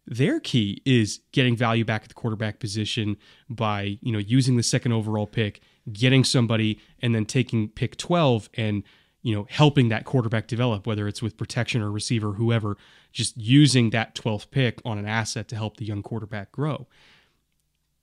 their 0.06 0.40
key 0.40 0.82
is 0.84 1.20
getting 1.32 1.56
value 1.56 1.84
back 1.84 2.02
at 2.02 2.08
the 2.08 2.14
quarterback 2.14 2.58
position 2.58 3.16
by, 3.48 3.98
you 4.00 4.12
know, 4.12 4.18
using 4.18 4.56
the 4.56 4.62
second 4.62 4.92
overall 4.92 5.26
pick, 5.26 5.60
getting 5.92 6.24
somebody 6.24 6.80
and 7.00 7.14
then 7.14 7.24
taking 7.24 7.68
pick 7.68 7.96
12 7.96 8.48
and 8.54 8.82
you 9.22 9.34
know, 9.34 9.46
helping 9.48 9.88
that 9.88 10.04
quarterback 10.04 10.48
develop, 10.48 10.86
whether 10.86 11.06
it's 11.06 11.22
with 11.22 11.36
protection 11.36 11.80
or 11.80 11.90
receiver, 11.90 12.32
whoever, 12.32 12.76
just 13.12 13.36
using 13.36 13.90
that 13.90 14.14
12th 14.16 14.50
pick 14.50 14.82
on 14.84 14.98
an 14.98 15.06
asset 15.06 15.46
to 15.48 15.56
help 15.56 15.76
the 15.76 15.84
young 15.84 16.02
quarterback 16.02 16.50
grow. 16.50 16.88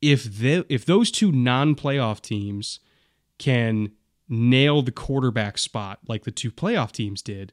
If 0.02 0.24
they, 0.24 0.64
if 0.70 0.86
those 0.86 1.12
two 1.12 1.32
non-playoff 1.32 2.22
teams 2.22 2.80
can 3.38 3.92
nail 4.30 4.82
the 4.82 4.94
quarterback 4.94 5.58
spot 5.58 6.00
like 6.08 6.24
the 6.24 6.32
two 6.32 6.52
playoff 6.52 6.94
teams 6.94 7.22
did, 7.22 7.52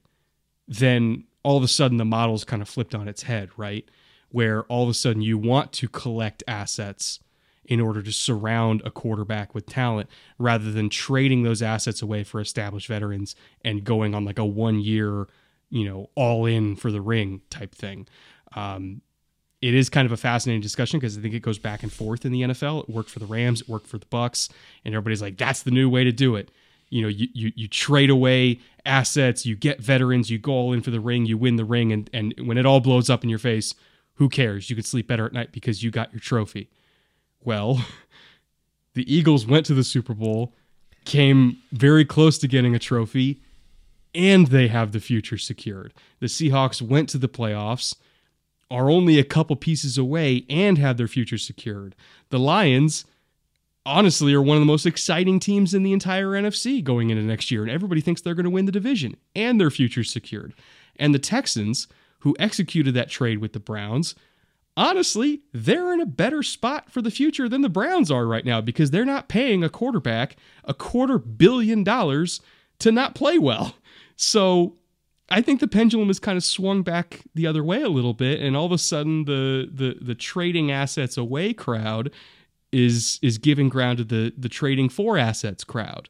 then 0.69 1.25
all 1.43 1.57
of 1.57 1.65
a 1.65 1.69
sudden 1.69 1.97
the 1.97 2.05
model's 2.05 2.45
kind 2.45 2.63
of 2.63 2.69
flipped 2.69 2.95
on 2.95 3.09
its 3.09 3.23
head, 3.23 3.51
right? 3.57 3.89
Where 4.31 4.65
all 4.65 4.85
of 4.85 4.89
a 4.89 4.95
sudden 4.95 5.23
you 5.23 5.39
want 5.39 5.73
to 5.75 5.89
collect 5.89 6.43
assets 6.47 7.21
in 7.65 7.81
order 7.81 8.03
to 8.03 8.13
surround 8.13 8.83
a 8.85 8.91
quarterback 8.91 9.55
with 9.55 9.67
talent 9.67 10.09
rather 10.39 10.71
than 10.71 10.89
trading 10.89 11.43
those 11.43 11.63
assets 11.63 12.03
away 12.03 12.25
for 12.25 12.41
established 12.41 12.89
veterans 12.89 13.35
and 13.65 13.85
going 13.85 14.15
on 14.15 14.25
like 14.25 14.39
a 14.39 14.45
one 14.45 14.81
year, 14.81 15.27
you 15.71 15.85
know, 15.85 16.09
all 16.15 16.47
in 16.47 16.77
for 16.77 16.91
the 16.91 17.01
ring 17.01 17.41
type 17.51 17.75
thing. 17.75 18.07
Um, 18.55 19.03
it 19.63 19.75
is 19.75 19.89
kind 19.89 20.07
of 20.07 20.13
a 20.13 20.17
fascinating 20.17 20.61
discussion 20.61 21.01
because 21.01 21.17
I 21.17 21.21
think 21.21 21.35
it 21.35 21.41
goes 21.41 21.59
back 21.59 21.83
and 21.83 21.93
forth 21.93 22.25
in 22.25 22.33
the 22.33 22.43
NFL. 22.43 22.85
It 22.85 22.91
worked 22.91 23.11
for 23.11 23.19
the 23.19 23.27
Rams, 23.27 23.63
it 23.63 23.69
worked 23.69 23.87
for 23.87 23.99
the 23.99 24.07
Bucks, 24.07 24.49
and 24.85 24.95
everybody's 24.95 25.23
like, 25.23 25.37
that's 25.37 25.63
the 25.63 25.71
new 25.71 25.89
way 25.89 26.05
to 26.05 26.13
do 26.13 26.37
it. 26.37 26.51
You 26.89 27.03
know, 27.03 27.09
you, 27.09 27.27
you, 27.33 27.53
you 27.57 27.67
trade 27.67 28.11
away 28.11 28.61
assets, 28.85 29.45
you 29.45 29.57
get 29.57 29.81
veterans, 29.81 30.31
you 30.31 30.39
go 30.39 30.53
all 30.53 30.73
in 30.73 30.83
for 30.83 30.91
the 30.91 31.01
ring, 31.01 31.27
you 31.27 31.37
win 31.37 31.57
the 31.57 31.65
ring, 31.65 31.91
and, 31.91 32.09
and 32.13 32.35
when 32.45 32.59
it 32.59 32.67
all 32.67 32.81
blows 32.81 33.11
up 33.11 33.25
in 33.25 33.31
your 33.31 33.41
face, 33.41 33.75
who 34.17 34.29
cares? 34.29 34.69
You 34.69 34.77
could 34.77 34.87
sleep 34.87 35.07
better 35.07 35.27
at 35.27 35.33
night 35.33 35.53
because 35.53 35.83
you 35.83 35.91
got 35.91 36.13
your 36.13 36.21
trophy. 36.21 36.69
Well, 37.45 37.85
the 38.95 39.13
Eagles 39.13 39.47
went 39.47 39.67
to 39.67 39.75
the 39.75 39.85
Super 39.85 40.15
Bowl, 40.15 40.53
came 41.05 41.59
very 41.73 42.05
close 42.05 42.39
to 42.39 42.49
getting 42.49 42.75
a 42.75 42.79
trophy, 42.79 43.41
and 44.15 44.49
they 44.49 44.69
have 44.69 44.93
the 44.93 45.01
future 45.01 45.39
secured. 45.39 45.93
The 46.21 46.27
Seahawks 46.27 46.81
went 46.81 47.09
to 47.11 47.19
the 47.19 47.29
playoffs, 47.29 47.95
are 48.71 48.91
only 48.91 49.19
a 49.19 49.25
couple 49.25 49.55
pieces 49.55 49.99
away, 49.99 50.45
and 50.49 50.79
have 50.79 50.97
their 50.97 51.07
future 51.07 51.39
secured. 51.39 51.95
The 52.31 52.39
Lions, 52.39 53.05
honestly, 53.85 54.33
are 54.33 54.43
one 54.43 54.57
of 54.57 54.63
the 54.63 54.67
most 54.67 54.87
exciting 54.87 55.39
teams 55.39 55.75
in 55.75 55.83
the 55.83 55.93
entire 55.93 56.29
NFC 56.29 56.83
going 56.83 57.11
into 57.11 57.23
next 57.23 57.51
year, 57.51 57.63
and 57.63 57.71
everybody 57.71 58.01
thinks 58.01 58.23
they're 58.23 58.35
going 58.35 58.45
to 58.45 58.51
win 58.51 58.65
the 58.65 58.73
division, 58.73 59.17
and 59.37 59.61
their 59.61 59.71
future 59.71 60.03
secured. 60.03 60.55
And 60.99 61.15
the 61.15 61.19
Texans, 61.19 61.87
who 62.21 62.37
executed 62.39 62.95
that 62.95 63.11
trade 63.11 63.39
with 63.39 63.53
the 63.53 63.61
Browns, 63.61 64.15
honestly, 64.77 65.43
they're 65.53 65.93
in 65.93 66.01
a 66.01 66.07
better 66.07 66.43
spot 66.43 66.91
for 66.91 67.01
the 67.03 67.11
future 67.11 67.49
than 67.49 67.63
the 67.63 67.69
Browns 67.69 68.11
are 68.11 68.27
right 68.27 68.45
now 68.45 68.61
because 68.61 68.91
they're 68.91 69.05
not 69.05 69.29
paying 69.29 69.65
a 69.65 69.69
quarterback 69.69 70.37
a 70.65 70.75
quarter 70.75 71.19
billion 71.19 71.85
dollars 71.85 72.41
to 72.79 72.93
not 72.93 73.15
play 73.15 73.39
well. 73.39 73.75
So 74.17 74.77
I 75.29 75.43
think 75.43 75.61
the 75.61 75.69
pendulum 75.69 76.09
has 76.09 76.19
kind 76.19 76.37
of 76.37 76.45
swung 76.45 76.83
back 76.83 77.23
the 77.35 77.47
other 77.47 77.65
way 77.65 77.83
a 77.83 77.89
little 77.89 78.15
bit, 78.15 78.41
and 78.41 78.57
all 78.57 78.67
of 78.67 78.73
a 78.73 78.79
sudden 78.79 79.25
the 79.25 79.69
the 79.73 79.97
the 80.01 80.15
trading 80.15 80.71
assets 80.71 81.17
away 81.17 81.53
crowd 81.53 82.11
is 82.73 83.19
is 83.23 83.39
giving 83.39 83.69
ground 83.69 83.99
to 83.99 84.05
the 84.05 84.33
the 84.37 84.49
trading 84.49 84.89
for 84.89 85.19
assets 85.19 85.65
crowd. 85.65 86.09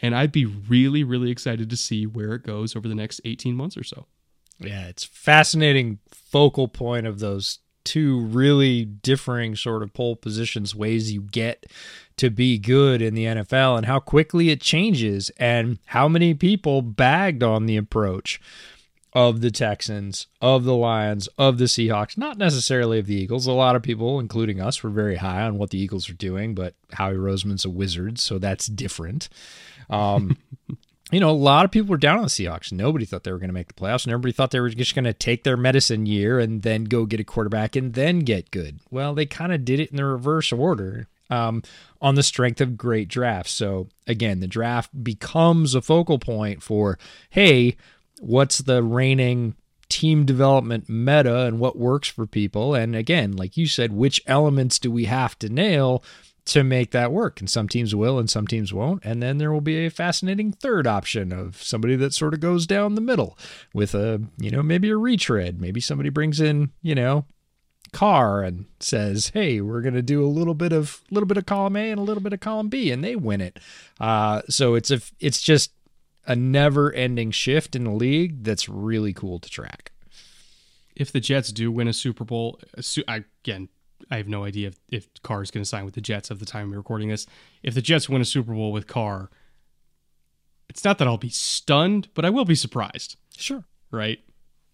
And 0.00 0.14
I'd 0.14 0.30
be 0.30 0.44
really, 0.44 1.02
really 1.02 1.30
excited 1.30 1.68
to 1.70 1.76
see 1.76 2.06
where 2.06 2.34
it 2.34 2.44
goes 2.44 2.76
over 2.76 2.86
the 2.86 2.94
next 2.94 3.20
18 3.24 3.56
months 3.56 3.76
or 3.76 3.82
so. 3.82 4.06
Yeah, 4.60 4.86
it's 4.88 5.04
fascinating 5.04 5.98
focal 6.10 6.68
point 6.68 7.06
of 7.06 7.20
those 7.20 7.60
two 7.84 8.20
really 8.20 8.84
differing 8.84 9.56
sort 9.56 9.82
of 9.82 9.94
pole 9.94 10.14
positions, 10.14 10.74
ways 10.74 11.12
you 11.12 11.22
get 11.22 11.66
to 12.18 12.28
be 12.28 12.58
good 12.58 13.00
in 13.00 13.14
the 13.14 13.24
NFL, 13.24 13.78
and 13.78 13.86
how 13.86 13.98
quickly 13.98 14.50
it 14.50 14.60
changes, 14.60 15.30
and 15.38 15.78
how 15.86 16.08
many 16.08 16.34
people 16.34 16.82
bagged 16.82 17.42
on 17.42 17.66
the 17.66 17.76
approach 17.76 18.40
of 19.14 19.40
the 19.40 19.50
Texans, 19.50 20.26
of 20.42 20.64
the 20.64 20.74
Lions, 20.74 21.28
of 21.38 21.56
the 21.58 21.64
Seahawks, 21.64 22.18
not 22.18 22.36
necessarily 22.36 22.98
of 22.98 23.06
the 23.06 23.14
Eagles. 23.14 23.46
A 23.46 23.52
lot 23.52 23.74
of 23.74 23.82
people, 23.82 24.20
including 24.20 24.60
us, 24.60 24.82
were 24.82 24.90
very 24.90 25.16
high 25.16 25.42
on 25.42 25.56
what 25.56 25.70
the 25.70 25.78
Eagles 25.78 26.10
are 26.10 26.14
doing, 26.14 26.54
but 26.54 26.74
Howie 26.92 27.14
Roseman's 27.14 27.64
a 27.64 27.70
wizard, 27.70 28.18
so 28.18 28.38
that's 28.38 28.66
different. 28.66 29.30
Um, 29.88 30.36
you 31.10 31.20
know, 31.20 31.30
a 31.30 31.32
lot 31.32 31.64
of 31.64 31.70
people 31.70 31.88
were 31.88 31.96
down 31.96 32.18
on 32.18 32.24
the 32.24 32.28
Seahawks. 32.28 32.70
Nobody 32.70 33.04
thought 33.04 33.24
they 33.24 33.32
were 33.32 33.38
going 33.38 33.48
to 33.48 33.54
make 33.54 33.68
the 33.68 33.74
playoffs, 33.74 34.04
and 34.04 34.12
everybody 34.12 34.32
thought 34.32 34.50
they 34.50 34.60
were 34.60 34.68
just 34.68 34.94
going 34.94 35.04
to 35.04 35.14
take 35.14 35.44
their 35.44 35.56
medicine 35.56 36.06
year 36.06 36.38
and 36.38 36.62
then 36.62 36.84
go 36.84 37.06
get 37.06 37.20
a 37.20 37.24
quarterback 37.24 37.76
and 37.76 37.94
then 37.94 38.20
get 38.20 38.50
good. 38.50 38.80
Well, 38.90 39.14
they 39.14 39.26
kind 39.26 39.52
of 39.52 39.64
did 39.64 39.80
it 39.80 39.90
in 39.90 39.96
the 39.96 40.04
reverse 40.04 40.52
order 40.52 41.06
um, 41.30 41.62
on 42.00 42.14
the 42.14 42.22
strength 42.22 42.60
of 42.60 42.76
great 42.76 43.08
drafts. 43.08 43.52
So, 43.52 43.88
again, 44.06 44.40
the 44.40 44.46
draft 44.46 45.02
becomes 45.02 45.74
a 45.74 45.82
focal 45.82 46.18
point 46.18 46.62
for 46.62 46.98
hey, 47.30 47.76
what's 48.20 48.58
the 48.58 48.82
reigning 48.82 49.54
team 49.88 50.26
development 50.26 50.88
meta 50.88 51.46
and 51.46 51.58
what 51.58 51.78
works 51.78 52.08
for 52.08 52.26
people? 52.26 52.74
And 52.74 52.94
again, 52.94 53.32
like 53.32 53.56
you 53.56 53.66
said, 53.66 53.92
which 53.92 54.20
elements 54.26 54.78
do 54.78 54.90
we 54.90 55.06
have 55.06 55.38
to 55.38 55.48
nail? 55.48 56.02
To 56.48 56.64
make 56.64 56.90
that 56.92 57.12
work. 57.12 57.40
And 57.40 57.48
some 57.48 57.68
teams 57.68 57.94
will 57.94 58.18
and 58.18 58.28
some 58.28 58.46
teams 58.46 58.72
won't. 58.72 59.04
And 59.04 59.22
then 59.22 59.38
there 59.38 59.52
will 59.52 59.60
be 59.60 59.86
a 59.86 59.90
fascinating 59.90 60.52
third 60.52 60.86
option 60.86 61.32
of 61.32 61.62
somebody 61.62 61.94
that 61.96 62.14
sort 62.14 62.34
of 62.34 62.40
goes 62.40 62.66
down 62.66 62.94
the 62.94 63.00
middle 63.00 63.38
with 63.74 63.94
a, 63.94 64.22
you 64.38 64.50
know, 64.50 64.62
maybe 64.62 64.88
a 64.90 64.96
retread. 64.96 65.60
Maybe 65.60 65.80
somebody 65.80 66.08
brings 66.08 66.40
in, 66.40 66.70
you 66.82 66.94
know, 66.94 67.26
Carr 67.92 68.42
and 68.42 68.66
says, 68.80 69.30
"Hey, 69.34 69.60
we're 69.60 69.80
going 69.80 69.94
to 69.94 70.02
do 70.02 70.24
a 70.24 70.28
little 70.28 70.54
bit 70.54 70.72
of 70.72 71.02
little 71.10 71.26
bit 71.26 71.38
of 71.38 71.46
column 71.46 71.76
A 71.76 71.90
and 71.90 71.98
a 71.98 72.02
little 72.02 72.22
bit 72.22 72.32
of 72.32 72.40
column 72.40 72.68
B," 72.68 72.90
and 72.90 73.02
they 73.02 73.16
win 73.16 73.40
it. 73.40 73.58
Uh, 73.98 74.42
so 74.48 74.74
it's 74.74 74.90
a 74.90 75.00
it's 75.20 75.40
just 75.40 75.72
a 76.26 76.36
never-ending 76.36 77.30
shift 77.30 77.74
in 77.74 77.84
the 77.84 77.90
league 77.90 78.44
that's 78.44 78.68
really 78.68 79.14
cool 79.14 79.38
to 79.38 79.48
track. 79.48 79.92
If 80.94 81.10
the 81.10 81.20
Jets 81.20 81.50
do 81.50 81.72
win 81.72 81.88
a 81.88 81.94
Super 81.94 82.24
Bowl, 82.24 82.60
again, 83.06 83.70
I 84.10 84.16
have 84.16 84.28
no 84.28 84.44
idea 84.44 84.68
if, 84.68 84.78
if 84.90 85.22
Carr 85.22 85.42
is 85.42 85.50
going 85.50 85.62
to 85.62 85.68
sign 85.68 85.84
with 85.84 85.94
the 85.94 86.00
Jets 86.00 86.30
at 86.30 86.38
the 86.38 86.46
time 86.46 86.70
we're 86.70 86.78
recording 86.78 87.08
this. 87.08 87.26
If 87.62 87.74
the 87.74 87.82
Jets 87.82 88.08
win 88.08 88.22
a 88.22 88.24
Super 88.24 88.52
Bowl 88.52 88.72
with 88.72 88.86
Carr, 88.86 89.30
it's 90.68 90.84
not 90.84 90.98
that 90.98 91.08
I'll 91.08 91.18
be 91.18 91.28
stunned, 91.28 92.08
but 92.14 92.24
I 92.24 92.30
will 92.30 92.44
be 92.44 92.54
surprised. 92.54 93.16
Sure. 93.36 93.64
Right? 93.90 94.20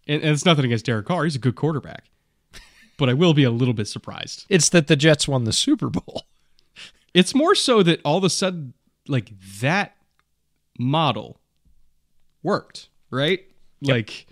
And, 0.06 0.22
and 0.22 0.32
it's 0.32 0.44
nothing 0.44 0.64
against 0.66 0.86
Derek 0.86 1.06
Carr. 1.06 1.24
He's 1.24 1.36
a 1.36 1.40
good 1.40 1.56
quarterback. 1.56 2.04
but 2.98 3.08
I 3.08 3.14
will 3.14 3.34
be 3.34 3.44
a 3.44 3.50
little 3.50 3.74
bit 3.74 3.88
surprised. 3.88 4.46
It's 4.48 4.68
that 4.70 4.86
the 4.86 4.96
Jets 4.96 5.26
won 5.26 5.44
the 5.44 5.52
Super 5.52 5.88
Bowl. 5.88 6.22
It's 7.14 7.32
more 7.32 7.54
so 7.54 7.84
that 7.84 8.00
all 8.04 8.18
of 8.18 8.24
a 8.24 8.28
sudden, 8.28 8.74
like 9.06 9.30
that 9.60 9.94
model 10.80 11.38
worked, 12.42 12.88
right? 13.08 13.40
Yep. 13.82 13.94
Like 13.94 14.26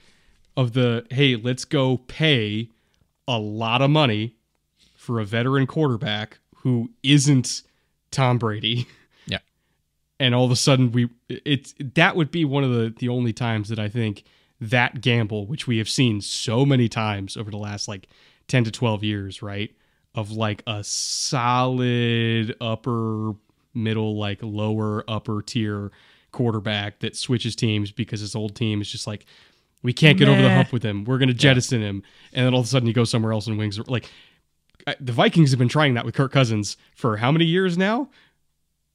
of 0.57 0.73
the 0.73 1.07
hey, 1.11 1.37
let's 1.37 1.65
go 1.65 1.99
pay 1.99 2.71
a 3.29 3.39
lot 3.39 3.83
of 3.83 3.91
money 3.91 4.37
for 5.03 5.19
a 5.19 5.25
veteran 5.25 5.67
quarterback 5.67 6.39
who 6.59 6.89
isn't 7.03 7.63
Tom 8.13 8.39
Brady. 8.39 8.87
Yeah. 9.27 9.39
And 10.21 10.35
all 10.35 10.45
of 10.45 10.53
a 10.53 10.57
sudden 10.57 10.93
we 10.93 11.09
it's 11.29 11.75
that 11.95 12.15
would 12.15 12.31
be 12.31 12.45
one 12.45 12.63
of 12.63 12.71
the 12.71 12.95
the 12.97 13.09
only 13.09 13.33
times 13.33 13.69
that 13.69 13.81
I 13.81 13.89
think 13.89 14.23
that 14.61 15.01
gamble, 15.01 15.47
which 15.47 15.67
we 15.67 15.79
have 15.79 15.89
seen 15.89 16.21
so 16.21 16.65
many 16.65 16.89
times 16.89 17.37
over 17.37 17.51
the 17.51 17.57
last 17.57 17.89
like 17.89 18.07
10 18.47 18.65
to 18.65 18.71
12 18.71 19.03
years, 19.03 19.43
right? 19.43 19.75
Of 20.15 20.31
like 20.31 20.63
a 20.67 20.85
solid 20.85 22.55
upper 22.61 23.33
middle 23.75 24.17
like 24.17 24.39
lower 24.41 25.03
upper 25.09 25.43
tier 25.43 25.91
quarterback 26.31 27.01
that 27.01 27.17
switches 27.17 27.57
teams 27.57 27.91
because 27.91 28.21
his 28.21 28.37
old 28.37 28.55
team 28.55 28.81
is 28.81 28.91
just 28.91 29.07
like 29.07 29.27
we 29.83 29.93
can't 29.93 30.17
get 30.17 30.29
over 30.29 30.41
the 30.41 30.51
hump 30.51 30.73
with 30.73 30.85
him. 30.85 31.05
We're 31.05 31.19
going 31.19 31.29
to 31.29 31.35
jettison 31.35 31.81
yeah. 31.81 31.89
him, 31.89 32.03
and 32.33 32.47
then 32.47 32.55
all 32.55 32.61
of 32.61 32.67
a 32.67 32.69
sudden 32.69 32.87
he 32.87 32.93
goes 32.93 33.11
somewhere 33.11 33.33
else 33.33 33.49
and 33.49 33.59
wings. 33.59 33.81
Like 33.89 34.09
the 35.01 35.13
Vikings 35.13 35.51
have 35.51 35.59
been 35.59 35.69
trying 35.69 35.95
that 35.95 36.05
with 36.05 36.15
Kirk 36.15 36.33
Cousins 36.33 36.77
for 36.95 37.19
how 37.19 37.33
many 37.33 37.45
years 37.45 37.79
now? 37.79 38.11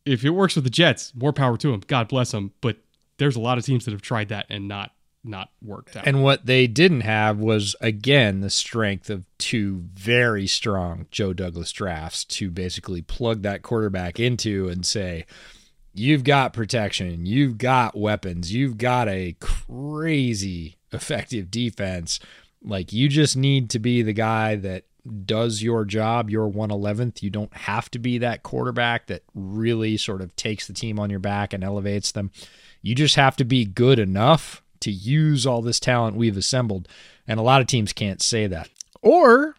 If 0.05 0.23
it 0.23 0.29
works 0.31 0.55
with 0.55 0.63
the 0.63 0.69
Jets, 0.69 1.13
more 1.15 1.33
power 1.33 1.57
to 1.57 1.71
them. 1.71 1.81
God 1.85 2.07
bless 2.07 2.31
them. 2.31 2.53
But 2.61 2.77
there's 3.17 3.35
a 3.35 3.41
lot 3.41 3.57
of 3.57 3.65
teams 3.65 3.85
that 3.85 3.91
have 3.91 4.01
tried 4.01 4.29
that 4.29 4.45
and 4.49 4.67
not 4.67 4.91
not 5.23 5.49
worked 5.61 5.95
out. 5.97 6.07
And 6.07 6.23
what 6.23 6.45
they 6.45 6.67
didn't 6.67 7.01
have 7.01 7.37
was 7.39 7.75
again 7.81 8.39
the 8.39 8.49
strength 8.49 9.09
of 9.09 9.25
two 9.37 9.83
very 9.93 10.47
strong 10.47 11.07
Joe 11.11 11.33
Douglas 11.33 11.71
drafts 11.71 12.23
to 12.25 12.49
basically 12.49 13.01
plug 13.01 13.41
that 13.41 13.61
quarterback 13.61 14.19
into 14.19 14.69
and 14.69 14.85
say, 14.85 15.25
you've 15.93 16.23
got 16.23 16.53
protection, 16.53 17.25
you've 17.25 17.57
got 17.57 17.97
weapons, 17.97 18.53
you've 18.53 18.77
got 18.77 19.09
a 19.09 19.35
crazy 19.39 20.77
effective 20.91 21.51
defense. 21.51 22.19
Like 22.63 22.93
you 22.93 23.09
just 23.09 23.35
need 23.35 23.69
to 23.71 23.79
be 23.79 24.01
the 24.01 24.13
guy 24.13 24.55
that 24.55 24.85
does 25.25 25.61
your 25.61 25.85
job, 25.85 26.29
your 26.29 26.49
111th. 26.49 27.21
You 27.21 27.29
don't 27.29 27.53
have 27.53 27.89
to 27.91 27.99
be 27.99 28.17
that 28.19 28.43
quarterback 28.43 29.07
that 29.07 29.23
really 29.33 29.97
sort 29.97 30.21
of 30.21 30.35
takes 30.35 30.67
the 30.67 30.73
team 30.73 30.99
on 30.99 31.09
your 31.09 31.19
back 31.19 31.53
and 31.53 31.63
elevates 31.63 32.11
them. 32.11 32.31
You 32.81 32.95
just 32.95 33.15
have 33.15 33.35
to 33.37 33.45
be 33.45 33.65
good 33.65 33.99
enough 33.99 34.61
to 34.81 34.91
use 34.91 35.45
all 35.45 35.61
this 35.61 35.79
talent 35.79 36.17
we've 36.17 36.37
assembled. 36.37 36.87
And 37.27 37.39
a 37.39 37.43
lot 37.43 37.61
of 37.61 37.67
teams 37.67 37.93
can't 37.93 38.21
say 38.21 38.47
that. 38.47 38.69
Or 39.01 39.55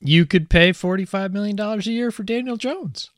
you 0.00 0.26
could 0.26 0.50
pay 0.50 0.70
$45 0.70 1.32
million 1.32 1.58
a 1.58 1.76
year 1.82 2.10
for 2.10 2.22
Daniel 2.22 2.56
Jones. 2.56 3.10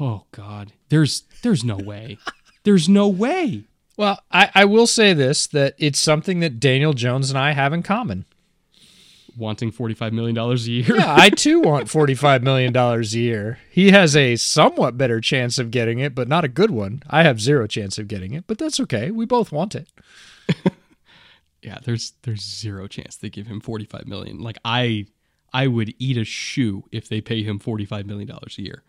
Oh 0.00 0.24
God, 0.32 0.72
there's 0.88 1.24
there's 1.42 1.62
no 1.62 1.76
way. 1.76 2.18
There's 2.62 2.88
no 2.88 3.08
way. 3.08 3.64
Well, 3.96 4.20
I, 4.30 4.50
I 4.54 4.64
will 4.64 4.86
say 4.86 5.12
this 5.12 5.46
that 5.48 5.74
it's 5.78 6.00
something 6.00 6.40
that 6.40 6.60
Daniel 6.60 6.94
Jones 6.94 7.30
and 7.30 7.38
I 7.38 7.52
have 7.52 7.72
in 7.72 7.82
common. 7.82 8.24
Wanting 9.36 9.72
$45 9.72 10.12
million 10.12 10.36
a 10.36 10.54
year. 10.54 10.96
yeah, 10.96 11.14
I 11.18 11.30
too 11.30 11.60
want 11.60 11.86
$45 11.86 12.42
million 12.42 12.76
a 12.76 13.00
year. 13.02 13.58
He 13.70 13.90
has 13.90 14.16
a 14.16 14.36
somewhat 14.36 14.98
better 14.98 15.20
chance 15.20 15.58
of 15.58 15.70
getting 15.70 15.98
it, 15.98 16.14
but 16.14 16.28
not 16.28 16.44
a 16.44 16.48
good 16.48 16.70
one. 16.70 17.02
I 17.08 17.22
have 17.22 17.40
zero 17.40 17.66
chance 17.66 17.98
of 17.98 18.08
getting 18.08 18.32
it, 18.34 18.46
but 18.46 18.58
that's 18.58 18.80
okay. 18.80 19.10
We 19.10 19.24
both 19.24 19.52
want 19.52 19.74
it. 19.74 19.88
yeah, 21.62 21.78
there's 21.84 22.12
there's 22.22 22.42
zero 22.42 22.86
chance 22.86 23.16
they 23.16 23.30
give 23.30 23.46
him 23.46 23.60
45 23.60 24.06
million. 24.06 24.40
Like 24.40 24.58
I 24.64 25.06
I 25.52 25.66
would 25.66 25.94
eat 25.98 26.16
a 26.16 26.24
shoe 26.24 26.84
if 26.92 27.08
they 27.08 27.20
pay 27.20 27.42
him 27.42 27.58
45 27.58 28.06
million 28.06 28.28
dollars 28.28 28.56
a 28.58 28.62
year 28.62 28.82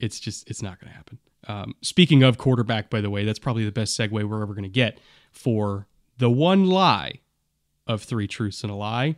it's 0.00 0.20
just 0.20 0.48
it's 0.48 0.62
not 0.62 0.80
going 0.80 0.90
to 0.90 0.96
happen. 0.96 1.18
Um, 1.46 1.74
speaking 1.82 2.22
of 2.22 2.38
quarterback, 2.38 2.90
by 2.90 3.00
the 3.00 3.10
way, 3.10 3.24
that's 3.24 3.38
probably 3.38 3.64
the 3.64 3.72
best 3.72 3.98
segue 3.98 4.10
we're 4.10 4.42
ever 4.42 4.54
going 4.54 4.64
to 4.64 4.68
get 4.68 4.98
for 5.32 5.86
the 6.18 6.30
one 6.30 6.66
lie 6.66 7.20
of 7.86 8.02
three 8.02 8.26
truths 8.26 8.62
and 8.62 8.72
a 8.72 8.74
lie, 8.74 9.16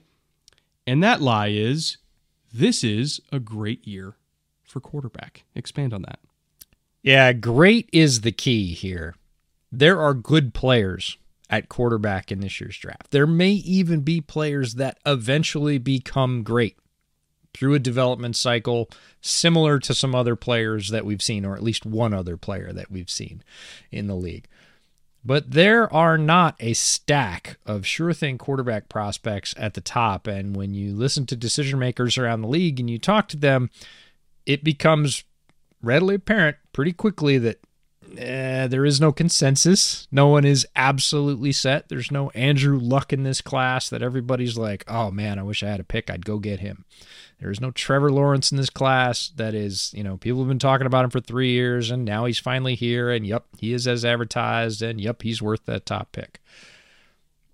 and 0.86 1.02
that 1.02 1.20
lie 1.20 1.48
is 1.48 1.98
this 2.52 2.82
is 2.82 3.20
a 3.32 3.38
great 3.38 3.86
year 3.86 4.16
for 4.64 4.80
quarterback. 4.80 5.44
Expand 5.54 5.92
on 5.92 6.02
that. 6.02 6.18
Yeah, 7.02 7.32
great 7.32 7.88
is 7.92 8.20
the 8.20 8.32
key 8.32 8.74
here. 8.74 9.14
There 9.72 10.00
are 10.00 10.14
good 10.14 10.52
players 10.52 11.16
at 11.48 11.68
quarterback 11.68 12.30
in 12.30 12.40
this 12.40 12.60
year's 12.60 12.76
draft. 12.76 13.10
There 13.10 13.26
may 13.26 13.52
even 13.52 14.00
be 14.00 14.20
players 14.20 14.74
that 14.74 14.98
eventually 15.04 15.78
become 15.78 16.42
great 16.42 16.76
through 17.52 17.74
a 17.74 17.80
development 17.80 18.36
cycle 18.36 18.88
similar 19.20 19.78
to 19.80 19.94
some 19.94 20.14
other 20.14 20.36
players 20.36 20.90
that 20.90 21.04
we've 21.04 21.22
seen, 21.22 21.44
or 21.44 21.54
at 21.54 21.62
least 21.62 21.84
one 21.84 22.14
other 22.14 22.36
player 22.36 22.72
that 22.72 22.90
we've 22.90 23.10
seen 23.10 23.42
in 23.90 24.06
the 24.06 24.14
league. 24.14 24.46
But 25.24 25.50
there 25.50 25.92
are 25.92 26.16
not 26.16 26.56
a 26.60 26.72
stack 26.72 27.58
of 27.66 27.86
sure 27.86 28.12
thing 28.12 28.38
quarterback 28.38 28.88
prospects 28.88 29.54
at 29.58 29.74
the 29.74 29.80
top. 29.80 30.26
And 30.26 30.56
when 30.56 30.72
you 30.72 30.94
listen 30.94 31.26
to 31.26 31.36
decision 31.36 31.78
makers 31.78 32.16
around 32.16 32.40
the 32.40 32.48
league 32.48 32.80
and 32.80 32.88
you 32.88 32.98
talk 32.98 33.28
to 33.28 33.36
them, 33.36 33.70
it 34.46 34.64
becomes 34.64 35.24
readily 35.82 36.14
apparent 36.14 36.56
pretty 36.72 36.92
quickly 36.92 37.36
that 37.38 37.60
eh, 38.16 38.66
there 38.66 38.86
is 38.86 39.00
no 39.00 39.12
consensus. 39.12 40.08
No 40.10 40.28
one 40.28 40.46
is 40.46 40.66
absolutely 40.74 41.52
set. 41.52 41.90
There's 41.90 42.10
no 42.10 42.30
Andrew 42.30 42.78
Luck 42.78 43.12
in 43.12 43.22
this 43.22 43.42
class 43.42 43.90
that 43.90 44.02
everybody's 44.02 44.56
like, 44.56 44.84
oh 44.88 45.10
man, 45.10 45.38
I 45.38 45.42
wish 45.42 45.62
I 45.62 45.68
had 45.68 45.80
a 45.80 45.84
pick. 45.84 46.08
I'd 46.08 46.24
go 46.24 46.38
get 46.38 46.60
him. 46.60 46.86
There 47.40 47.50
is 47.50 47.60
no 47.60 47.70
Trevor 47.70 48.12
Lawrence 48.12 48.50
in 48.50 48.58
this 48.58 48.68
class. 48.68 49.30
That 49.36 49.54
is, 49.54 49.92
you 49.94 50.04
know, 50.04 50.18
people 50.18 50.40
have 50.40 50.48
been 50.48 50.58
talking 50.58 50.86
about 50.86 51.04
him 51.04 51.10
for 51.10 51.20
three 51.20 51.52
years, 51.52 51.90
and 51.90 52.04
now 52.04 52.26
he's 52.26 52.38
finally 52.38 52.74
here. 52.74 53.10
And 53.10 53.26
yep, 53.26 53.46
he 53.58 53.72
is 53.72 53.88
as 53.88 54.04
advertised, 54.04 54.82
and 54.82 55.00
yep, 55.00 55.22
he's 55.22 55.40
worth 55.40 55.64
that 55.64 55.86
top 55.86 56.12
pick. 56.12 56.40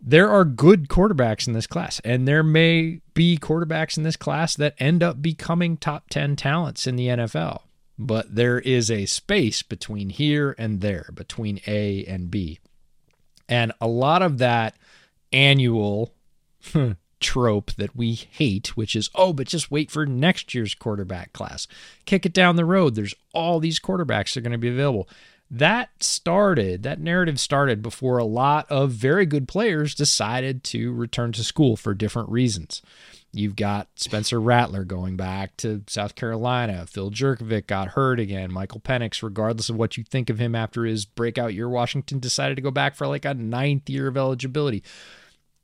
There 0.01 0.29
are 0.29 0.45
good 0.45 0.89
quarterbacks 0.89 1.47
in 1.47 1.53
this 1.53 1.69
class, 1.69 2.01
and 2.01 2.27
there 2.27 2.43
may 2.43 3.01
be 3.15 3.39
quarterbacks 3.39 3.97
in 3.97 4.03
this 4.03 4.17
class 4.17 4.57
that 4.57 4.75
end 4.79 5.03
up 5.03 5.23
becoming 5.23 5.77
top 5.77 6.11
10 6.11 6.37
talents 6.37 6.87
in 6.87 6.97
the 6.97 7.09
NFL. 7.09 7.63
But 7.99 8.35
there 8.35 8.59
is 8.59 8.91
a 8.91 9.07
space 9.07 9.63
between 9.63 10.11
here 10.11 10.55
and 10.59 10.81
there, 10.81 11.09
between 11.15 11.61
A 11.67 12.05
and 12.05 12.31
B. 12.31 12.59
And 13.49 13.73
a 13.81 13.87
lot 13.87 14.21
of 14.21 14.39
that 14.39 14.77
annual 15.33 16.13
hmm, 16.73 16.93
trope 17.21 17.73
that 17.73 17.97
we 17.97 18.15
hate, 18.15 18.77
which 18.77 18.95
is, 18.95 19.11
oh, 19.15 19.33
but 19.33 19.47
just 19.47 19.71
wait 19.71 19.91
for 19.91 20.07
next 20.07 20.55
year's 20.55 20.75
quarterback 20.75 21.33
class. 21.33 21.67
Kick 22.05 22.27
it 22.27 22.33
down 22.33 22.57
the 22.57 22.65
road. 22.65 22.95
There's 22.95 23.15
all 23.33 23.61
these 23.61 23.81
quarterbacks 23.81 24.35
that 24.35 24.39
are 24.39 24.43
going 24.43 24.53
to 24.53 24.59
be 24.59 24.69
available. 24.69 25.09
That 25.51 25.91
started, 26.03 26.83
that 26.83 27.01
narrative 27.01 27.39
started 27.39 27.81
before 27.81 28.19
a 28.19 28.25
lot 28.25 28.67
of 28.69 28.91
very 28.91 29.27
good 29.27 29.47
players 29.47 29.95
decided 29.95 30.65
to 30.65 30.93
return 30.93 31.33
to 31.33 31.45
school 31.45 31.77
for 31.77 31.95
different 31.95 32.31
reasons. 32.31 32.83
You've 33.33 33.55
got 33.55 33.89
Spencer 33.97 34.41
Rattler 34.41 34.85
going 34.85 35.17
back 35.17 35.57
to 35.59 35.83
South 35.89 36.15
Carolina. 36.15 36.87
Phil 36.87 37.11
Jurkovec 37.11 37.67
got 37.67 37.89
hurt 37.89 38.19
again. 38.19 38.51
Michael 38.53 38.81
Penix, 38.81 39.23
regardless 39.23 39.69
of 39.69 39.77
what 39.77 39.97
you 39.97 40.05
think 40.05 40.31
of 40.31 40.39
him 40.39 40.55
after 40.55 40.85
his 40.85 41.05
breakout 41.05 41.53
year, 41.55 41.69
Washington 41.69 42.19
decided 42.19 42.57
to 42.57 42.63
go 42.63 42.71
back 42.71 42.95
for 42.97 43.07
like 43.07 43.25
a 43.25 43.35
ninth 43.35 43.91
year 43.91 44.09
of 44.09 44.17
eligibility. 44.17 44.83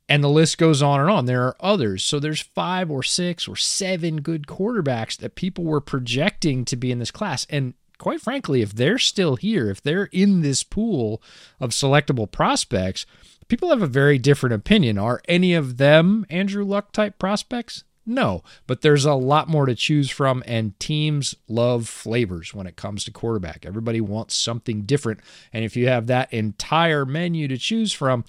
And 0.09 0.22
the 0.22 0.28
list 0.28 0.59
goes 0.59 0.82
on 0.82 1.00
and 1.00 1.09
on. 1.09 1.26
There 1.26 1.44
are 1.44 1.57
others. 1.61 2.05
So 2.05 2.18
there's 2.18 2.40
five 2.40 2.90
or 2.90 3.03
six 3.03 3.48
or 3.48 3.57
seven 3.57 4.20
good 4.20 4.46
quarterbacks 4.46 5.16
that 5.18 5.36
people 5.36 5.64
were 5.64 5.80
projecting 5.80 6.64
to 6.66 6.76
be 6.76 6.90
in 6.90 6.98
this 6.98 7.11
class. 7.11 7.46
And 7.48 7.74
quite 7.98 8.20
frankly, 8.20 8.62
if 8.62 8.74
they're 8.74 8.98
still 8.98 9.36
here, 9.36 9.70
if 9.70 9.80
they're 9.80 10.11
in 10.12 10.42
this 10.42 10.64
pool 10.64 11.22
of 11.61 11.70
selectable 11.70 12.30
prospects, 12.30 13.07
people 13.48 13.70
have 13.70 13.80
a 13.80 13.86
very 13.86 14.18
different 14.18 14.55
opinion. 14.55 14.98
Are 14.98 15.22
any 15.28 15.55
of 15.55 15.76
them 15.76 16.26
Andrew 16.28 16.64
Luck 16.64 16.92
type 16.92 17.18
prospects? 17.18 17.84
No, 18.05 18.42
but 18.66 18.80
there's 18.80 19.05
a 19.05 19.14
lot 19.14 19.48
more 19.48 19.66
to 19.66 19.76
choose 19.76 20.11
from, 20.11 20.42
and 20.44 20.78
teams 20.80 21.36
love 21.46 21.88
flavors 21.88 22.53
when 22.53 22.66
it 22.66 22.74
comes 22.74 23.05
to 23.05 23.12
quarterback. 23.12 23.64
Everybody 23.64 24.00
wants 24.00 24.34
something 24.34 24.82
different. 24.82 25.20
And 25.53 25.64
if 25.64 25.76
you 25.76 25.86
have 25.86 26.09
that 26.09 26.32
entire 26.32 27.07
menu 27.07 27.46
to 27.46 27.57
choose 27.57 27.92
from, 27.92 28.24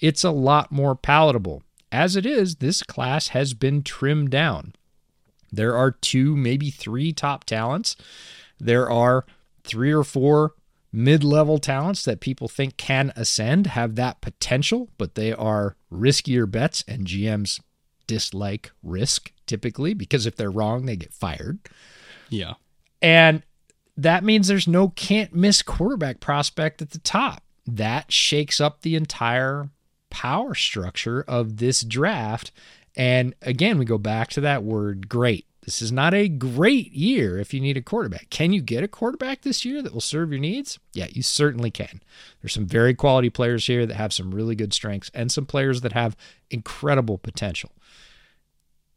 it's 0.00 0.24
a 0.24 0.30
lot 0.30 0.70
more 0.72 0.94
palatable. 0.94 1.62
as 1.90 2.16
it 2.16 2.26
is, 2.26 2.56
this 2.56 2.82
class 2.82 3.28
has 3.28 3.54
been 3.54 3.82
trimmed 3.82 4.30
down. 4.30 4.74
There 5.50 5.74
are 5.74 5.90
two, 5.90 6.36
maybe 6.36 6.70
three 6.70 7.12
top 7.12 7.44
talents. 7.44 7.96
There 8.60 8.90
are 8.90 9.24
three 9.64 9.92
or 9.92 10.04
four 10.04 10.52
mid 10.92 11.24
level 11.24 11.58
talents 11.58 12.04
that 12.04 12.20
people 12.20 12.48
think 12.48 12.76
can 12.76 13.12
ascend, 13.16 13.68
have 13.68 13.94
that 13.94 14.20
potential, 14.20 14.90
but 14.98 15.14
they 15.14 15.32
are 15.32 15.76
riskier 15.92 16.50
bets, 16.50 16.84
and 16.86 17.06
GMs 17.06 17.60
dislike 18.06 18.72
risk 18.82 19.32
typically 19.46 19.94
because 19.94 20.26
if 20.26 20.36
they're 20.36 20.50
wrong, 20.50 20.86
they 20.86 20.96
get 20.96 21.12
fired. 21.12 21.58
Yeah. 22.28 22.54
And 23.00 23.42
that 23.96 24.24
means 24.24 24.48
there's 24.48 24.68
no 24.68 24.88
can't 24.90 25.34
miss 25.34 25.62
quarterback 25.62 26.20
prospect 26.20 26.82
at 26.82 26.90
the 26.90 26.98
top. 26.98 27.42
That 27.66 28.10
shakes 28.10 28.60
up 28.60 28.80
the 28.80 28.96
entire 28.96 29.68
power 30.10 30.54
structure 30.54 31.24
of 31.26 31.58
this 31.58 31.82
draft. 31.82 32.52
And 32.96 33.34
again, 33.42 33.78
we 33.78 33.84
go 33.84 33.98
back 33.98 34.28
to 34.30 34.40
that 34.42 34.62
word 34.64 35.08
great. 35.08 35.46
This 35.68 35.82
is 35.82 35.92
not 35.92 36.14
a 36.14 36.28
great 36.28 36.92
year 36.92 37.38
if 37.38 37.52
you 37.52 37.60
need 37.60 37.76
a 37.76 37.82
quarterback. 37.82 38.30
Can 38.30 38.54
you 38.54 38.62
get 38.62 38.82
a 38.82 38.88
quarterback 38.88 39.42
this 39.42 39.66
year 39.66 39.82
that 39.82 39.92
will 39.92 40.00
serve 40.00 40.30
your 40.30 40.40
needs? 40.40 40.78
Yeah, 40.94 41.08
you 41.10 41.22
certainly 41.22 41.70
can. 41.70 42.00
There's 42.40 42.54
some 42.54 42.66
very 42.66 42.94
quality 42.94 43.28
players 43.28 43.66
here 43.66 43.84
that 43.84 43.96
have 43.96 44.14
some 44.14 44.34
really 44.34 44.54
good 44.54 44.72
strengths 44.72 45.10
and 45.12 45.30
some 45.30 45.44
players 45.44 45.82
that 45.82 45.92
have 45.92 46.16
incredible 46.50 47.18
potential. 47.18 47.72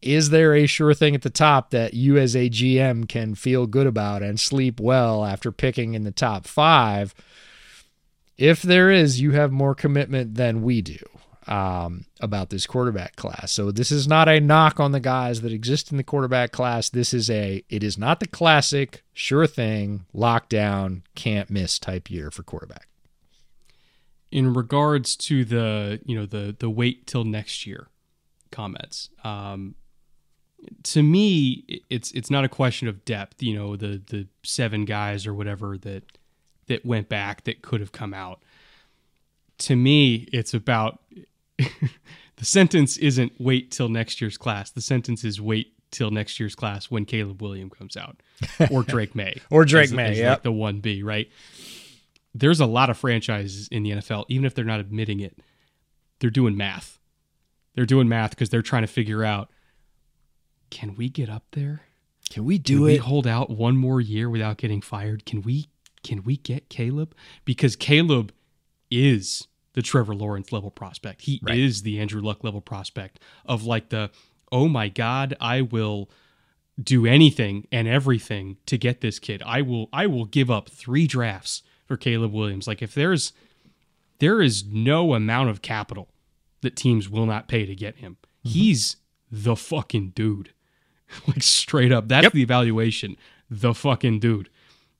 Is 0.01 0.29
there 0.29 0.55
a 0.55 0.65
sure 0.65 0.93
thing 0.93 1.13
at 1.13 1.23
the 1.23 1.29
top 1.29 1.71
that 1.71 1.93
you 1.93 2.17
as 2.17 2.35
a 2.37 2.49
GM 2.49 3.07
can 3.09 3.35
feel 3.35 3.67
good 3.67 3.85
about 3.85 4.23
and 4.23 4.39
sleep 4.39 4.79
well 4.79 5.25
after 5.25 5.51
picking 5.51 5.93
in 5.93 6.03
the 6.03 6.11
top 6.11 6.47
five? 6.47 7.13
If 8.41 8.63
there 8.63 8.89
is, 8.89 9.21
you 9.21 9.33
have 9.33 9.51
more 9.51 9.75
commitment 9.75 10.33
than 10.33 10.63
we 10.63 10.81
do 10.81 10.97
um, 11.45 12.05
about 12.19 12.49
this 12.49 12.65
quarterback 12.65 13.15
class. 13.15 13.51
So 13.51 13.69
this 13.69 13.91
is 13.91 14.07
not 14.07 14.27
a 14.27 14.39
knock 14.39 14.79
on 14.79 14.93
the 14.93 14.99
guys 14.99 15.41
that 15.41 15.51
exist 15.51 15.91
in 15.91 15.97
the 15.97 16.03
quarterback 16.03 16.51
class. 16.51 16.89
This 16.89 17.13
is 17.13 17.29
a 17.29 17.63
it 17.69 17.83
is 17.83 17.99
not 17.99 18.19
the 18.19 18.25
classic 18.25 19.03
sure 19.13 19.45
thing 19.45 20.05
lockdown 20.11 21.03
can't 21.13 21.51
miss 21.51 21.77
type 21.77 22.09
year 22.09 22.31
for 22.31 22.41
quarterback. 22.41 22.87
In 24.31 24.55
regards 24.55 25.15
to 25.17 25.45
the 25.45 25.99
you 26.03 26.15
know 26.15 26.25
the 26.25 26.55
the 26.57 26.69
wait 26.69 27.05
till 27.05 27.23
next 27.23 27.67
year 27.67 27.89
comments, 28.49 29.11
um, 29.23 29.75
to 30.81 31.03
me 31.03 31.83
it's 31.91 32.11
it's 32.13 32.31
not 32.31 32.43
a 32.43 32.49
question 32.49 32.87
of 32.87 33.05
depth. 33.05 33.43
You 33.43 33.53
know 33.53 33.75
the 33.75 34.01
the 34.03 34.27
seven 34.41 34.85
guys 34.85 35.27
or 35.27 35.33
whatever 35.35 35.77
that 35.77 36.17
that 36.67 36.85
went 36.85 37.09
back 37.09 37.43
that 37.45 37.61
could 37.61 37.81
have 37.81 37.91
come 37.91 38.13
out. 38.13 38.41
To 39.59 39.75
me, 39.75 40.27
it's 40.31 40.53
about 40.53 40.99
the 41.57 42.45
sentence 42.45 42.97
isn't 42.97 43.33
wait 43.39 43.71
till 43.71 43.89
next 43.89 44.21
year's 44.21 44.37
class. 44.37 44.71
The 44.71 44.81
sentence 44.81 45.23
is 45.23 45.39
wait 45.39 45.73
till 45.91 46.09
next 46.09 46.39
year's 46.39 46.55
class 46.55 46.89
when 46.89 47.05
Caleb 47.05 47.41
Williams 47.41 47.73
comes 47.77 47.97
out 47.97 48.21
or 48.71 48.83
Drake 48.83 49.13
Maye 49.13 49.41
or 49.49 49.65
Drake 49.65 49.91
Maye, 49.91 50.19
yeah, 50.19 50.31
like 50.31 50.43
the 50.43 50.51
one 50.51 50.79
B, 50.79 51.03
right? 51.03 51.29
There's 52.33 52.61
a 52.61 52.65
lot 52.65 52.89
of 52.89 52.97
franchises 52.97 53.67
in 53.67 53.83
the 53.83 53.91
NFL, 53.91 54.25
even 54.29 54.45
if 54.45 54.55
they're 54.55 54.63
not 54.63 54.79
admitting 54.79 55.19
it, 55.19 55.37
they're 56.19 56.29
doing 56.29 56.55
math. 56.55 56.97
They're 57.75 57.85
doing 57.85 58.07
math 58.07 58.31
because 58.31 58.49
they're 58.49 58.61
trying 58.61 58.83
to 58.83 58.87
figure 58.87 59.23
out 59.23 59.49
can 60.69 60.95
we 60.95 61.09
get 61.09 61.29
up 61.29 61.43
there? 61.51 61.81
Can 62.29 62.45
we 62.45 62.57
do 62.57 62.85
it? 62.85 62.87
can 62.87 62.87
it? 62.87 62.91
We 62.93 62.97
hold 62.97 63.27
out 63.27 63.49
one 63.49 63.75
more 63.75 63.99
year 63.99 64.29
without 64.29 64.57
getting 64.57 64.81
fired. 64.81 65.25
Can 65.25 65.41
we? 65.41 65.67
Can 66.03 66.23
we 66.23 66.37
get 66.37 66.69
Caleb? 66.69 67.15
Because 67.45 67.75
Caleb 67.75 68.33
is 68.89 69.47
the 69.73 69.81
Trevor 69.81 70.15
Lawrence 70.15 70.51
level 70.51 70.71
prospect. 70.71 71.21
He 71.21 71.39
right. 71.43 71.57
is 71.57 71.83
the 71.83 71.99
Andrew 71.99 72.21
Luck 72.21 72.43
level 72.43 72.61
prospect 72.61 73.19
of 73.45 73.63
like 73.63 73.89
the 73.89 74.11
oh 74.51 74.67
my 74.67 74.89
god, 74.89 75.35
I 75.39 75.61
will 75.61 76.09
do 76.81 77.05
anything 77.05 77.67
and 77.71 77.87
everything 77.87 78.57
to 78.65 78.77
get 78.77 79.01
this 79.01 79.19
kid. 79.19 79.41
I 79.45 79.61
will 79.61 79.89
I 79.93 80.07
will 80.07 80.25
give 80.25 80.49
up 80.51 80.69
3 80.69 81.07
drafts 81.07 81.63
for 81.85 81.97
Caleb 81.97 82.33
Williams. 82.33 82.67
Like 82.67 82.81
if 82.81 82.93
there's 82.93 83.33
there 84.19 84.41
is 84.41 84.65
no 84.65 85.13
amount 85.13 85.49
of 85.49 85.61
capital 85.61 86.09
that 86.61 86.75
teams 86.75 87.09
will 87.09 87.25
not 87.25 87.47
pay 87.47 87.65
to 87.65 87.75
get 87.75 87.97
him. 87.97 88.17
Mm-hmm. 88.45 88.49
He's 88.49 88.97
the 89.31 89.55
fucking 89.55 90.11
dude. 90.15 90.53
like 91.27 91.43
straight 91.43 91.91
up. 91.91 92.07
That's 92.07 92.23
yep. 92.23 92.33
the 92.33 92.41
evaluation. 92.41 93.17
The 93.49 93.73
fucking 93.73 94.19
dude. 94.19 94.49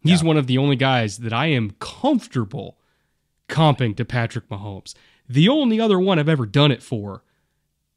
He's 0.04 0.22
yeah. 0.22 0.28
one 0.28 0.38
of 0.38 0.48
the 0.48 0.58
only 0.58 0.76
guys 0.76 1.20
that 1.20 1.34
I 1.34 1.48
am 1.48 1.72
comfortable 1.80 2.78
comping 3.48 3.96
to 3.98 4.06
Patrick 4.06 4.50
Mahomes. 4.50 4.94
The 5.30 5.48
only 5.48 5.80
other 5.80 6.00
one 6.00 6.20
I've 6.20 6.30
ever 6.30 6.46
done 6.46 6.72
it 6.72 6.82
for, 6.82 7.24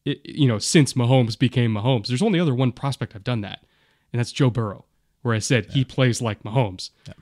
it, 0.05 0.21
you 0.25 0.47
know, 0.47 0.59
since 0.59 0.93
Mahomes 0.93 1.39
became 1.39 1.73
Mahomes, 1.73 2.09
there's 2.09 2.23
only 2.23 2.39
other 2.39 2.55
one 2.55 2.73
prospect 2.73 3.15
I've 3.15 3.25
done 3.25 3.41
that, 3.41 3.65
and 4.13 4.21
that's 4.21 4.33
Joe 4.33 4.51
Burrow, 4.51 4.85
where 5.23 5.35
I 5.35 5.39
said 5.39 5.67
yeah. 5.67 5.73
he 5.73 5.85
plays 5.85 6.21
like 6.21 6.43
Mahomes. 6.43 6.91
Yeah. 7.07 7.15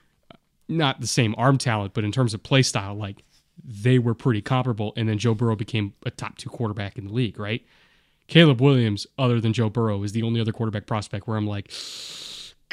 Not 0.67 1.01
the 1.01 1.07
same 1.07 1.35
arm 1.37 1.57
talent, 1.57 1.93
but 1.93 2.03
in 2.03 2.11
terms 2.11 2.33
of 2.33 2.43
play 2.43 2.61
style, 2.61 2.95
like 2.95 3.23
they 3.63 3.99
were 3.99 4.13
pretty 4.13 4.41
comparable. 4.41 4.93
And 4.95 5.07
then 5.07 5.17
Joe 5.17 5.33
Burrow 5.33 5.55
became 5.55 5.93
a 6.05 6.11
top 6.11 6.37
two 6.37 6.49
quarterback 6.49 6.97
in 6.97 7.07
the 7.07 7.13
league, 7.13 7.39
right? 7.39 7.65
Caleb 8.27 8.61
Williams, 8.61 9.05
other 9.17 9.41
than 9.41 9.53
Joe 9.53 9.69
Burrow, 9.69 10.03
is 10.03 10.13
the 10.13 10.23
only 10.23 10.39
other 10.39 10.53
quarterback 10.53 10.85
prospect 10.85 11.27
where 11.27 11.37
I'm 11.37 11.47
like, 11.47 11.69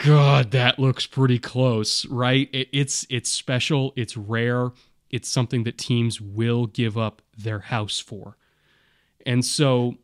God, 0.05 0.51
that 0.53 0.79
looks 0.79 1.07
pretty 1.07 1.39
close, 1.39 2.07
right? 2.07 2.49
It, 2.53 2.69
it's 2.73 3.07
it's 3.11 3.31
special, 3.31 3.93
it's 3.97 4.17
rare 4.17 4.73
it's 5.11 5.29
something 5.29 5.65
that 5.65 5.77
teams 5.77 6.21
will 6.21 6.67
give 6.67 6.97
up 6.97 7.21
their 7.37 7.59
house 7.59 7.99
for. 7.99 8.37
And 9.27 9.45
so, 9.45 9.97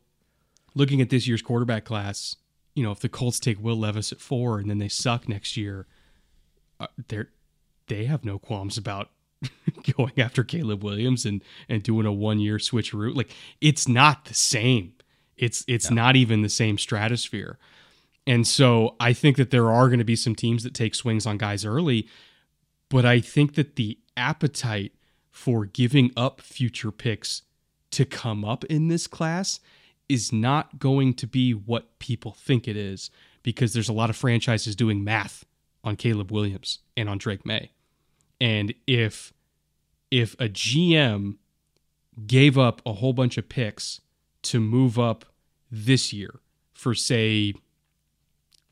looking 0.74 1.01
at 1.01 1.11
this 1.11 1.26
year's 1.26 1.42
quarterback 1.42 1.84
class, 1.84 2.36
you 2.74 2.82
know, 2.82 2.90
if 2.90 3.01
the 3.01 3.09
Colts 3.09 3.40
take 3.40 3.62
Will 3.62 3.76
Levis 3.76 4.12
at 4.12 4.20
four 4.20 4.59
and 4.59 4.68
then 4.68 4.78
they 4.78 4.88
suck 4.88 5.28
next 5.28 5.57
year, 5.57 5.86
uh, 6.78 6.88
they're 7.09 7.30
they 7.86 8.05
have 8.07 8.24
no 8.24 8.38
qualms 8.38 8.76
about 8.76 9.11
going 9.97 10.18
after 10.18 10.42
Caleb 10.42 10.82
Williams 10.82 11.24
and 11.24 11.42
and 11.68 11.82
doing 11.82 12.05
a 12.05 12.12
one 12.12 12.40
year 12.40 12.57
switcheroo. 12.59 13.14
Like 13.14 13.30
it's 13.61 13.88
not 13.88 14.26
the 14.26 14.34
same. 14.34 14.92
It's 15.36 15.64
it's 15.68 15.88
no. 15.88 16.03
not 16.03 16.16
even 16.16 16.42
the 16.42 16.49
same 16.49 16.76
stratosphere. 16.76 17.59
And 18.27 18.47
so 18.47 18.97
I 18.99 19.12
think 19.12 19.37
that 19.37 19.51
there 19.51 19.70
are 19.70 19.89
going 19.89 20.01
to 20.01 20.05
be 20.05 20.16
some 20.16 20.35
teams 20.35 20.64
that 20.64 20.74
take 20.74 20.95
swings 20.95 21.27
on 21.27 21.39
guys 21.39 21.64
early, 21.64 22.09
but 22.89 23.05
I 23.05 23.20
think 23.20 23.55
that 23.55 23.77
the 23.77 23.99
appetite 24.16 24.93
for 25.31 25.66
giving 25.66 26.11
up 26.16 26.41
future 26.41 26.91
picks 26.91 27.43
to 27.93 28.05
come 28.05 28.45
up 28.45 28.64
in 28.64 28.89
this 28.89 29.07
class 29.07 29.61
is 30.09 30.33
not 30.33 30.79
going 30.79 31.14
to 31.14 31.27
be 31.27 31.53
what 31.53 31.99
people 31.99 32.33
think 32.33 32.66
it 32.66 32.77
is 32.77 33.11
because 33.43 33.72
there's 33.72 33.89
a 33.89 33.93
lot 33.93 34.11
of 34.11 34.16
franchises 34.16 34.74
doing 34.74 35.05
math 35.05 35.45
on 35.85 35.97
Caleb 35.97 36.33
Williams 36.33 36.81
and 36.97 37.09
on 37.09 37.18
Drake 37.18 37.47
Maye. 37.47 37.70
And 38.41 38.74
if 38.87 39.33
if 40.11 40.35
a 40.35 40.49
GM 40.49 41.37
gave 42.27 42.57
up 42.57 42.81
a 42.87 42.95
whole 42.95 43.12
bunch 43.12 43.37
of 43.37 43.49
picks 43.49 44.01
to 44.43 44.61
move 44.61 44.99
up 44.99 45.24
this 45.70 46.12
year 46.12 46.41
for 46.72 46.95
say 46.95 47.55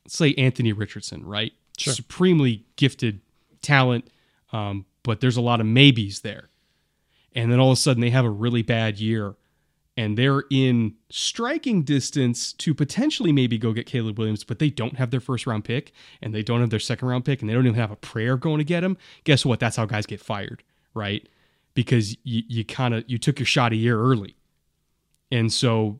say 0.07 0.33
Anthony 0.35 0.73
Richardson, 0.73 1.25
right? 1.25 1.53
Sure. 1.77 1.93
Supremely 1.93 2.65
gifted 2.75 3.21
talent, 3.61 4.09
um, 4.53 4.85
but 5.03 5.19
there's 5.19 5.37
a 5.37 5.41
lot 5.41 5.59
of 5.59 5.65
maybes 5.65 6.21
there 6.21 6.49
and 7.35 7.51
then 7.51 7.59
all 7.59 7.71
of 7.71 7.77
a 7.77 7.81
sudden 7.81 8.01
they 8.01 8.09
have 8.09 8.25
a 8.25 8.29
really 8.29 8.61
bad 8.61 8.97
year 8.97 9.35
and 9.97 10.17
they're 10.17 10.43
in 10.49 10.95
striking 11.09 11.83
distance 11.83 12.53
to 12.53 12.73
potentially 12.73 13.31
maybe 13.31 13.57
go 13.57 13.71
get 13.71 13.85
Caleb 13.85 14.17
Williams, 14.17 14.43
but 14.43 14.59
they 14.59 14.69
don't 14.69 14.97
have 14.97 15.11
their 15.11 15.19
first 15.19 15.45
round 15.45 15.63
pick 15.63 15.93
and 16.21 16.33
they 16.33 16.41
don't 16.41 16.61
have 16.61 16.69
their 16.69 16.79
second 16.79 17.07
round 17.07 17.25
pick 17.25 17.41
and 17.41 17.49
they 17.49 17.53
don't 17.53 17.65
even 17.65 17.79
have 17.79 17.91
a 17.91 17.97
prayer 17.97 18.37
going 18.37 18.57
to 18.57 18.63
get 18.63 18.83
him. 18.83 18.97
Guess 19.25 19.45
what? 19.45 19.59
That's 19.59 19.75
how 19.75 19.85
guys 19.85 20.05
get 20.05 20.21
fired, 20.21 20.63
right? 20.93 21.27
Because 21.75 22.17
you, 22.23 22.43
you 22.47 22.65
kind 22.65 22.93
of 22.93 23.03
you 23.07 23.17
took 23.17 23.39
your 23.39 23.45
shot 23.45 23.73
a 23.73 23.75
year 23.75 23.99
early. 23.99 24.35
And 25.31 25.51
so 25.51 25.99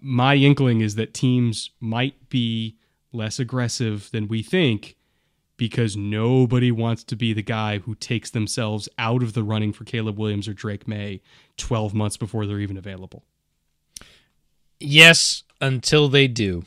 my 0.00 0.34
inkling 0.34 0.80
is 0.80 0.94
that 0.94 1.14
teams 1.14 1.70
might 1.80 2.28
be 2.28 2.76
less 3.12 3.38
aggressive 3.38 4.10
than 4.12 4.28
we 4.28 4.42
think 4.42 4.96
because 5.56 5.94
nobody 5.94 6.72
wants 6.72 7.04
to 7.04 7.14
be 7.14 7.34
the 7.34 7.42
guy 7.42 7.78
who 7.80 7.94
takes 7.94 8.30
themselves 8.30 8.88
out 8.96 9.22
of 9.22 9.34
the 9.34 9.42
running 9.42 9.74
for 9.74 9.84
Caleb 9.84 10.18
Williams 10.18 10.48
or 10.48 10.54
Drake 10.54 10.88
Maye 10.88 11.20
12 11.58 11.92
months 11.92 12.16
before 12.16 12.46
they're 12.46 12.60
even 12.60 12.78
available. 12.78 13.24
Yes, 14.78 15.42
until 15.60 16.08
they 16.08 16.28
do. 16.28 16.64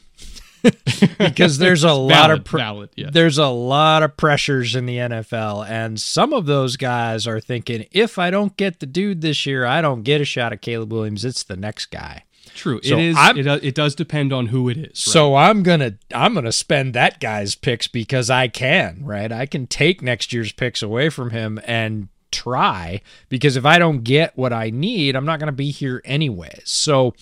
because 1.18 1.58
there's 1.58 1.84
a 1.84 1.92
lot 1.92 2.32
of 2.32 2.46
pr- 2.46 2.58
valid, 2.58 2.90
yeah. 2.96 3.10
there's 3.12 3.38
a 3.38 3.48
lot 3.48 4.02
of 4.02 4.16
pressures 4.16 4.76
in 4.76 4.86
the 4.86 4.96
NFL 4.96 5.68
and 5.68 6.00
some 6.00 6.32
of 6.32 6.46
those 6.46 6.78
guys 6.78 7.28
are 7.28 7.42
thinking 7.42 7.86
if 7.92 8.18
I 8.18 8.30
don't 8.30 8.56
get 8.56 8.80
the 8.80 8.86
dude 8.86 9.22
this 9.22 9.46
year, 9.46 9.66
I 9.66 9.82
don't 9.82 10.04
get 10.04 10.22
a 10.22 10.26
shot 10.26 10.54
at 10.54 10.62
Caleb 10.62 10.94
Williams, 10.94 11.26
it's 11.26 11.44
the 11.44 11.58
next 11.58 11.88
guy. 11.88 12.24
True. 12.54 12.80
So 12.84 12.98
it 12.98 13.04
is. 13.04 13.18
It, 13.20 13.64
it, 13.64 13.76
does 13.76 13.96
depend 13.96 14.32
on 14.32 14.48
who 14.48 14.70
it 14.70 14.78
is. 14.78 14.86
Right? 14.86 14.98
So 14.98 15.36
I'm 15.36 15.64
gonna 15.64 15.98
I'm 16.14 16.34
gonna 16.34 16.52
spend 16.52 16.94
that 16.94 17.20
guy's 17.20 17.56
picks 17.56 17.88
because 17.88 18.30
I 18.30 18.48
can. 18.48 19.04
Right. 19.04 19.32
I 19.32 19.46
can 19.46 19.68
take 19.68 20.02
next 20.02 20.34
year's 20.34 20.52
picks 20.52 20.82
away 20.82 21.10
from 21.10 21.32
him 21.32 21.60
and 21.66 22.10
try 22.32 23.02
because 23.30 23.56
if 23.56 23.66
I 23.66 23.80
don't 23.80 24.04
get 24.04 24.38
what 24.38 24.54
I 24.54 24.70
need, 24.70 25.16
I'm 25.16 25.26
not 25.26 25.40
gonna 25.40 25.52
be 25.52 25.72
here 25.72 26.02
anyways. 26.06 26.64
So 26.66 27.14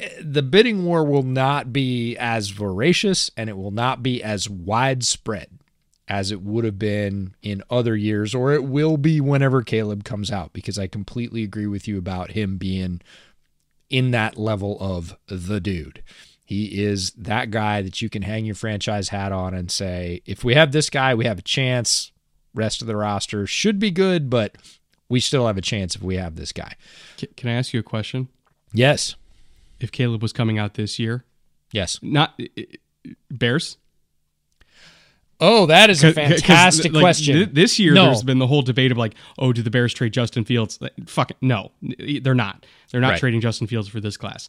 eh, 0.00 0.08
the 0.22 0.42
bidding 0.42 0.84
war 0.84 1.04
will 1.04 1.22
not 1.22 1.72
be 1.72 2.16
as 2.16 2.48
voracious 2.48 3.30
and 3.36 3.50
it 3.50 3.56
will 3.56 3.70
not 3.70 4.02
be 4.02 4.22
as 4.22 4.48
widespread 4.48 5.48
as 6.08 6.32
it 6.32 6.40
would 6.40 6.64
have 6.64 6.78
been 6.78 7.34
in 7.42 7.62
other 7.68 7.94
years, 7.94 8.34
or 8.34 8.54
it 8.54 8.64
will 8.64 8.96
be 8.96 9.20
whenever 9.20 9.60
Caleb 9.60 10.04
comes 10.04 10.30
out, 10.30 10.54
because 10.54 10.78
I 10.78 10.86
completely 10.86 11.42
agree 11.42 11.66
with 11.66 11.86
you 11.86 11.98
about 11.98 12.30
him 12.30 12.56
being 12.56 13.02
in 13.90 14.10
that 14.12 14.36
level 14.38 14.76
of 14.80 15.16
the 15.26 15.60
dude. 15.60 16.02
He 16.44 16.82
is 16.82 17.10
that 17.12 17.50
guy 17.50 17.82
that 17.82 18.00
you 18.00 18.08
can 18.08 18.22
hang 18.22 18.44
your 18.46 18.54
franchise 18.54 19.10
hat 19.10 19.32
on 19.32 19.52
and 19.54 19.70
say, 19.70 20.22
if 20.24 20.42
we 20.44 20.54
have 20.54 20.72
this 20.72 20.88
guy, 20.88 21.14
we 21.14 21.24
have 21.26 21.38
a 21.38 21.42
chance. 21.42 22.10
Rest 22.54 22.80
of 22.80 22.86
the 22.88 22.96
roster 22.96 23.46
should 23.46 23.78
be 23.78 23.90
good, 23.90 24.30
but 24.30 24.56
we 25.08 25.20
still 25.20 25.46
have 25.46 25.58
a 25.58 25.62
chance 25.62 25.94
if 25.94 26.02
we 26.02 26.16
have 26.16 26.36
this 26.36 26.52
guy. 26.52 26.74
Can 27.36 27.50
I 27.50 27.52
ask 27.52 27.72
you 27.74 27.80
a 27.80 27.84
question? 27.84 28.28
Yes. 28.72 29.14
If 29.78 29.92
Caleb 29.92 30.22
was 30.22 30.32
coming 30.32 30.58
out 30.58 30.74
this 30.74 30.98
year, 30.98 31.24
Yes. 31.70 31.98
not 32.02 32.40
Bears. 33.30 33.76
Oh, 35.40 35.66
that 35.66 35.88
is 35.88 36.02
a 36.02 36.12
fantastic 36.12 36.92
like, 36.92 37.00
question. 37.00 37.34
th- 37.36 37.48
this 37.52 37.78
year, 37.78 37.94
No. 37.94 38.06
there's 38.06 38.24
been 38.24 38.38
the 38.38 38.46
whole 38.46 38.62
debate 38.62 38.90
of 38.90 38.98
like, 38.98 39.14
oh, 39.38 39.52
do 39.52 39.62
the 39.62 39.70
Bears 39.70 39.94
trade 39.94 40.12
Justin 40.12 40.44
Fields? 40.44 40.78
Like, 40.80 40.92
Fuck 41.06 41.30
it, 41.30 41.36
no, 41.40 41.70
they're 42.22 42.34
not. 42.34 42.66
They're 42.90 43.00
not 43.00 43.10
Right. 43.10 43.20
trading 43.20 43.40
Justin 43.40 43.66
Fields 43.68 43.88
for 43.88 44.00
this 44.00 44.16
class. 44.16 44.48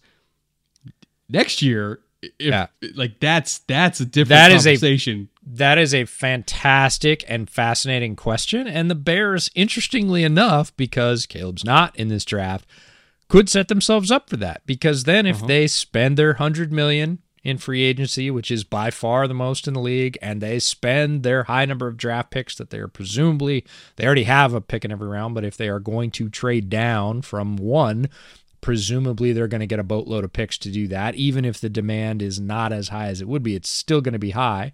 Next 1.30 1.62
year, 1.62 2.00
if 2.22 2.32
Yeah. 2.40 2.68
like 2.96 3.20
that's 3.20 3.60
that's 3.60 4.00
a 4.00 4.06
different 4.06 4.30
That 4.30 4.52
is 4.52 4.66
a- 4.66 4.72
conversation. 4.72 5.30
That 5.46 5.78
is 5.78 5.94
a 5.94 6.06
fantastic 6.06 7.24
and 7.28 7.50
fascinating 7.50 8.16
question. 8.16 8.68
And 8.68 8.90
the 8.90 8.96
Bears, 8.96 9.50
interestingly 9.56 10.24
enough, 10.24 10.76
because 10.76 11.26
Caleb's 11.26 11.64
not 11.66 11.96
in 11.96 12.08
this 12.08 12.26
draft, 12.26 12.68
could 13.28 13.48
set 13.50 13.68
themselves 13.68 14.12
up 14.12 14.30
for 14.30 14.38
that. 14.38 14.62
Because 14.66 15.04
then 15.06 15.26
if 15.26 15.38
uh-huh. 15.38 15.48
they 15.48 15.68
spend 15.68 16.18
their 16.18 16.34
hundred 16.34 16.72
million 16.72 17.20
in 17.44 17.58
free 17.58 17.84
agency, 17.84 18.30
which 18.30 18.52
is 18.52 18.64
by 18.64 18.92
far 18.92 19.28
the 19.28 19.34
most 19.34 19.68
in 19.68 19.74
the 19.74 19.80
league, 19.80 20.18
and 20.22 20.42
they 20.42 20.60
spend 20.60 21.24
their 21.24 21.44
high 21.44 21.66
number 21.66 21.88
of 21.88 21.98
draft 21.98 22.32
picks 22.32 22.56
that 22.56 22.70
they 22.70 22.80
are 22.80 22.88
presumably 22.88 23.66
they 23.96 24.06
already 24.06 24.24
have 24.24 24.54
a 24.54 24.62
pick 24.62 24.84
in 24.84 24.92
every 24.92 25.08
round, 25.08 25.36
but 25.36 25.46
if 25.46 25.56
they 25.58 25.70
are 25.70 25.80
going 25.80 26.12
to 26.12 26.30
trade 26.30 26.70
down 26.70 27.22
from 27.22 27.56
one, 27.56 28.10
presumably 28.62 29.32
they're 29.32 29.48
going 29.48 29.62
to 29.62 29.68
get 29.68 29.80
a 29.80 29.84
boatload 29.84 30.24
of 30.24 30.34
picks 30.34 30.58
to 30.58 30.72
do 30.72 30.88
that. 30.88 31.16
Even 31.16 31.46
if 31.46 31.60
the 31.60 31.70
demand 31.70 32.22
is 32.22 32.40
not 32.40 32.74
as 32.74 32.90
high 32.90 33.08
as 33.08 33.22
it 33.22 33.28
would 33.28 33.44
be, 33.44 33.56
it's 33.56 33.70
still 33.70 34.02
going 34.02 34.14
to 34.14 34.20
be 34.20 34.32
high 34.32 34.74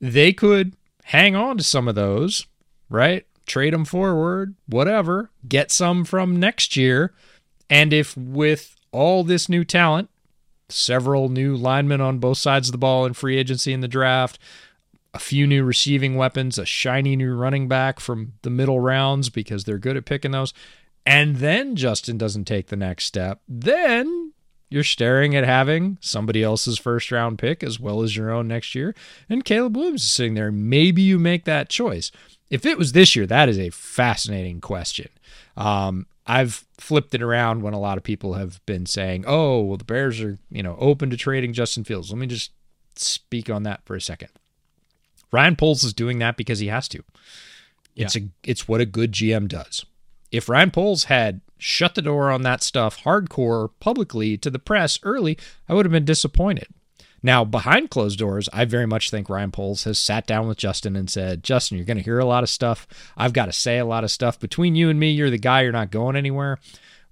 they 0.00 0.32
could 0.32 0.74
hang 1.04 1.36
on 1.36 1.58
to 1.58 1.64
some 1.64 1.86
of 1.86 1.94
those, 1.94 2.46
right? 2.88 3.26
Trade 3.46 3.72
them 3.72 3.84
forward, 3.84 4.54
whatever, 4.66 5.30
get 5.46 5.70
some 5.70 6.04
from 6.04 6.38
next 6.38 6.76
year. 6.76 7.12
And 7.68 7.92
if 7.92 8.16
with 8.16 8.76
all 8.92 9.22
this 9.24 9.48
new 9.48 9.64
talent, 9.64 10.08
several 10.70 11.28
new 11.28 11.56
linemen 11.56 12.00
on 12.00 12.18
both 12.18 12.38
sides 12.38 12.68
of 12.68 12.72
the 12.72 12.78
ball 12.78 13.06
in 13.06 13.12
free 13.12 13.36
agency 13.36 13.72
in 13.72 13.80
the 13.80 13.88
draft, 13.88 14.38
a 15.12 15.18
few 15.18 15.46
new 15.46 15.64
receiving 15.64 16.16
weapons, 16.16 16.58
a 16.58 16.64
shiny 16.64 17.16
new 17.16 17.34
running 17.34 17.68
back 17.68 18.00
from 18.00 18.34
the 18.42 18.50
middle 18.50 18.80
rounds 18.80 19.28
because 19.28 19.64
they're 19.64 19.78
good 19.78 19.96
at 19.96 20.04
picking 20.04 20.30
those, 20.30 20.54
and 21.04 21.36
then 21.36 21.76
Justin 21.76 22.18
doesn't 22.18 22.44
take 22.44 22.68
the 22.68 22.76
next 22.76 23.04
step, 23.04 23.40
then 23.48 24.32
you're 24.68 24.84
staring 24.84 25.34
at 25.34 25.44
having 25.44 25.98
somebody 26.00 26.42
else's 26.42 26.78
first 26.78 27.10
round 27.10 27.38
pick 27.38 27.64
as 27.64 27.80
well 27.80 28.02
as 28.02 28.16
your 28.16 28.30
own 28.30 28.46
next 28.46 28.74
year. 28.74 28.94
And 29.28 29.44
Caleb 29.44 29.76
Williams 29.76 30.04
is 30.04 30.10
sitting 30.10 30.34
there. 30.34 30.52
Maybe 30.52 31.02
you 31.02 31.18
make 31.18 31.44
that 31.44 31.68
choice. 31.68 32.12
If 32.50 32.64
it 32.64 32.78
was 32.78 32.92
this 32.92 33.16
year, 33.16 33.26
that 33.26 33.48
is 33.48 33.58
a 33.58 33.70
fascinating 33.70 34.60
question. 34.60 35.08
Um, 35.56 36.06
I've 36.30 36.64
flipped 36.78 37.12
it 37.12 37.22
around 37.22 37.62
when 37.62 37.74
a 37.74 37.80
lot 37.80 37.98
of 37.98 38.04
people 38.04 38.34
have 38.34 38.64
been 38.64 38.86
saying, 38.86 39.24
"Oh, 39.26 39.62
well, 39.62 39.76
the 39.76 39.84
Bears 39.84 40.20
are 40.20 40.38
you 40.48 40.62
know 40.62 40.76
open 40.78 41.10
to 41.10 41.16
trading 41.16 41.52
Justin 41.52 41.82
Fields." 41.82 42.10
Let 42.10 42.18
me 42.18 42.28
just 42.28 42.52
speak 42.94 43.50
on 43.50 43.64
that 43.64 43.84
for 43.84 43.96
a 43.96 44.00
second. 44.00 44.28
Ryan 45.32 45.56
Poles 45.56 45.82
is 45.82 45.92
doing 45.92 46.20
that 46.20 46.36
because 46.36 46.60
he 46.60 46.68
has 46.68 46.86
to. 46.88 47.02
It's 47.96 48.16
a 48.16 48.28
it's 48.44 48.68
what 48.68 48.80
a 48.80 48.86
good 48.86 49.10
GM 49.10 49.48
does. 49.48 49.84
If 50.30 50.48
Ryan 50.48 50.70
Poles 50.70 51.04
had 51.04 51.40
shut 51.58 51.96
the 51.96 52.02
door 52.02 52.30
on 52.30 52.42
that 52.42 52.62
stuff 52.62 53.02
hardcore 53.02 53.70
publicly 53.80 54.38
to 54.38 54.50
the 54.50 54.60
press 54.60 55.00
early, 55.02 55.36
I 55.68 55.74
would 55.74 55.84
have 55.84 55.92
been 55.92 56.04
disappointed. 56.04 56.68
Now, 57.22 57.44
behind 57.44 57.90
closed 57.90 58.18
doors, 58.18 58.48
I 58.52 58.64
very 58.64 58.86
much 58.86 59.10
think 59.10 59.28
Ryan 59.28 59.50
Poles 59.50 59.84
has 59.84 59.98
sat 59.98 60.26
down 60.26 60.48
with 60.48 60.58
Justin 60.58 60.96
and 60.96 61.10
said, 61.10 61.42
Justin, 61.42 61.76
you're 61.76 61.86
going 61.86 61.96
to 61.96 62.02
hear 62.02 62.18
a 62.18 62.24
lot 62.24 62.42
of 62.42 62.48
stuff. 62.48 62.86
I've 63.16 63.32
got 63.32 63.46
to 63.46 63.52
say 63.52 63.78
a 63.78 63.84
lot 63.84 64.04
of 64.04 64.10
stuff. 64.10 64.40
Between 64.40 64.74
you 64.74 64.88
and 64.88 64.98
me, 64.98 65.10
you're 65.10 65.30
the 65.30 65.38
guy, 65.38 65.62
you're 65.62 65.72
not 65.72 65.90
going 65.90 66.16
anywhere. 66.16 66.58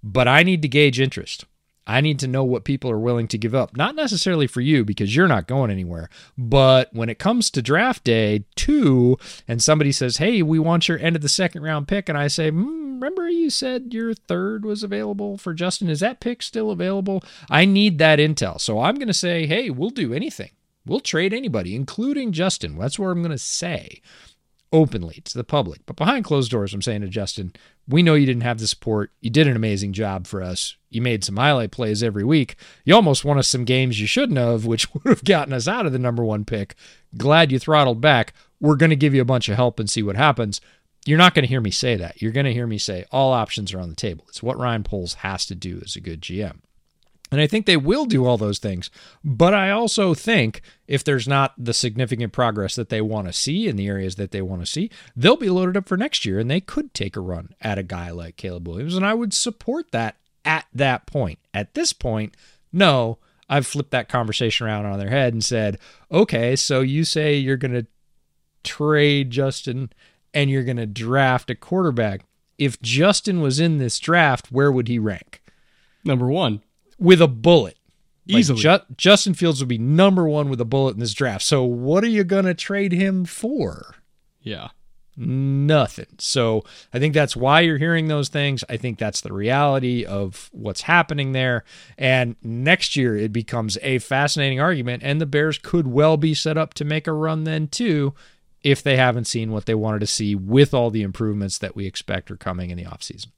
But 0.03 0.29
I 0.29 0.43
need 0.43 0.63
to 0.63 0.69
gauge 0.69 1.01
interest. 1.01 1.45
I 1.89 2.03
need 2.03 2.19
to 2.19 2.29
know 2.29 2.45
what 2.45 2.65
people 2.65 2.91
are 2.91 2.99
willing 2.99 3.29
to 3.29 3.39
give 3.39 3.55
up. 3.55 3.75
Not 3.75 3.95
necessarily 3.95 4.47
for 4.47 4.61
you 4.61 4.85
because 4.85 5.17
you're 5.17 5.27
not 5.27 5.47
going 5.47 5.71
anywhere, 5.71 6.11
but 6.37 6.93
when 6.93 7.09
it 7.09 7.19
comes 7.19 7.51
to 7.51 7.63
draft 7.63 8.05
day 8.05 8.45
two 8.57 9.17
and 9.49 9.63
somebody 9.63 9.91
says, 9.91 10.19
Hey, 10.19 10.43
we 10.43 10.59
want 10.59 10.87
your 10.87 10.99
end 10.99 11.17
of 11.17 11.23
the 11.23 11.31
second 11.31 11.63
round 11.63 11.89
pick, 11.89 12.11
and 12.11 12.19
I 12.19 12.29
say, 12.29 12.51
mm, 12.51 12.88
Remember 13.01 13.29
you 13.29 13.51
said 13.51 13.95
your 13.95 14.15
third 14.15 14.65
was 14.65 14.83
available 14.83 15.39
for 15.39 15.55
Justin? 15.55 15.89
Is 15.89 16.01
that 16.01 16.21
pick 16.21 16.43
still 16.43 16.71
available? 16.71 17.23
I 17.51 17.65
need 17.65 17.99
that 17.99 18.19
intel. 18.19 18.61
So 18.61 18.81
I'm 18.81 18.97
going 18.97 19.09
to 19.09 19.15
say, 19.15 19.47
Hey, 19.47 19.71
we'll 19.71 19.91
do 19.91 20.13
anything. 20.13 20.51
We'll 20.85 21.01
trade 21.01 21.35
anybody, 21.35 21.75
including 21.75 22.33
Justin. 22.33 22.79
That's 22.79 22.99
what 22.99 23.09
I'm 23.09 23.23
going 23.23 23.31
to 23.31 23.39
say 23.39 24.01
openly 24.73 25.21
to 25.25 25.37
the 25.37 25.45
public. 25.45 25.81
But 25.87 25.97
behind 25.97 26.25
closed 26.25 26.51
doors, 26.51 26.75
I'm 26.75 26.83
saying 26.83 27.03
to 27.03 27.09
Justin, 27.09 27.53
we 27.87 28.03
know 28.03 28.15
you 28.15 28.27
didn't 28.27 28.43
have 28.43 28.59
the 28.59 28.67
support. 28.67 29.13
You 29.21 29.31
did 29.31 29.47
an 29.47 29.57
amazing 29.57 29.93
job 29.93 30.27
for 30.27 30.43
us. 30.43 30.77
You 30.91 31.01
made 31.03 31.25
some 31.25 31.37
highlight 31.37 31.71
plays 31.71 32.03
every 32.03 32.25
week. 32.25 32.57
You 32.85 32.95
almost 32.95 33.25
won 33.25 33.39
us 33.39 33.49
some 33.49 33.65
games 33.65 34.01
you 34.01 34.07
shouldn't 34.07 34.39
have, 34.39 34.67
which 34.67 34.93
would 34.95 35.07
have 35.07 35.25
gotten 35.25 35.53
us 35.53 35.69
out 35.69 35.87
of 35.87 35.93
the 35.93 35.99
number 35.99 36.25
one 36.25 36.45
pick. 36.45 36.75
Glad 37.17 37.51
you 37.51 37.59
throttled 37.59 38.01
back. 38.01 38.35
We're 38.61 38.77
going 38.77 38.91
to 38.91 38.97
give 38.97 39.15
you 39.15 39.23
a 39.23 39.27
bunch 39.27 39.49
of 39.49 39.57
help 39.57 39.79
and 39.79 39.89
see 39.89 40.03
what 40.03 40.17
happens. 40.17 40.61
You're 41.09 41.17
not 41.17 41.33
going 41.33 41.45
to 41.45 41.49
hear 41.49 41.63
me 41.63 41.71
say 41.71 41.97
that. 41.97 42.21
You're 42.21 42.33
going 42.33 42.45
to 42.45 42.53
hear 42.53 42.67
me 42.67 42.77
say 42.77 43.07
all 43.11 43.33
options 43.33 43.73
are 43.73 43.81
on 43.81 43.89
the 43.89 43.97
table. 43.97 44.27
It's 44.29 44.43
what 44.43 44.59
Ryan 44.59 44.83
Poles 44.83 45.15
has 45.15 45.47
to 45.47 45.55
do 45.55 45.81
as 45.83 45.97
a 45.97 46.03
good 46.03 46.21
GM. 46.21 46.59
And 47.33 47.41
I 47.41 47.47
think 47.47 47.65
they 47.65 47.79
will 47.79 48.05
do 48.05 48.27
all 48.27 48.37
those 48.37 48.59
things. 48.59 48.91
But 49.25 49.55
I 49.55 49.71
also 49.71 50.13
think 50.13 50.61
if 50.87 51.03
there's 51.03 51.27
not 51.27 51.55
the 51.57 51.73
significant 51.73 52.35
progress 52.35 52.75
that 52.75 52.91
they 52.91 53.01
want 53.01 53.27
to 53.27 53.33
see 53.33 53.69
in 53.69 53.77
the 53.77 53.87
areas 53.87 54.17
that 54.17 54.33
they 54.33 54.43
want 54.43 54.61
to 54.61 54.67
see, 54.67 54.91
they'll 55.17 55.39
be 55.39 55.49
loaded 55.49 55.79
up 55.79 55.89
for 55.89 55.97
next 55.97 56.27
year 56.27 56.39
and 56.39 56.51
they 56.51 56.61
could 56.61 56.93
take 56.93 57.17
a 57.17 57.23
run 57.23 57.55
at 57.63 57.79
a 57.79 57.83
guy 57.83 58.11
like 58.11 58.37
Caleb 58.37 58.69
Williams. 58.69 58.95
And 58.95 59.07
I 59.07 59.15
would 59.15 59.33
support 59.33 59.93
that 59.93 60.17
at 60.45 60.67
that 60.75 61.07
point. 61.07 61.39
At 61.55 61.73
this 61.73 61.95
point, 61.95 62.37
no, 62.71 63.17
I've 63.49 63.67
flipped 63.67 63.93
that 63.93 64.11
conversation 64.11 64.67
around 64.67 64.85
on 64.85 64.99
their 64.99 65.09
head 65.09 65.33
and 65.33 65.43
said, 65.43 65.79
okay, 66.13 66.55
so 66.55 66.83
you 66.83 67.05
say 67.05 67.35
you're 67.35 67.57
going 67.57 67.73
to 67.73 67.87
trade 68.63 69.31
Justin 69.31 69.89
and 70.35 70.51
you're 70.51 70.65
going 70.65 70.77
to 70.77 70.87
draft 70.87 71.51
a 71.51 71.55
quarterback. 71.55 72.23
If 72.59 72.81
Justin 72.83 73.41
was 73.41 73.61
in 73.61 73.79
this 73.79 73.99
draft, 73.99 74.51
where 74.51 74.73
would 74.73 74.89
he 74.89 74.99
rank? 74.99 75.43
Number 76.05 76.27
one, 76.27 76.63
with 76.99 77.21
a 77.21 77.29
bullet. 77.29 77.77
Like, 78.27 78.41
Easily. 78.41 78.61
Ju- 78.61 78.81
Justin 78.97 79.35
Fields 79.35 79.61
would 79.61 79.69
be 79.69 79.79
number 79.79 80.29
one 80.29 80.49
with 80.51 80.61
a 80.61 80.67
bullet 80.67 80.95
in 80.95 81.01
this 81.01 81.15
draft. 81.15 81.45
So 81.45 81.63
what 81.63 82.05
are 82.05 82.09
you 82.09 82.25
going 82.25 82.45
to 82.45 82.55
trade 82.55 82.93
him 82.93 83.25
for? 83.25 83.95
yeah. 84.43 84.69
Nothing. 85.21 86.07
So 86.19 86.63
I 86.95 87.01
think 87.01 87.13
that's 87.13 87.35
why 87.35 87.61
you're 87.63 87.79
hearing 87.79 88.07
those 88.07 88.29
things. 88.29 88.63
I 88.69 88.77
think 88.77 88.99
that's 88.99 89.21
the 89.21 89.33
reality 89.33 90.05
of 90.05 90.49
what's 90.53 90.83
happening 90.83 91.33
there. 91.33 91.65
And 91.99 92.37
next 92.41 92.95
year 92.95 93.17
it 93.17 93.33
becomes 93.33 93.79
a 93.83 93.99
fascinating 93.99 94.61
argument, 94.61 95.03
and 95.03 95.21
the 95.21 95.27
Bears 95.27 95.59
could 95.59 95.89
well 95.89 96.17
be 96.17 96.35
set 96.35 96.57
up 96.57 96.73
to 96.75 96.85
make 96.85 97.09
a 97.09 97.13
run 97.13 97.43
then 97.43 97.67
too, 97.67 98.15
if 98.63 98.83
they 98.83 98.97
haven't 98.97 99.27
seen 99.27 99.53
what 99.53 99.67
they 99.67 99.75
wanted 99.75 100.01
to 100.01 100.07
see 100.07 100.35
with 100.35 100.75
all 100.75 100.91
the 100.91 101.03
improvements 101.03 101.59
that 101.59 101.77
we 101.77 101.87
expect 101.87 102.31
are 102.31 102.37
coming 102.37 102.71
in 102.71 102.77
the 102.77 102.85
offseason. 102.85 103.29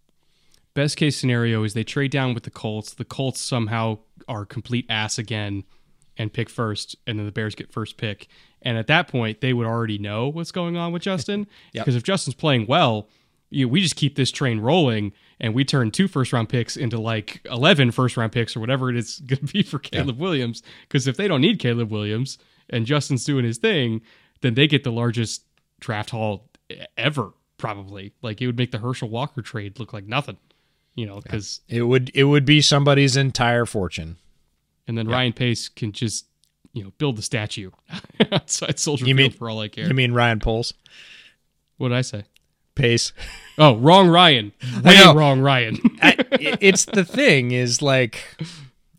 Best 0.75 0.97
case 0.97 1.17
scenario 1.17 1.63
is 1.65 1.75
they 1.75 1.85
trade 1.85 2.11
down 2.11 2.33
with 2.33 2.45
the 2.45 2.51
Colts. 2.51 2.95
The 2.95 3.05
Colts 3.05 3.41
somehow 3.41 3.99
are 4.29 4.45
complete 4.45 4.87
ass 4.89 5.19
again 5.19 5.65
and 6.17 6.33
pick 6.33 6.49
first, 6.49 6.97
and 7.07 7.19
then 7.19 7.27
the 7.27 7.33
Bears 7.33 7.55
get 7.55 7.73
first 7.73 7.97
pick. 7.97 8.29
And 8.63 8.79
at 8.79 8.87
that 8.87 9.09
point, 9.09 9.41
they 9.41 9.53
would 9.53 9.67
already 9.67 9.99
know 9.99 10.29
what's 10.29 10.53
going 10.53 10.77
on 10.77 10.93
with 10.93 11.03
Justin. 11.03 11.47
Yep. 11.73 11.85
Because 11.85 11.97
if 11.97 12.03
Justin's 12.03 12.35
playing 12.35 12.67
well, 12.67 13.09
you 13.51 13.69
we 13.69 13.81
just 13.81 13.97
keep 13.97 14.17
this 14.17 14.31
train 14.31 14.61
rolling 14.61 15.13
and 15.41 15.55
we 15.55 15.65
turn 15.65 15.91
two 15.91 16.09
first 16.09 16.33
round 16.33 16.49
picks 16.49 16.77
into 16.77 17.01
like 17.01 17.41
11 17.51 17.91
first 17.93 18.17
round 18.17 18.33
picks 18.33 18.57
or 18.57 18.61
whatever 18.61 18.91
it 18.91 18.97
is 18.97 19.19
going 19.27 19.47
to 19.47 19.53
be 19.53 19.63
for 19.63 19.79
Caleb 19.79 20.19
Williams. 20.19 20.63
Because 20.83 21.07
if 21.07 21.17
they 21.17 21.29
don't 21.29 21.41
need 21.41 21.59
Caleb 21.59 21.91
Williams 21.91 22.39
and 22.69 22.87
Justin's 22.87 23.25
doing 23.25 23.45
his 23.45 23.59
thing, 23.59 24.03
then 24.43 24.55
they 24.55 24.67
get 24.67 24.85
the 24.85 24.93
largest 24.93 25.43
draft 25.81 26.11
haul 26.11 26.49
ever, 26.97 27.31
probably. 27.59 28.13
Like 28.23 28.41
it 28.41 28.47
would 28.47 28.57
make 28.59 28.71
the 28.73 28.79
Herschel 28.79 29.09
Walker 29.09 29.43
trade 29.43 29.79
look 29.79 29.93
like 29.93 30.07
nothing, 30.07 30.37
you 30.95 31.07
know, 31.07 31.21
because, 31.21 31.61
It 31.69 31.83
would 31.83 32.11
it 32.15 32.25
would 32.25 32.45
be 32.45 32.61
somebody's 32.61 33.17
entire 33.17 33.67
fortune. 33.67 34.17
and 34.89 34.97
then 34.99 35.09
Ryan 35.09 35.33
Pace 35.33 35.69
can 35.69 35.93
just, 35.93 36.27
you 36.73 36.83
know, 36.85 36.93
build 36.99 37.17
the 37.17 37.23
statue 37.23 37.71
outside 38.33 38.79
Soldier 38.79 39.05
You 39.07 39.15
Field 39.17 39.31
mean- 39.33 39.39
for 39.39 39.51
all 39.51 39.61
I 39.61 39.69
care. 39.69 39.87
You 39.87 39.95
mean 39.95 40.13
Ryan 40.13 40.39
Poles? 40.41 40.73
what 41.77 41.89
did 41.89 41.97
I 41.99 42.03
say? 42.03 42.25
Pace. 42.75 43.13
Oh, 43.59 43.77
wrong 43.77 44.09
Ryan. 44.09 44.53
I 44.63 44.81
Way 44.83 44.95
know. 44.97 45.15
wrong 45.15 45.41
Ryan. 45.41 45.79
I, 46.03 46.17
it's 46.61 46.85
the 46.87 47.05
thing 47.05 47.51
is 47.51 47.83
like 47.83 48.23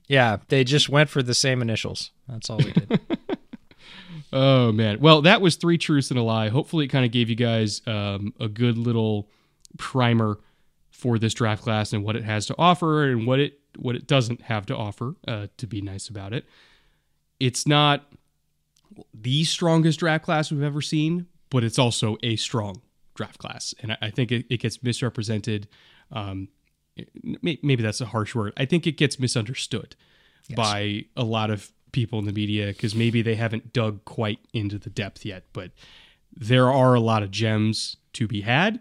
Yeah, 0.07 0.37
they 0.49 0.63
just 0.63 0.89
went 0.89 1.09
for 1.09 1.23
the 1.23 1.33
same 1.33 1.61
initials. 1.61 2.11
That's 2.27 2.49
all 2.49 2.57
we 2.57 2.71
did. 2.73 2.99
Oh 4.33 4.71
man. 4.71 4.99
Well, 4.99 5.21
that 5.23 5.41
was 5.41 5.55
three 5.55 5.77
truths 5.77 6.09
and 6.09 6.19
a 6.19 6.23
lie. 6.23 6.49
Hopefully, 6.49 6.85
it 6.85 6.89
kind 6.89 7.05
of 7.05 7.11
gave 7.11 7.29
you 7.29 7.35
guys 7.35 7.81
um, 7.85 8.33
a 8.39 8.47
good 8.47 8.77
little 8.77 9.29
primer 9.77 10.39
for 10.91 11.17
this 11.17 11.33
draft 11.33 11.63
class 11.63 11.93
and 11.93 12.03
what 12.03 12.15
it 12.15 12.23
has 12.23 12.45
to 12.45 12.55
offer 12.57 13.03
and 13.03 13.25
what 13.27 13.39
it 13.39 13.59
what 13.77 13.95
it 13.95 14.07
doesn't 14.07 14.41
have 14.43 14.65
to 14.67 14.75
offer. 14.75 15.15
Uh, 15.27 15.47
to 15.57 15.67
be 15.67 15.81
nice 15.81 16.07
about 16.07 16.33
it, 16.33 16.45
it's 17.39 17.67
not 17.67 18.05
the 19.13 19.43
strongest 19.43 19.99
draft 19.99 20.23
class 20.23 20.51
we've 20.51 20.63
ever 20.63 20.81
seen, 20.81 21.27
but 21.49 21.63
it's 21.63 21.79
also 21.79 22.17
a 22.23 22.35
strong 22.35 22.81
draft 23.15 23.37
class, 23.37 23.73
and 23.81 23.93
I, 23.93 23.97
I 24.03 24.09
think 24.09 24.31
it, 24.31 24.45
it, 24.49 24.57
gets 24.57 24.81
misrepresented. 24.81 25.67
Um, 26.11 26.49
maybe 27.23 27.83
that's 27.83 28.01
a 28.01 28.05
harsh 28.05 28.35
word. 28.35 28.53
I 28.57 28.65
think 28.65 28.85
it 28.85 28.97
gets 28.97 29.19
misunderstood 29.19 29.95
yes. 30.47 30.57
by 30.57 31.05
a 31.15 31.23
lot 31.23 31.49
of 31.49 31.71
people 31.91 32.19
in 32.19 32.25
the 32.25 32.33
media 32.33 32.67
because 32.67 32.95
maybe 32.95 33.21
they 33.21 33.35
haven't 33.35 33.73
dug 33.73 34.03
quite 34.05 34.39
into 34.53 34.77
the 34.77 34.89
depth 34.89 35.25
yet. 35.25 35.43
But 35.53 35.71
there 36.35 36.69
are 36.69 36.93
a 36.93 36.99
lot 36.99 37.23
of 37.23 37.31
gems 37.31 37.97
to 38.13 38.27
be 38.27 38.41
had. 38.41 38.79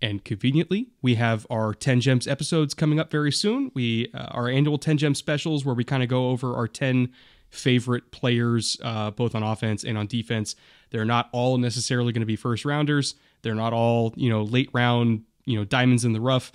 And 0.00 0.24
conveniently, 0.24 0.88
we 1.00 1.14
have 1.14 1.46
our 1.48 1.74
10 1.74 2.00
gems 2.00 2.26
episodes 2.26 2.74
coming 2.74 2.98
up 2.98 3.10
very 3.10 3.30
soon. 3.30 3.70
We 3.72 4.10
uh, 4.12 4.26
our 4.30 4.48
annual 4.48 4.76
10 4.76 4.98
gem 4.98 5.14
specials 5.14 5.64
where 5.64 5.76
we 5.76 5.84
kind 5.84 6.02
of 6.02 6.08
go 6.08 6.30
over 6.30 6.56
our 6.56 6.66
10 6.66 7.12
favorite 7.50 8.10
players, 8.10 8.76
uh, 8.82 9.12
both 9.12 9.34
on 9.34 9.42
offense 9.42 9.84
and 9.84 9.96
on 9.96 10.06
defense. 10.08 10.56
They're 10.90 11.04
not 11.04 11.28
all 11.32 11.56
necessarily 11.58 12.12
going 12.12 12.20
to 12.22 12.26
be 12.26 12.36
first 12.36 12.64
rounders. 12.64 13.14
They're 13.42 13.54
not 13.54 13.72
all 13.72 14.12
you 14.16 14.28
know 14.28 14.42
late 14.42 14.70
round 14.72 15.22
you 15.44 15.56
know 15.56 15.64
diamonds 15.64 16.04
in 16.04 16.12
the 16.12 16.20
rough. 16.20 16.50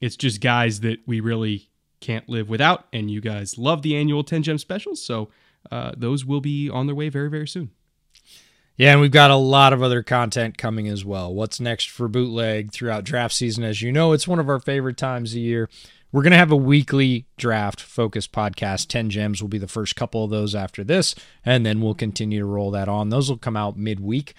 It's 0.00 0.16
just 0.16 0.40
guys 0.40 0.80
that 0.80 0.98
we 1.06 1.20
really 1.20 1.70
can't 2.00 2.28
live 2.28 2.48
without. 2.48 2.86
And 2.92 3.10
you 3.10 3.20
guys 3.20 3.58
love 3.58 3.82
the 3.82 3.96
annual 3.96 4.24
10 4.24 4.42
gem 4.42 4.58
specials. 4.58 5.02
So 5.02 5.30
uh, 5.70 5.92
those 5.96 6.24
will 6.24 6.40
be 6.40 6.68
on 6.68 6.86
their 6.86 6.94
way 6.94 7.08
very, 7.08 7.30
very 7.30 7.48
soon. 7.48 7.70
Yeah, 8.76 8.92
and 8.92 9.00
we've 9.02 9.10
got 9.10 9.30
a 9.30 9.36
lot 9.36 9.74
of 9.74 9.82
other 9.82 10.02
content 10.02 10.56
coming 10.56 10.88
as 10.88 11.04
well. 11.04 11.34
What's 11.34 11.60
next 11.60 11.90
for 11.90 12.08
bootleg 12.08 12.72
throughout 12.72 13.04
draft 13.04 13.34
season? 13.34 13.62
As 13.62 13.82
you 13.82 13.92
know, 13.92 14.12
it's 14.12 14.26
one 14.26 14.38
of 14.38 14.48
our 14.48 14.58
favorite 14.58 14.96
times 14.96 15.32
of 15.32 15.38
year. 15.38 15.68
We're 16.12 16.22
going 16.22 16.32
to 16.32 16.38
have 16.38 16.50
a 16.50 16.56
weekly 16.56 17.26
draft 17.36 17.80
focused 17.80 18.32
podcast. 18.32 18.88
10 18.88 19.10
gems 19.10 19.42
will 19.42 19.48
be 19.48 19.58
the 19.58 19.68
first 19.68 19.96
couple 19.96 20.24
of 20.24 20.30
those 20.30 20.54
after 20.54 20.82
this, 20.82 21.14
and 21.44 21.64
then 21.66 21.80
we'll 21.80 21.94
continue 21.94 22.40
to 22.40 22.46
roll 22.46 22.70
that 22.70 22.88
on. 22.88 23.10
Those 23.10 23.28
will 23.28 23.36
come 23.36 23.56
out 23.56 23.76
midweek. 23.76 24.34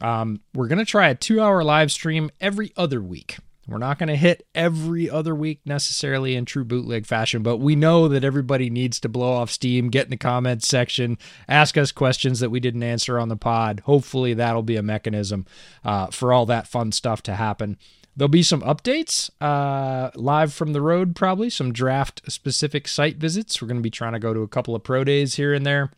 Um, 0.00 0.40
we're 0.54 0.68
going 0.68 0.78
to 0.78 0.84
try 0.84 1.08
a 1.08 1.14
two 1.14 1.40
hour 1.40 1.62
live 1.64 1.90
stream 1.90 2.30
every 2.40 2.72
other 2.76 3.02
week. 3.02 3.38
We're 3.70 3.78
not 3.78 3.98
going 4.00 4.08
to 4.08 4.16
hit 4.16 4.46
every 4.52 5.08
other 5.08 5.32
week 5.32 5.60
necessarily 5.64 6.34
in 6.34 6.44
true 6.44 6.64
bootleg 6.64 7.06
fashion, 7.06 7.44
but 7.44 7.58
we 7.58 7.76
know 7.76 8.08
that 8.08 8.24
everybody 8.24 8.68
needs 8.68 8.98
to 9.00 9.08
blow 9.08 9.32
off 9.32 9.48
steam, 9.48 9.90
get 9.90 10.06
in 10.06 10.10
the 10.10 10.16
comments 10.16 10.66
section, 10.66 11.18
ask 11.48 11.78
us 11.78 11.92
questions 11.92 12.40
that 12.40 12.50
we 12.50 12.58
didn't 12.58 12.82
answer 12.82 13.16
on 13.16 13.28
the 13.28 13.36
pod. 13.36 13.80
Hopefully, 13.86 14.34
that'll 14.34 14.64
be 14.64 14.74
a 14.74 14.82
mechanism 14.82 15.46
uh, 15.84 16.08
for 16.08 16.32
all 16.32 16.46
that 16.46 16.66
fun 16.66 16.90
stuff 16.90 17.22
to 17.22 17.36
happen. 17.36 17.78
There'll 18.16 18.28
be 18.28 18.42
some 18.42 18.62
updates 18.62 19.30
uh, 19.40 20.10
live 20.16 20.52
from 20.52 20.72
the 20.72 20.82
road, 20.82 21.14
probably 21.14 21.48
some 21.48 21.72
draft 21.72 22.22
specific 22.30 22.88
site 22.88 23.18
visits. 23.18 23.62
We're 23.62 23.68
going 23.68 23.78
to 23.78 23.82
be 23.82 23.88
trying 23.88 24.14
to 24.14 24.18
go 24.18 24.34
to 24.34 24.40
a 24.40 24.48
couple 24.48 24.74
of 24.74 24.82
pro 24.82 25.04
days 25.04 25.36
here 25.36 25.54
and 25.54 25.64
there. 25.64 25.92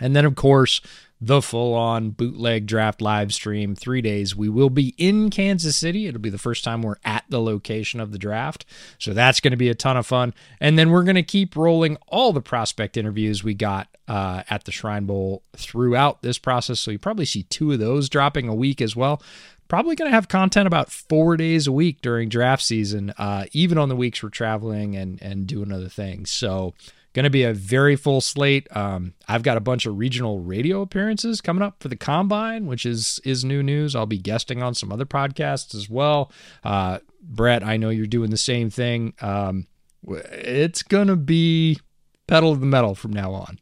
And 0.00 0.16
then, 0.16 0.24
of 0.24 0.34
course, 0.34 0.80
the 1.20 1.40
full 1.40 1.74
on 1.74 2.10
bootleg 2.10 2.66
draft 2.66 3.00
live 3.00 3.32
stream, 3.32 3.74
three 3.74 4.02
days. 4.02 4.36
We 4.36 4.48
will 4.48 4.70
be 4.70 4.94
in 4.98 5.30
Kansas 5.30 5.76
City. 5.76 6.06
It'll 6.06 6.20
be 6.20 6.30
the 6.30 6.38
first 6.38 6.62
time 6.62 6.82
we're 6.82 6.96
at 7.04 7.24
the 7.28 7.40
location 7.40 8.00
of 8.00 8.12
the 8.12 8.18
draft. 8.18 8.66
So 8.98 9.14
that's 9.14 9.40
going 9.40 9.52
to 9.52 9.56
be 9.56 9.70
a 9.70 9.74
ton 9.74 9.96
of 9.96 10.06
fun. 10.06 10.34
And 10.60 10.78
then 10.78 10.90
we're 10.90 11.04
going 11.04 11.16
to 11.16 11.22
keep 11.22 11.56
rolling 11.56 11.96
all 12.08 12.32
the 12.32 12.42
prospect 12.42 12.96
interviews 12.96 13.42
we 13.42 13.54
got 13.54 13.88
uh, 14.08 14.42
at 14.50 14.64
the 14.64 14.72
Shrine 14.72 15.06
Bowl 15.06 15.42
throughout 15.56 16.22
this 16.22 16.38
process. 16.38 16.80
So 16.80 16.90
you 16.90 16.98
probably 16.98 17.24
see 17.24 17.44
two 17.44 17.72
of 17.72 17.78
those 17.78 18.08
dropping 18.08 18.48
a 18.48 18.54
week 18.54 18.82
as 18.82 18.94
well 18.94 19.22
probably 19.68 19.96
going 19.96 20.08
to 20.08 20.14
have 20.14 20.28
content 20.28 20.66
about 20.66 20.90
four 20.92 21.36
days 21.36 21.66
a 21.66 21.72
week 21.72 22.00
during 22.00 22.28
draft 22.28 22.62
season, 22.62 23.12
uh, 23.18 23.46
even 23.52 23.78
on 23.78 23.88
the 23.88 23.96
weeks 23.96 24.22
we're 24.22 24.28
traveling 24.28 24.94
and 24.96 25.20
and 25.20 25.46
doing 25.46 25.72
other 25.72 25.88
things. 25.88 26.30
So 26.30 26.74
Going 27.16 27.24
to 27.24 27.30
be 27.30 27.44
a 27.44 27.54
very 27.54 27.96
full 27.96 28.20
slate. 28.20 28.68
Um, 28.76 29.14
I've 29.26 29.42
got 29.42 29.56
a 29.56 29.60
bunch 29.60 29.86
of 29.86 29.96
regional 29.96 30.40
radio 30.40 30.82
appearances 30.82 31.40
coming 31.40 31.62
up 31.62 31.76
for 31.80 31.88
the 31.88 31.96
combine, 31.96 32.66
which 32.66 32.84
is 32.84 33.20
is 33.24 33.42
new 33.42 33.62
news. 33.62 33.96
I'll 33.96 34.04
be 34.04 34.18
guesting 34.18 34.62
on 34.62 34.74
some 34.74 34.92
other 34.92 35.06
podcasts 35.06 35.74
as 35.74 35.88
well. 35.88 36.30
Uh, 36.62 36.98
Brett, 37.22 37.64
I 37.64 37.78
know 37.78 37.88
you're 37.88 38.04
doing 38.04 38.28
the 38.28 38.36
same 38.36 38.68
thing. 38.68 39.14
Um, 39.22 39.66
it's 40.06 40.82
gonna 40.82 41.16
be 41.16 41.80
pedal 42.26 42.52
to 42.52 42.60
the 42.60 42.66
metal 42.66 42.94
from 42.94 43.14
now 43.14 43.32
on. 43.32 43.60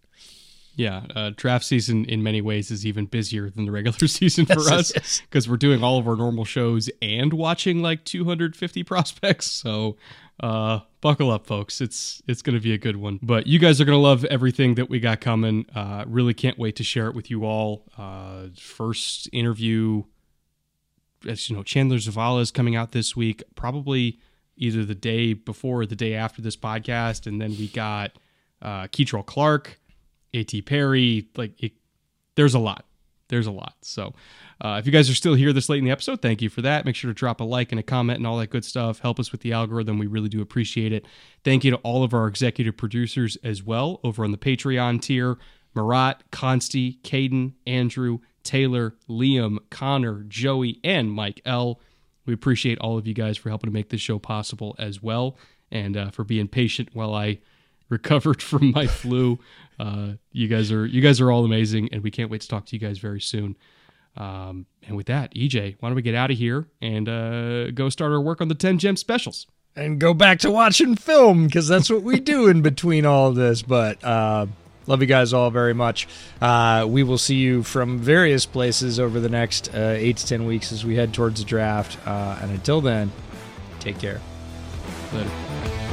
Yeah, 0.75 1.05
uh, 1.15 1.31
draft 1.37 1.65
season 1.65 2.07
in 2.07 2.25
many 2.25 2.41
ways 2.41 2.73
is 2.73 2.85
even 2.85 3.07
busier 3.07 3.51
than 3.51 3.67
the 3.67 3.71
regular 3.71 3.99
season 4.09 4.47
for 4.47 4.63
yes, 4.69 4.97
us 4.97 5.21
because 5.21 5.49
we're 5.49 5.59
doing 5.59 5.85
all 5.85 6.01
of 6.01 6.09
our 6.09 6.17
normal 6.17 6.45
shows 6.45 6.91
and 7.01 7.33
watching 7.33 7.83
like 7.83 8.05
250 8.05 8.83
prospects. 8.83 9.47
So 9.49 9.97
uh, 10.41 10.81
buckle 11.05 11.31
up, 11.31 11.47
folks. 11.47 11.83
It's 11.83 12.23
it's 12.27 12.41
going 12.41 12.57
to 12.57 12.63
be 12.63 12.73
a 12.73 12.79
good 12.79 12.97
one. 12.97 13.21
But 13.23 13.47
you 13.47 13.59
guys 13.59 13.79
are 13.79 13.85
going 13.85 13.97
to 13.97 14.03
love 14.03 14.25
everything 14.25 14.75
that 14.77 14.89
we 14.89 15.01
got 15.01 15.21
coming. 15.21 15.67
Uh, 15.75 16.05
really 16.09 16.33
can't 16.33 16.59
wait 16.59 16.77
to 16.77 16.83
share 16.83 17.09
it 17.09 17.15
with 17.15 17.31
you 17.31 17.45
all. 17.45 17.85
Uh, 17.99 18.47
first 18.59 19.29
interview, 19.31 20.05
as 21.29 21.51
you 21.51 21.57
know, 21.57 21.63
Chandler 21.63 21.99
Zavala 21.99 22.41
is 22.41 22.51
coming 22.51 22.75
out 22.75 22.93
this 22.93 23.15
week. 23.15 23.43
Probably 23.55 24.19
either 24.57 24.83
the 24.83 24.95
day 24.95 25.35
before 25.35 25.83
or 25.83 25.87
the 25.87 25.95
day 25.95 26.15
after 26.15 26.41
this 26.41 26.57
podcast, 26.57 27.27
and 27.27 27.39
then 27.39 27.51
we 27.51 27.69
got 27.69 28.13
uh, 28.63 28.85
Kei'Trel 28.85 29.27
Clark, 29.27 29.79
A.T. 30.33 30.63
Perry. 30.63 31.29
Like, 31.37 31.63
it, 31.63 31.73
there's 32.35 32.55
a 32.55 32.59
lot. 32.59 32.87
There's 33.35 33.49
a 33.49 33.51
lot. 33.51 33.75
So 33.83 34.15
uh, 34.61 34.77
if 34.79 34.87
you 34.87 34.93
guys 34.93 35.11
are 35.11 35.15
still 35.15 35.35
here 35.35 35.53
this 35.53 35.69
late 35.69 35.81
in 35.81 35.85
the 35.85 35.91
episode, 35.91 36.23
thank 36.23 36.41
you 36.41 36.49
for 36.49 36.63
that. 36.63 36.85
Make 36.85 36.95
sure 36.95 37.11
to 37.11 37.15
drop 37.15 37.41
a 37.41 37.45
like 37.45 37.73
and 37.73 37.81
a 37.81 37.83
comment 37.83 38.19
and 38.19 38.29
all 38.29 38.39
that 38.39 38.51
good 38.51 38.65
stuff. 38.65 39.01
Help 39.01 39.19
us 39.19 39.33
with 39.33 39.41
the 39.41 39.53
algorithm. 39.53 39.99
We 39.99 40.07
really 40.07 40.29
do 40.29 40.41
appreciate 40.41 40.93
it. 40.93 41.05
Thank 41.43 41.65
you 41.65 41.73
to 41.73 41.77
all 41.79 42.05
of 42.05 42.15
our 42.15 42.29
executive 42.29 42.77
producers 42.77 43.37
as 43.43 43.61
well 43.61 43.99
over 44.05 44.23
on 44.23 44.31
the 44.31 44.39
Patreon 44.39 45.03
tier 45.03 45.37
Marat, 45.75 46.23
Consti, 46.31 47.01
Caden, 47.01 47.55
Andrew, 47.67 48.21
Taylor, 48.45 48.95
Liam, 49.09 49.59
Connor, 49.69 50.23
Joey, 50.29 50.79
and 50.85 51.11
Mike 51.11 51.41
L. 51.45 51.81
We 52.25 52.35
appreciate 52.35 52.79
all 52.79 52.97
of 52.97 53.09
you 53.09 53.15
guys 53.15 53.37
for 53.37 53.49
helping 53.49 53.69
to 53.69 53.75
make 53.75 53.89
this 53.89 54.01
show 54.01 54.21
possible 54.21 54.77
as 54.79 55.03
well 55.03 55.37
and 55.73 55.97
uh, 55.97 56.11
for 56.11 56.23
being 56.23 56.47
patient 56.47 56.91
while 56.93 57.13
I 57.13 57.41
recovered 57.89 58.43
from 58.51 58.73
my 58.73 58.87
flu. 58.87 59.39
Uh, 59.79 60.13
you 60.33 60.49
guys 60.49 60.71
are 60.71 60.87
you 60.87 61.01
guys 61.01 61.21
are 61.21 61.31
all 61.31 61.45
amazing, 61.45 61.89
and 61.93 62.03
we 62.03 62.11
can't 62.11 62.31
wait 62.31 62.41
to 62.43 62.49
talk 62.49 62.67
to 62.67 62.77
you 62.77 62.81
guys 62.81 62.99
very 62.99 63.21
soon. 63.21 63.57
Um, 64.17 64.67
and 64.87 64.97
with 64.97 65.07
that, 65.07 65.35
EJ, 65.35 65.77
why 65.81 65.89
don't 65.89 65.97
we 65.97 66.03
get 66.03 66.15
out 66.15 66.31
of 66.31 66.39
here 66.39 66.69
and 66.81 67.09
uh, 67.09 67.71
go 67.73 67.89
start 67.89 68.13
our 68.13 68.21
work 68.21 68.41
on 68.41 68.49
the 68.49 68.55
10 68.55 68.79
gem 68.79 68.97
specials? 68.97 69.47
And 69.77 69.99
go 69.99 70.15
back 70.15 70.39
to 70.41 70.51
watching 70.51 70.95
film 70.95 71.47
because 71.47 71.67
that's 71.67 71.91
what 71.91 72.03
we 72.03 72.21
do 72.21 72.47
in 72.47 72.63
between 72.63 73.05
all 73.07 73.31
of 73.31 73.35
this. 73.35 73.63
But 73.63 74.05
uh, 74.05 74.47
love 74.87 75.01
you 75.01 75.09
guys 75.09 75.33
all 75.33 75.51
very 75.51 75.75
much. 75.75 76.07
Uh, 76.41 76.87
we 76.89 77.03
will 77.03 77.19
see 77.19 77.37
you 77.37 77.65
from 77.65 77.99
various 77.99 78.47
places 78.47 79.01
over 79.01 79.19
the 79.19 79.29
next 79.29 79.75
uh, 79.75 79.95
eight 79.97 80.19
to 80.19 80.27
10 80.27 80.47
weeks 80.47 80.71
as 80.71 80.85
we 80.85 80.95
head 80.95 81.13
towards 81.13 81.41
the 81.41 81.47
draft. 81.47 81.99
Uh, 82.07 82.39
and 82.41 82.53
until 82.53 82.81
then, 82.81 83.11
take 83.81 83.99
care. 83.99 84.21
Later. 85.13 85.84